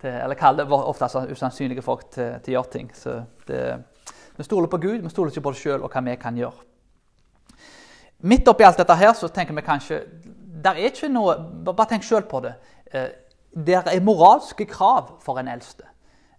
til 0.00 0.10
Eller 0.10 0.38
kaller 0.38 0.70
ofte 0.70 1.08
usannsynlige 1.32 1.82
folk 1.82 2.04
til, 2.10 2.36
til 2.44 2.52
å 2.52 2.56
gjøre 2.60 2.72
ting. 2.72 2.92
Så 2.94 3.16
det, 3.48 3.82
vi 4.36 4.46
stoler 4.46 4.70
på 4.70 4.78
Gud, 4.78 5.02
vi 5.02 5.10
stoler 5.10 5.34
ikke 5.34 5.42
på 5.42 5.50
oss 5.50 5.64
sjøl 5.64 5.82
og 5.82 5.90
hva 5.90 6.04
vi 6.06 6.14
kan 6.22 6.38
gjøre. 6.38 6.62
Midt 8.30 8.48
oppi 8.48 8.64
alt 8.64 8.78
dette 8.78 8.94
her 8.94 9.12
så 9.18 9.28
tenker 9.28 9.58
vi 9.58 9.66
kanskje 9.66 10.00
der 10.66 10.78
er 10.78 10.88
ikke 10.88 11.10
noe, 11.12 11.34
Bare 11.66 11.90
tenk 11.90 12.06
sjøl 12.06 12.24
på 12.30 12.40
det. 12.46 12.54
Eh, 12.94 13.10
det 13.66 13.76
er 13.76 14.00
moralske 14.04 14.68
krav 14.70 15.16
for 15.24 15.42
en 15.42 15.50
eldste 15.50 15.88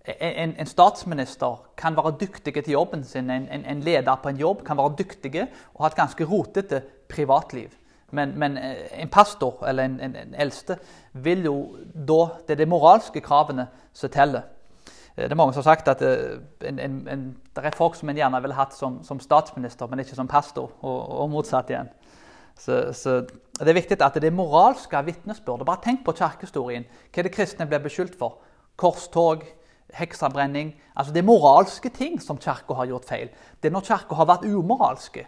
en, 0.07 0.55
en, 0.59 0.65
statsminister 0.65 1.59
kan 1.77 1.95
være 1.97 2.15
dyktig 2.19 2.53
til 2.53 2.71
jobben 2.71 3.03
sin, 3.03 3.29
en, 3.29 3.47
en, 3.51 3.79
leder 3.83 4.15
på 4.23 4.29
en 4.29 4.39
jobb 4.39 4.63
kan 4.65 4.77
være 4.77 4.95
dyktig 4.99 5.33
og 5.73 5.83
ha 5.83 5.89
et 5.91 5.97
ganske 5.99 6.25
rotete 6.25 6.81
privatliv. 7.09 7.69
Men, 8.11 8.39
men 8.39 8.57
eh, 8.57 9.01
en 9.01 9.09
pastor 9.09 9.65
eller 9.67 9.83
en, 9.83 10.15
eldste 10.39 10.77
vil 11.13 11.43
jo 11.43 11.55
da 11.91 12.21
Det 12.47 12.55
er 12.55 12.63
de 12.63 12.69
moralske 12.69 13.21
kravene 13.21 13.67
som 13.93 14.09
teller. 14.09 14.45
Eh, 15.17 15.25
det 15.25 15.31
er 15.31 15.35
mange 15.35 15.53
som 15.53 15.63
har 15.65 15.75
sagt 15.75 15.87
at 15.91 16.01
eh, 16.01 16.39
det 16.61 17.63
er 17.63 17.75
folk 17.75 17.95
som 17.95 18.09
en 18.09 18.17
gjerne 18.17 18.41
ville 18.41 18.55
hatt 18.55 18.75
som, 18.75 19.01
som, 19.03 19.19
statsminister, 19.19 19.87
men 19.87 19.99
ikke 19.99 20.15
som 20.15 20.27
pastor, 20.27 20.71
og, 20.81 21.19
og 21.19 21.29
motsatt 21.29 21.69
igjen. 21.69 21.91
Så, 22.57 22.93
så, 22.93 23.19
Det 23.59 23.67
er 23.67 23.73
viktig 23.73 24.01
at 24.01 24.13
det 24.13 24.23
er 24.23 24.31
moralske 24.31 25.03
vitnesbyrd. 25.05 25.65
Bare 25.65 25.83
tenk 25.83 26.05
på 26.05 26.15
kirkehistorien. 26.15 26.85
Hva 27.11 27.19
er 27.19 27.27
det 27.27 27.35
kristne 27.35 27.67
blir 27.67 27.83
beskyldt 27.83 28.15
for? 28.17 28.39
Korstog, 28.77 29.43
heksabrenning. 29.93 30.73
Altså 30.95 31.13
Det 31.13 31.21
er 31.21 31.27
moralske 31.27 31.89
ting 31.89 32.21
som 32.21 32.37
Kirka 32.37 32.73
har 32.73 32.85
gjort 32.85 33.05
feil. 33.05 33.29
Det 33.61 33.69
er 33.69 33.75
når 33.75 33.87
Kirka 33.87 34.15
har 34.15 34.27
vært 34.27 34.45
umoralske, 34.45 35.25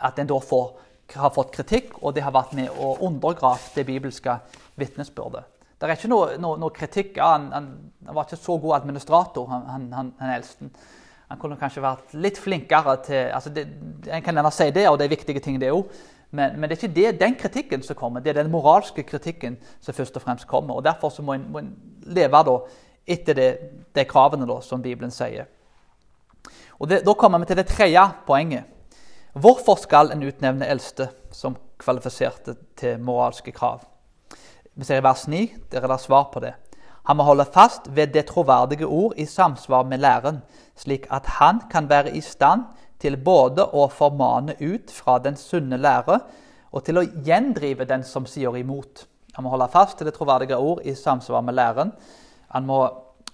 at 0.00 0.18
en 0.18 0.30
da 0.30 0.38
får, 0.38 0.72
har 1.14 1.34
fått 1.34 1.54
kritikk, 1.54 2.02
og 2.02 2.14
det 2.14 2.22
har 2.22 2.32
vært 2.32 2.54
med 2.54 2.70
å 2.70 2.96
undergrave 3.06 3.74
det 3.74 3.86
bibelske 3.86 4.38
vitnesbyrdet. 4.76 5.44
Det 5.78 5.86
er 5.86 5.94
ikke 5.94 6.10
noe, 6.10 6.38
noe, 6.42 6.58
noe 6.58 6.74
kritikk. 6.74 7.16
Ja, 7.16 7.36
han, 7.36 7.50
han, 7.54 8.14
var 8.14 8.26
ikke 8.26 8.40
så 8.40 8.56
god 8.58 8.80
administrator, 8.80 9.46
han, 9.46 9.90
han, 9.94 10.12
han 10.18 10.32
eldsten. 10.34 10.72
Han 11.28 11.38
kunne 11.38 11.58
kanskje 11.60 11.84
vært 11.84 12.14
litt 12.16 12.38
flinkere 12.40 12.94
til 13.04 13.26
altså 13.36 13.50
En 13.52 14.22
kan 14.24 14.38
gjerne 14.38 14.52
si 14.54 14.70
det, 14.72 14.86
og 14.88 14.96
det 14.98 15.06
er 15.06 15.12
viktige 15.12 15.42
ting, 15.44 15.58
det 15.60 15.70
òg. 15.74 15.92
Men, 16.30 16.58
men, 16.58 16.68
det 16.68 16.76
er 16.76 16.82
ikke 16.82 16.96
det, 16.96 17.20
den 17.20 17.36
kritikken 17.40 17.84
som 17.84 17.96
kommer, 17.96 18.20
det 18.20 18.34
er 18.34 18.42
den 18.42 18.50
moralske 18.52 19.04
kritikken 19.06 19.56
som 19.80 19.96
først 19.96 20.16
og 20.16 20.24
fremst 20.24 20.48
kommer. 20.48 20.76
og 20.76 20.84
Derfor 20.84 21.12
må 21.22 21.36
må 21.38 21.62
en 21.62 21.70
leve 22.04 22.42
da 22.44 22.58
etter 23.08 23.34
det, 23.34 23.48
de 23.94 24.04
kravene 24.04 24.46
da, 24.48 24.60
som 24.62 24.82
Bibelen 24.82 25.10
sier. 25.14 25.48
Og 26.78 26.88
det, 26.88 27.04
Da 27.06 27.14
kommer 27.14 27.38
vi 27.38 27.46
til 27.46 27.56
det 27.56 27.66
tredje 27.66 28.04
poenget. 28.26 28.64
Hvorfor 29.32 29.76
skal 29.76 30.12
en 30.12 30.22
utnevne 30.22 30.66
eldste 30.66 31.10
som 31.32 31.56
kvalifiserte 31.78 32.56
til 32.76 32.98
moralske 33.00 33.52
krav? 33.52 33.84
Vi 34.74 34.84
ser 34.84 35.00
i 35.00 35.04
vers 35.04 35.28
9, 35.28 35.54
der 35.72 35.82
er 35.82 35.88
det 35.88 36.00
svar 36.00 36.30
på 36.32 36.40
det. 36.40 36.54
Han 37.08 37.16
må 37.16 37.22
holde 37.22 37.44
fast 37.44 37.88
ved 37.96 38.12
det 38.14 38.26
troverdige 38.26 38.86
ord 38.86 39.14
i 39.16 39.24
samsvar 39.26 39.82
med 39.82 39.98
læren, 39.98 40.42
slik 40.76 41.06
at 41.10 41.26
han 41.26 41.60
kan 41.70 41.88
være 41.88 42.16
i 42.16 42.20
stand 42.20 42.62
til 43.00 43.16
både 43.16 43.64
å 43.64 43.88
formane 43.88 44.54
ut 44.60 44.90
fra 44.92 45.18
den 45.18 45.36
sunne 45.36 45.76
lære 45.76 46.20
og 46.72 46.84
til 46.84 47.00
å 47.00 47.06
gjendrive 47.24 47.86
den 47.88 48.04
som 48.04 48.26
sier 48.26 48.56
imot. 48.56 49.06
Han 49.34 49.46
må 49.46 49.50
holde 49.54 49.70
fast 49.72 49.98
til 49.98 50.08
det 50.08 50.14
troverdige 50.18 50.58
ord 50.58 50.82
i 50.84 50.94
samsvar 50.94 51.40
med 51.46 51.54
læren, 51.54 51.92
han 52.48 52.66
må 52.66 52.82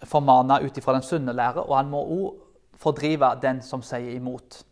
formane 0.04 0.60
ut 0.64 0.78
ifra 0.78 0.96
den 0.96 1.06
sunne 1.06 1.32
lære, 1.32 1.64
og 1.64 1.76
han 1.76 1.90
må 1.90 2.02
òg 2.02 2.78
fordrive 2.80 3.30
den 3.42 3.62
som 3.62 3.82
sier 3.82 4.14
imot. 4.16 4.62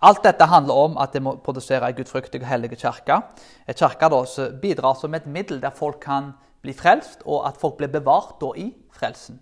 Alt 0.00 0.22
dette 0.24 0.46
handler 0.48 0.78
om 0.80 0.96
at 1.02 1.12
det 1.12 1.20
må 1.20 1.34
produsere 1.44 1.90
en 1.90 1.96
gudfryktig 1.96 2.40
og 2.40 2.48
hellig 2.48 2.70
kirke. 2.78 3.18
En 3.68 3.76
kirke 3.76 4.08
bidrar 4.62 4.96
som 4.96 5.14
et 5.14 5.26
middel 5.26 5.60
der 5.60 5.74
folk 5.76 6.00
kan 6.00 6.32
bli 6.62 6.72
frelst, 6.72 7.22
og 7.26 7.46
at 7.48 7.60
folk 7.60 7.76
blir 7.76 7.92
bevart 7.92 8.40
i 8.56 8.70
frelsen. 8.92 9.40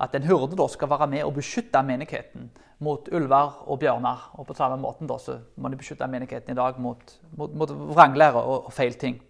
At 0.00 0.14
en 0.14 0.26
hurde 0.28 0.56
da 0.56 0.66
skal 0.68 0.90
være 0.90 1.06
med 1.06 1.24
og 1.24 1.34
beskytte 1.34 1.82
menigheten 1.82 2.50
mot 2.84 3.08
ulver 3.12 3.62
og 3.66 3.78
bjørner. 3.78 4.30
Og 4.34 4.46
på 4.46 4.54
samme 4.54 4.76
måten 4.76 5.08
da, 5.08 5.16
må 5.56 5.68
de 5.68 5.76
beskytte 5.76 6.06
menigheten 6.06 6.52
i 6.52 6.58
dag 6.58 6.78
mot, 6.78 7.18
mot, 7.36 7.54
mot 7.54 7.70
vranglære 7.70 8.42
og, 8.42 8.66
og 8.66 8.72
feil 8.72 8.94
ting. 8.94 9.22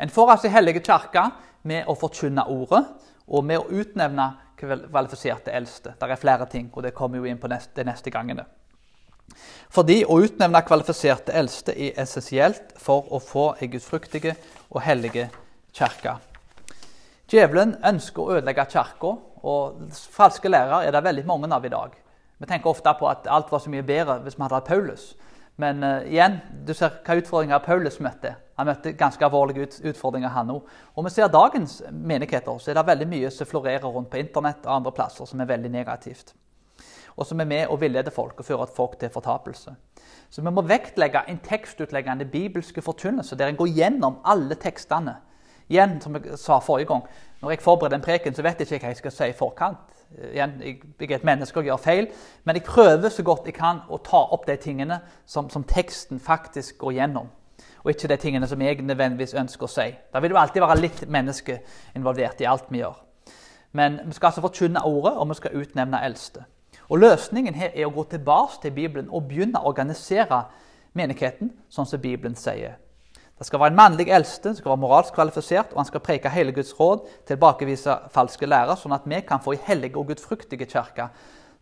En 0.00 0.10
får 0.10 0.30
altså 0.30 0.48
hellige 0.48 0.80
kirke 0.80 1.28
med 1.68 1.88
å 1.88 1.96
forkynne 1.98 2.44
ordet 2.50 2.82
og 3.26 3.44
med 3.46 3.60
å 3.60 3.68
utnevne 3.82 4.32
kvalifiserte 4.58 5.52
eldste. 5.54 5.94
Det 5.98 6.10
er 6.10 6.20
flere 6.20 6.46
ting, 6.50 6.70
og 6.72 6.82
det 6.84 6.94
kommer 6.94 7.18
jo 7.18 7.26
inn 7.26 7.40
på 7.40 7.50
neste, 7.50 7.74
de 7.78 7.86
neste 7.88 8.10
gangene. 8.14 8.44
Fordi 9.72 10.02
å 10.04 10.18
utnevne 10.22 10.60
kvalifiserte 10.66 11.32
eldste 11.34 11.72
er 11.72 11.96
essensielt 12.02 12.74
for 12.80 13.08
å 13.10 13.20
få 13.22 13.52
ei 13.60 13.70
gudfryktige 13.72 14.36
og 14.70 14.82
hellige 14.84 15.28
kirke. 15.74 16.18
Djevelen 17.32 17.78
ønsker 17.88 18.22
å 18.22 18.36
ødelegge 18.36 18.68
kirka, 18.74 19.16
og 19.42 19.94
falske 20.12 20.50
lærere 20.52 20.84
er 20.86 20.94
det 20.94 21.02
veldig 21.02 21.24
mange 21.26 21.50
av 21.54 21.64
i 21.66 21.72
dag. 21.72 21.94
Vi 22.38 22.46
tenker 22.46 22.70
ofte 22.70 22.92
på 22.98 23.08
at 23.08 23.26
alt 23.30 23.50
var 23.50 23.62
så 23.62 23.70
mye 23.70 23.86
bedre 23.86 24.20
hvis 24.22 24.36
vi 24.36 24.44
hadde 24.44 24.58
hatt 24.58 24.68
Paulus. 24.68 25.12
Men 25.62 25.82
uh, 25.84 26.02
igjen, 26.08 26.40
du 26.66 26.72
ser 26.74 27.00
hva 27.06 27.16
utfordringer 27.18 27.62
Paulus 27.64 28.00
møtte. 28.02 28.34
Han 28.56 28.68
møtte 28.68 28.92
ganske 28.92 29.24
alvorlige 29.24 29.66
utfordringer, 29.88 30.28
han 30.28 30.50
òg. 30.52 30.68
Og 30.96 31.06
vi 31.06 31.10
ser 31.14 31.32
dagens 31.32 31.80
menigheter, 31.90 32.58
så 32.58 32.70
er 32.70 32.78
det 32.78 32.86
veldig 32.86 33.08
mye 33.08 33.30
som 33.32 33.48
florerer 33.48 33.88
rundt 33.88 34.10
på 34.12 34.20
internett 34.20 34.66
og 34.66 34.76
andre 34.76 34.92
plasser 34.92 35.28
som 35.28 35.40
er 35.40 35.48
veldig 35.48 35.70
negativt. 35.72 36.34
Og 37.16 37.26
som 37.28 37.40
er 37.40 37.48
med 37.48 37.72
å 37.72 37.78
villede 37.80 38.12
folk 38.12 38.40
og 38.40 38.46
fører 38.46 38.68
folk 38.76 38.98
til 39.00 39.12
fortapelse. 39.12 39.74
Så 40.32 40.44
vi 40.44 40.52
må 40.52 40.64
vektlegge 40.64 41.24
en 41.28 41.40
tekstutleggende 41.44 42.24
bibelske 42.24 42.84
forkynnelse, 42.84 43.36
der 43.36 43.52
en 43.52 43.56
går 43.56 43.72
gjennom 43.72 44.20
alle 44.24 44.56
tekstene. 44.60 45.18
Igjen, 45.72 45.98
som 46.00 46.16
jeg 46.16 46.36
sa 46.40 46.58
forrige 46.60 46.90
gang, 46.90 47.04
når 47.40 47.50
jeg 47.50 47.64
forbereder 47.64 47.96
en 47.96 48.04
preken, 48.04 48.34
så 48.34 48.44
vet 48.44 48.60
jeg 48.60 48.68
ikke 48.68 48.86
hva 48.86 48.92
jeg 48.92 49.00
skal 49.00 49.14
si 49.16 49.28
i 49.28 49.36
forkant. 49.36 49.92
Igjen, 50.32 50.58
jeg, 50.60 50.80
er 51.00 51.14
et 51.16 51.24
menneske 51.24 51.60
og 51.60 51.68
gjør 51.68 51.80
feil, 51.80 52.08
men 52.44 52.58
jeg 52.58 52.66
prøver 52.68 53.08
så 53.08 53.24
godt 53.24 53.46
jeg 53.48 53.56
kan 53.56 53.84
å 53.88 54.00
ta 54.04 54.26
opp 54.34 54.44
de 54.48 54.56
tingene 54.60 55.00
som, 55.24 55.48
som 55.48 55.64
teksten 55.64 56.20
faktisk 56.20 56.82
går 56.82 57.00
gjennom 57.00 57.30
og 57.82 57.90
ikke 57.90 58.08
de 58.08 58.16
tingene 58.16 58.48
som 58.48 58.62
jeg 58.62 58.82
nødvendigvis 58.82 59.34
ønsker 59.34 59.66
å 59.66 59.70
si. 59.70 59.88
Da 60.12 60.20
vil 60.22 60.32
det 60.32 60.40
alltid 60.40 60.62
være 60.62 60.80
litt 60.80 61.02
menneske 61.10 61.58
involvert 61.96 62.40
i 62.40 62.48
alt 62.48 62.70
vi 62.70 62.82
gjør. 62.82 62.98
Men 63.72 64.00
vi 64.04 64.14
skal 64.14 64.30
altså 64.30 64.44
forkynne 64.44 64.84
ordet, 64.84 65.14
og 65.16 65.28
vi 65.28 65.38
skal 65.38 65.56
utnevne 65.62 66.02
eldste. 66.04 66.44
Og 66.88 67.00
Løsningen 67.00 67.54
her 67.56 67.72
er 67.74 67.88
å 67.88 67.94
gå 67.94 68.04
tilbake 68.10 68.60
til 68.62 68.74
Bibelen 68.76 69.10
og 69.10 69.28
begynne 69.28 69.60
å 69.60 69.70
organisere 69.72 70.44
menigheten 70.92 71.52
sånn 71.72 71.88
som 71.88 72.00
Bibelen 72.02 72.36
sier. 72.36 72.76
Det 73.38 73.48
skal 73.48 73.58
være 73.58 73.72
en 73.72 73.78
mannlig 73.80 74.06
eldste, 74.12 74.52
skal 74.54 74.74
være 74.74 74.82
moralsk 74.84 75.16
kvalifisert, 75.16 75.72
og 75.72 75.80
han 75.80 75.88
skal 75.88 76.02
preke 76.04 76.30
hele 76.30 76.52
Guds 76.54 76.74
råd, 76.78 77.08
tilbakevise 77.26 77.96
falske 78.14 78.46
lærer, 78.46 78.76
sånn 78.78 78.94
at 78.94 79.08
vi 79.08 79.22
kan 79.26 79.42
få 79.42 79.56
ei 79.56 79.62
hellig 79.66 79.96
og 79.96 80.12
gudfryktige 80.12 80.68
kirke 80.70 81.08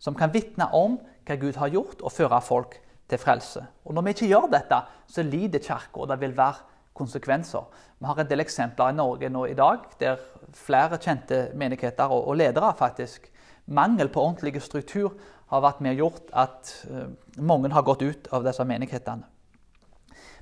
som 0.01 0.17
kan 0.17 0.33
vitne 0.33 0.67
om 0.73 0.99
hva 1.25 1.37
Gud 1.39 1.57
har 1.61 1.71
gjort, 1.73 2.01
og 2.01 2.13
føre 2.13 2.41
folk 2.43 2.77
til 3.11 3.19
frelse. 3.19 3.63
Og 3.85 3.93
Når 3.93 4.05
vi 4.07 4.13
ikke 4.15 4.29
gjør 4.31 4.51
dette, 4.51 4.81
så 5.07 5.23
lider 5.23 5.59
kirka, 5.59 5.99
og 5.99 6.07
det 6.09 6.19
vil 6.21 6.37
være 6.37 6.63
konsekvenser. 6.97 7.67
Vi 7.99 8.05
har 8.05 8.19
en 8.19 8.29
del 8.29 8.43
eksempler 8.43 8.91
i 8.91 8.97
Norge 8.97 9.29
nå 9.29 9.45
i 9.45 9.57
dag 9.57 9.83
der 9.99 10.19
flere 10.53 10.99
kjente 10.99 11.51
menigheter 11.55 12.11
og, 12.11 12.27
og 12.27 12.39
ledere 12.39 12.73
faktisk 12.77 13.29
Mangel 13.71 14.09
på 14.09 14.21
ordentlig 14.21 14.61
struktur 14.61 15.13
har 15.51 15.61
vært 15.63 15.81
med 15.83 15.93
og 15.93 16.01
gjort 16.01 16.31
at 16.33 16.71
uh, 16.89 17.11
mange 17.37 17.69
har 17.71 17.85
gått 17.87 18.01
ut 18.01 18.29
av 18.33 18.43
disse 18.43 18.63
menighetene. 18.67 19.27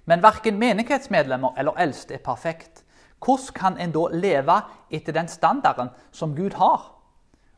Men 0.09 0.24
verken 0.24 0.57
menighetsmedlemmer 0.57 1.57
eller 1.59 1.78
eldste 1.84 2.15
er 2.15 2.24
perfekt. 2.26 2.84
Hvordan 3.20 3.53
kan 3.53 3.78
en 3.78 3.91
da 3.93 4.07
leve 4.13 4.55
etter 4.89 5.13
den 5.13 5.28
standarden 5.28 5.91
som 6.11 6.34
Gud 6.38 6.55
har? 6.57 6.88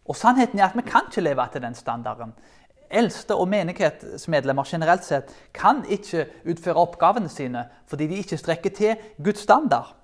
Og 0.10 0.18
Sannheten 0.18 0.60
er 0.60 0.72
at 0.72 0.76
vi 0.76 0.84
kan 0.84 1.08
ikke 1.08 1.24
leve 1.24 1.46
etter 1.46 1.64
den 1.64 1.78
standarden. 1.78 2.34
Eldste 2.92 3.36
og 3.36 3.48
menighetsmedlemmer 3.52 4.68
generelt 4.68 5.06
sett 5.08 5.32
kan 5.56 5.84
ikke 5.90 6.26
utføre 6.52 6.84
oppgavene 6.84 7.30
sine 7.32 7.66
fordi 7.90 8.08
de 8.12 8.20
ikke 8.22 8.40
strekker 8.40 8.76
til 8.76 9.06
Guds 9.24 9.44
standard. 9.46 9.96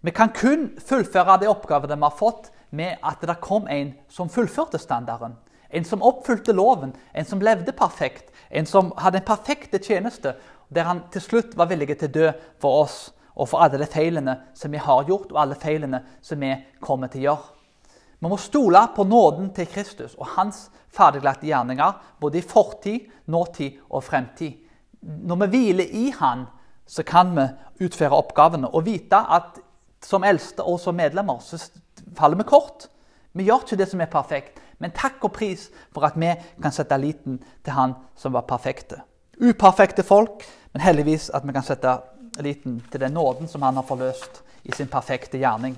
Vi 0.00 0.10
kan 0.14 0.32
kun 0.34 0.70
fullføre 0.78 1.40
de 1.42 1.50
oppgavene 1.50 1.96
vi 1.96 2.06
har 2.06 2.16
fått, 2.16 2.50
med 2.70 3.00
at 3.02 3.22
det 3.24 3.40
kom 3.40 3.68
en 3.68 3.94
som 4.08 4.28
fullførte 4.28 4.78
standarden. 4.78 5.36
En 5.70 5.84
som 5.84 6.02
oppfylte 6.04 6.52
loven, 6.52 6.94
en 7.14 7.24
som 7.24 7.40
levde 7.40 7.72
perfekt, 7.72 8.30
en 8.50 8.66
som 8.66 8.92
hadde 8.96 9.20
en 9.20 9.28
perfekte 9.28 9.78
tjeneste, 9.78 10.34
der 10.68 10.88
han 10.88 11.02
til 11.12 11.24
slutt 11.24 11.56
var 11.56 11.68
villig 11.68 11.96
til 11.96 12.08
å 12.08 12.12
dø 12.12 12.32
for 12.60 12.84
oss 12.84 12.98
og 13.38 13.48
for 13.48 13.62
alle 13.62 13.78
de 13.80 13.86
feilene 13.86 14.34
som 14.54 14.72
vi 14.72 14.80
har 14.82 15.06
gjort, 15.08 15.32
og 15.32 15.40
alle 15.40 15.56
feilene 15.58 16.02
som 16.22 16.40
vi 16.40 16.54
kommer 16.80 17.08
til 17.12 17.22
å 17.22 17.26
gjøre. 17.28 17.57
Vi 18.18 18.28
må 18.28 18.36
stole 18.36 18.80
på 18.96 19.04
nåden 19.04 19.52
til 19.54 19.68
Kristus 19.70 20.16
og 20.18 20.34
hans 20.34 20.68
ferdiglagte 20.94 21.46
gjerninger, 21.46 21.92
både 22.20 22.40
i 22.40 22.42
fortid, 22.46 23.06
nåtid 23.26 23.78
og 23.90 24.04
fremtid. 24.04 24.52
Når 25.00 25.44
vi 25.44 25.46
hviler 25.52 25.84
i 25.94 26.10
Han, 26.18 26.46
så 26.86 27.02
kan 27.02 27.34
vi 27.36 27.44
utføre 27.84 28.16
oppgavene 28.16 28.70
og 28.74 28.86
vite 28.86 29.16
at 29.16 29.60
som 30.04 30.24
eldste 30.24 30.62
og 30.62 30.80
som 30.80 30.96
medlemmer 30.96 31.38
så 31.42 31.58
faller 32.16 32.38
vi 32.38 32.46
kort. 32.48 32.88
Vi 33.32 33.44
gjør 33.44 33.64
ikke 33.64 33.78
det 33.78 33.88
som 33.90 34.00
er 34.00 34.10
perfekt, 34.10 34.58
men 34.78 34.94
takk 34.94 35.22
og 35.26 35.34
pris 35.36 35.68
for 35.94 36.06
at 36.06 36.16
vi 36.18 36.32
kan 36.62 36.74
sette 36.74 36.98
liten 36.98 37.38
til 37.64 37.76
Han 37.76 37.94
som 38.16 38.32
var 38.32 38.46
perfekte. 38.48 39.02
Uperfekte 39.38 40.02
folk, 40.02 40.42
men 40.72 40.82
heldigvis 40.82 41.30
at 41.34 41.46
vi 41.46 41.52
kan 41.52 41.66
sette 41.66 41.98
liten 42.42 42.80
til 42.90 43.00
den 43.00 43.14
nåden 43.14 43.48
som 43.48 43.62
Han 43.62 43.76
har 43.76 43.86
forløst 43.86 44.42
i 44.64 44.72
sin 44.72 44.88
perfekte 44.88 45.38
gjerning. 45.38 45.76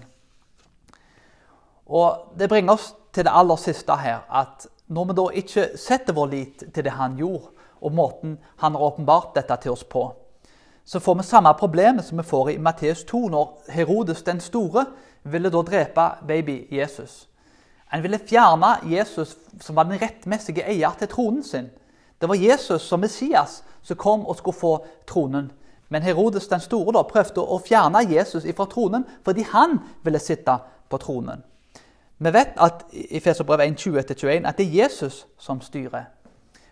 Og 1.90 2.38
Det 2.38 2.48
bringer 2.48 2.72
oss 2.72 2.94
til 3.12 3.26
det 3.26 3.32
aller 3.34 3.56
siste 3.56 3.96
her, 3.98 4.22
at 4.30 4.66
når 4.88 5.04
vi 5.04 5.14
da 5.18 5.24
ikke 5.34 5.68
setter 5.78 6.14
vår 6.14 6.26
lit 6.30 6.62
til 6.74 6.84
det 6.84 6.92
han 6.94 7.16
gjorde, 7.18 7.50
og 7.80 7.92
måten 7.92 8.38
han 8.60 8.74
har 8.74 8.82
åpenbart 8.82 9.34
dette 9.34 9.56
til 9.62 9.72
oss 9.72 9.84
på, 9.84 10.12
så 10.84 11.00
får 11.00 11.14
vi 11.14 11.22
samme 11.22 11.52
problemet 11.58 12.04
som 12.04 12.18
vi 12.18 12.24
får 12.26 12.48
i 12.50 12.58
Matteus 12.58 13.04
2, 13.04 13.28
når 13.28 13.70
Herodes 13.70 14.22
den 14.22 14.40
store 14.40 14.84
ville 15.22 15.50
da 15.50 15.62
drepe 15.62 16.06
baby 16.26 16.66
Jesus. 16.70 17.28
Han 17.86 18.02
ville 18.02 18.18
fjerne 18.18 18.76
Jesus, 18.90 19.36
som 19.60 19.76
var 19.76 19.84
den 19.84 20.00
rettmessige 20.02 20.62
eier 20.66 20.94
til 20.98 21.08
tronen 21.08 21.44
sin. 21.44 21.70
Det 22.20 22.28
var 22.28 22.34
Jesus 22.34 22.82
som 22.82 23.00
Messias 23.00 23.62
som 23.82 23.96
kom 23.96 24.26
og 24.26 24.36
skulle 24.36 24.56
få 24.56 24.72
tronen. 25.06 25.52
Men 25.88 26.02
Herodes 26.02 26.48
den 26.48 26.60
store 26.60 26.94
da 26.94 27.02
prøvde 27.02 27.42
å 27.42 27.58
fjerne 27.58 28.04
Jesus 28.10 28.46
fra 28.56 28.66
tronen 28.70 29.06
fordi 29.24 29.46
han 29.50 29.78
ville 30.04 30.18
sitte 30.22 30.58
på 30.88 30.98
tronen. 31.02 31.42
Vi 32.20 32.32
vet 32.32 32.56
at 32.60 32.84
i 32.92 33.20
Feserbrevet 33.20 33.80
1.20-21 33.80 34.48
at 34.48 34.58
det 34.58 34.66
er 34.66 34.82
Jesus 34.82 35.26
som 35.38 35.60
styrer. 35.64 36.04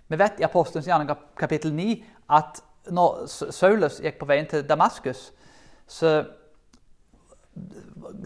Vi 0.09 0.18
vet 0.18 0.40
i 0.40 0.44
Apostelens 0.44 0.86
gjerning 0.86 1.09
kapittel 1.36 1.72
9 1.72 2.05
at 2.36 2.61
når 2.92 3.26
Saulus 3.53 4.01
gikk 4.05 4.18
på 4.20 4.28
veien 4.28 4.49
til 4.49 4.66
Damaskus, 4.68 5.30
så 5.88 6.24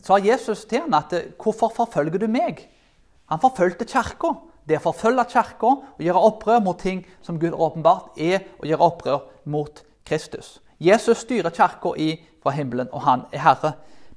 sa 0.03 0.19
Jesus 0.23 0.65
til 0.65 0.81
ham 0.81 0.95
at 0.95 1.15
'Hvorfor 1.39 1.73
forfølger 1.77 2.19
du 2.19 2.27
meg?' 2.27 2.69
Han 3.27 3.41
forfølgte 3.41 3.85
kirka. 3.85 4.35
Det 4.69 4.77
å 4.77 4.93
forfølge 4.93 5.25
kirka 5.25 5.67
og 5.67 5.99
gjøre 5.99 6.23
opprør 6.23 6.61
mot 6.61 6.79
ting 6.79 7.07
som 7.23 7.39
Gud 7.39 7.53
åpenbart 7.53 8.19
er 8.19 8.39
å 8.63 8.67
gjøre 8.67 8.79
opprør 8.83 9.19
mot 9.45 9.83
Kristus. 10.05 10.61
Jesus 10.81 11.19
styrer 11.19 11.51
kirka 11.51 12.19
fra 12.43 12.51
himmelen, 12.51 12.89
og 12.93 13.03
han 13.03 13.23
er 13.33 13.39
herre. 13.39 13.73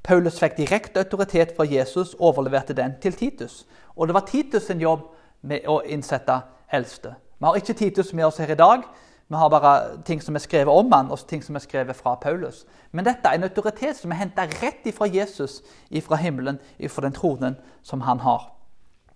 Paulus 0.05 0.37
fikk 0.39 0.57
direkte 0.59 1.01
autoritet 1.01 1.55
fra 1.57 1.65
Jesus 1.65 2.13
og 2.13 2.27
overleverte 2.29 2.75
den 2.77 2.93
til 3.01 3.13
Titus. 3.13 3.65
Og 3.95 4.07
det 4.07 4.13
var 4.13 4.27
Titus' 4.29 4.67
sin 4.67 4.81
jobb 4.81 5.07
med 5.41 5.65
å 5.67 5.79
innsette 5.81 6.41
eldste. 6.73 7.15
Vi 7.39 7.45
har 7.45 7.57
ikke 7.57 7.73
Titus 7.73 8.13
med 8.13 8.25
oss 8.25 8.37
her 8.37 8.51
i 8.53 8.59
dag. 8.59 8.83
Vi 9.27 9.35
har 9.35 9.49
bare 9.49 9.97
ting 10.05 10.21
som 10.21 10.35
er 10.35 10.43
skrevet 10.43 10.69
om 10.73 10.91
han, 10.93 11.09
og 11.11 11.27
ting 11.27 11.41
som 11.43 11.55
er 11.55 11.63
skrevet 11.63 11.97
fra 11.97 12.15
Paulus. 12.21 12.65
Men 12.91 13.05
dette 13.05 13.25
er 13.27 13.39
en 13.39 13.47
autoritet 13.47 13.97
som 13.97 14.11
er 14.11 14.21
henta 14.21 14.45
rett 14.61 14.85
ifra 14.85 15.07
Jesus, 15.09 15.63
ifra 15.89 16.19
himmelen, 16.21 16.59
ifra 16.77 17.01
den 17.01 17.13
tronen 17.13 17.57
som 17.83 18.01
han 18.05 18.21
har. 18.21 18.51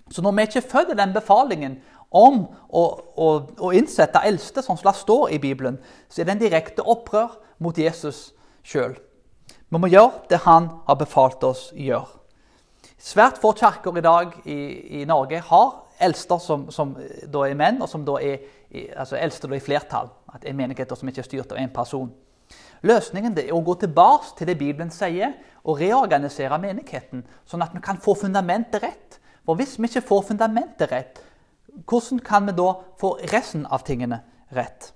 Så 0.10 0.22
når 0.26 0.32
vi 0.32 0.48
ikke 0.48 0.70
følger 0.72 0.98
den 0.98 1.14
befalingen 1.14 1.78
om 2.10 2.48
å, 2.70 2.84
å, 3.16 3.28
å 3.62 3.70
innsette 3.78 4.24
eldste, 4.26 4.64
sånn 4.66 4.80
som 4.80 4.90
det 4.90 4.98
står 4.98 5.36
i 5.36 5.40
Bibelen, 5.40 5.78
så 6.10 6.22
er 6.22 6.26
det 6.26 6.36
en 6.36 6.42
direkte 6.42 6.82
opprør 6.82 7.38
mot 7.62 7.78
Jesus 7.78 8.32
sjøl. 8.66 8.98
Vi 9.70 9.78
må 9.78 9.90
gjøre 9.92 10.26
det 10.32 10.42
han 10.48 10.70
har 10.88 10.98
befalt 10.98 11.44
oss 11.46 11.68
å 11.74 11.78
gjøre. 11.78 12.16
Svært 13.00 13.38
få 13.40 13.54
kirker 13.56 13.96
i 13.96 14.04
dag 14.04 14.34
i, 14.50 14.58
i 15.00 15.04
Norge 15.08 15.40
har 15.46 15.70
eldster 16.04 16.42
som, 16.42 16.66
som, 16.74 16.96
da 17.30 17.44
er 17.46 17.60
menn, 17.60 17.78
og 17.84 17.92
som 17.92 18.04
da 18.08 18.18
er 18.24 18.42
altså 18.98 19.20
eldste 19.20 19.48
da 19.48 19.56
i 19.60 19.64
flertall. 19.64 20.10
At 20.34 20.48
er 20.48 20.58
menigheter 20.58 20.98
som 20.98 21.12
ikke 21.12 21.24
er 21.24 21.30
styrt 21.30 21.54
av 21.54 21.62
én 21.62 21.72
person. 21.74 22.10
Løsningen 22.82 23.38
er 23.38 23.54
å 23.54 23.62
gå 23.64 23.76
tilbake 23.82 24.34
til 24.40 24.50
det 24.50 24.58
Bibelen 24.60 24.92
sier, 24.94 25.36
og 25.64 25.82
reorganisere 25.82 26.58
menigheten, 26.62 27.26
sånn 27.46 27.64
at 27.64 27.76
vi 27.76 27.82
kan 27.84 28.00
få 28.02 28.16
fundamentet 28.18 28.82
rett. 28.84 29.20
For 29.46 29.60
hvis 29.60 29.78
vi 29.78 29.90
ikke 29.90 30.08
får 30.08 30.30
fundamentet 30.32 30.92
rett, 30.92 31.20
hvordan 31.86 32.22
kan 32.26 32.48
vi 32.48 32.56
da 32.58 32.72
få 33.00 33.18
resten 33.32 33.68
av 33.70 33.84
tingene 33.86 34.24
rett? 34.56 34.94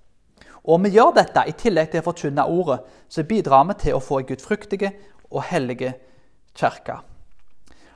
Og 0.63 0.77
om 0.77 0.85
vi 0.85 0.93
gjør 0.95 1.11
dette 1.17 1.43
i 1.47 1.55
tillegg 1.59 1.91
til 1.91 1.99
å 1.99 2.05
forkynne 2.05 2.45
ordet, 2.47 2.79
så 3.11 3.25
bidrar 3.27 3.65
vi 3.67 3.75
til 3.81 3.97
å 3.97 4.03
få 4.03 4.21
en 4.21 4.29
gudfryktige 4.29 4.93
og 5.29 5.43
hellige 5.49 5.91
kirke. 6.55 7.01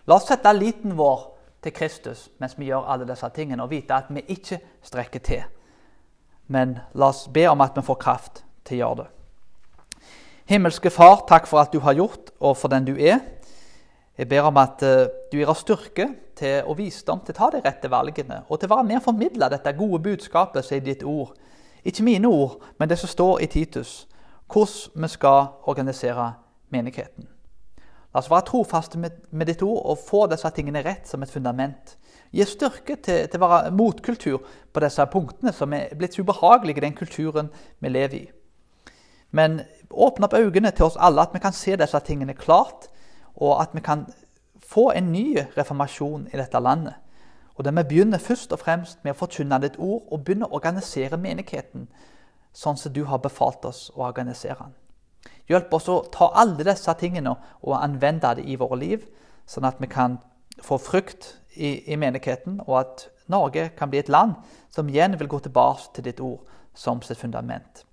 La 0.08 0.18
oss 0.18 0.28
sette 0.28 0.52
liten 0.56 0.98
vår 0.98 1.30
til 1.64 1.74
Kristus 1.76 2.28
mens 2.42 2.58
vi 2.60 2.70
gjør 2.70 2.90
alle 2.92 3.08
disse 3.08 3.30
tingene, 3.36 3.64
og 3.64 3.72
vite 3.72 3.96
at 3.96 4.12
vi 4.12 4.24
ikke 4.36 4.60
strekker 4.84 5.24
til. 5.24 5.46
Men 6.52 6.78
la 6.96 7.12
oss 7.12 7.28
be 7.32 7.48
om 7.48 7.64
at 7.64 7.76
vi 7.76 7.86
får 7.88 8.02
kraft 8.04 8.44
til 8.68 8.78
å 8.78 8.82
gjøre 8.82 9.00
det. 9.04 9.10
Himmelske 10.48 10.92
Far, 10.92 11.26
takk 11.28 11.48
for 11.48 11.60
at 11.60 11.74
du 11.76 11.82
har 11.84 11.96
gjort, 11.96 12.32
og 12.40 12.56
for 12.56 12.72
den 12.72 12.88
du 12.88 12.94
er. 12.96 13.20
Jeg 14.18 14.30
ber 14.32 14.48
om 14.48 14.60
at 14.60 14.84
uh, 14.84 15.08
du 15.32 15.36
gir 15.38 15.50
oss 15.52 15.64
styrke 15.66 16.08
til 16.40 16.64
og 16.68 16.78
visdom 16.80 17.20
til 17.24 17.36
å 17.36 17.38
ta 17.38 17.50
de 17.54 17.60
rette 17.64 17.92
valgene, 17.92 18.44
og 18.48 18.60
til 18.60 18.72
å 18.72 18.76
være 18.78 18.88
med 18.88 19.02
og 19.02 19.08
formidle 19.10 19.52
dette 19.52 19.76
gode 19.76 20.00
budskapet 20.08 20.66
som 20.66 20.78
er 20.78 20.88
ditt 20.88 21.04
ord 21.04 21.36
ikke 21.88 22.04
mine 22.04 22.28
ord, 22.28 22.60
men 22.80 22.90
det 22.90 23.00
som 23.00 23.10
står 23.10 23.40
i 23.46 23.48
Titus, 23.52 24.08
hvordan 24.52 25.04
vi 25.04 25.08
skal 25.08 25.48
organisere 25.64 26.34
menigheten. 26.70 27.28
La 28.14 28.20
oss 28.20 28.30
være 28.32 28.48
trofaste 28.48 29.00
med, 29.00 29.46
ditt 29.46 29.62
ord 29.64 29.84
og 29.92 30.00
få 30.02 30.26
disse 30.32 30.50
tingene 30.56 30.84
rett 30.84 31.08
som 31.08 31.24
et 31.24 31.32
fundament. 31.32 31.98
Gi 32.32 32.44
styrke 32.48 32.98
til 33.04 33.28
å 33.38 33.44
være 33.44 33.72
motkultur 33.76 34.42
på 34.74 34.84
disse 34.84 35.06
punktene 35.12 35.54
som 35.56 35.74
er 35.76 35.94
blitt 35.96 36.18
så 36.18 36.26
ubehagelige 36.26 36.82
i 36.82 36.86
den 36.88 36.98
kulturen 36.98 37.52
vi 37.80 37.92
lever 37.92 38.18
i. 38.18 38.26
Men 39.32 39.62
åpne 39.92 40.28
opp 40.28 40.36
øynene 40.40 40.72
til 40.72 40.88
oss 40.88 41.00
alle, 41.00 41.24
at 41.24 41.36
vi 41.36 41.44
kan 41.44 41.56
se 41.56 41.76
disse 41.80 42.00
tingene 42.08 42.36
klart, 42.36 42.88
og 43.36 43.62
at 43.62 43.76
vi 43.76 43.84
kan 43.86 44.08
få 44.64 44.90
en 44.96 45.12
ny 45.12 45.38
reformasjon 45.58 46.30
i 46.34 46.40
dette 46.40 46.60
landet. 46.60 46.96
Og 47.58 47.66
der 47.66 47.72
vi 47.72 47.84
begynner 47.84 48.18
først 48.18 48.54
og 48.54 48.60
fremst 48.60 49.04
med 49.04 49.16
å 49.16 49.18
forkynne 49.18 49.58
ditt 49.62 49.80
ord 49.82 50.06
og 50.12 50.24
begynne 50.24 50.46
å 50.46 50.60
organisere 50.60 51.18
menigheten 51.18 51.88
sånn 52.54 52.78
som 52.78 52.94
du 52.94 53.04
har 53.06 53.22
befalt 53.22 53.66
oss 53.66 53.88
å 53.96 54.06
organisere 54.06 54.60
den. 54.62 54.76
Hjelp 55.50 55.74
oss 55.74 55.90
å 55.90 56.00
ta 56.14 56.30
alle 56.36 56.66
disse 56.68 56.94
tingene 57.00 57.36
og 57.62 57.78
anvende 57.80 58.36
det 58.38 58.46
i 58.46 58.58
våre 58.60 58.78
liv, 58.80 59.06
sånn 59.48 59.68
at 59.68 59.82
vi 59.82 59.90
kan 59.90 60.20
få 60.62 60.78
frukt 60.82 61.36
i, 61.56 61.94
i 61.94 61.98
menigheten, 61.98 62.62
og 62.68 62.80
at 62.82 63.08
Norge 63.32 63.70
kan 63.78 63.90
bli 63.90 64.02
et 64.02 64.12
land 64.12 64.36
som 64.74 64.90
igjen 64.90 65.18
vil 65.20 65.30
gå 65.32 65.40
tilbake 65.46 65.94
til 65.96 66.08
ditt 66.10 66.22
ord 66.24 66.46
som 66.78 67.02
sitt 67.02 67.20
fundament. 67.20 67.86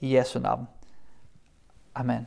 I 0.00 0.16
Jesu 0.16 0.38
navn. 0.40 0.66
Amen. 1.94 2.26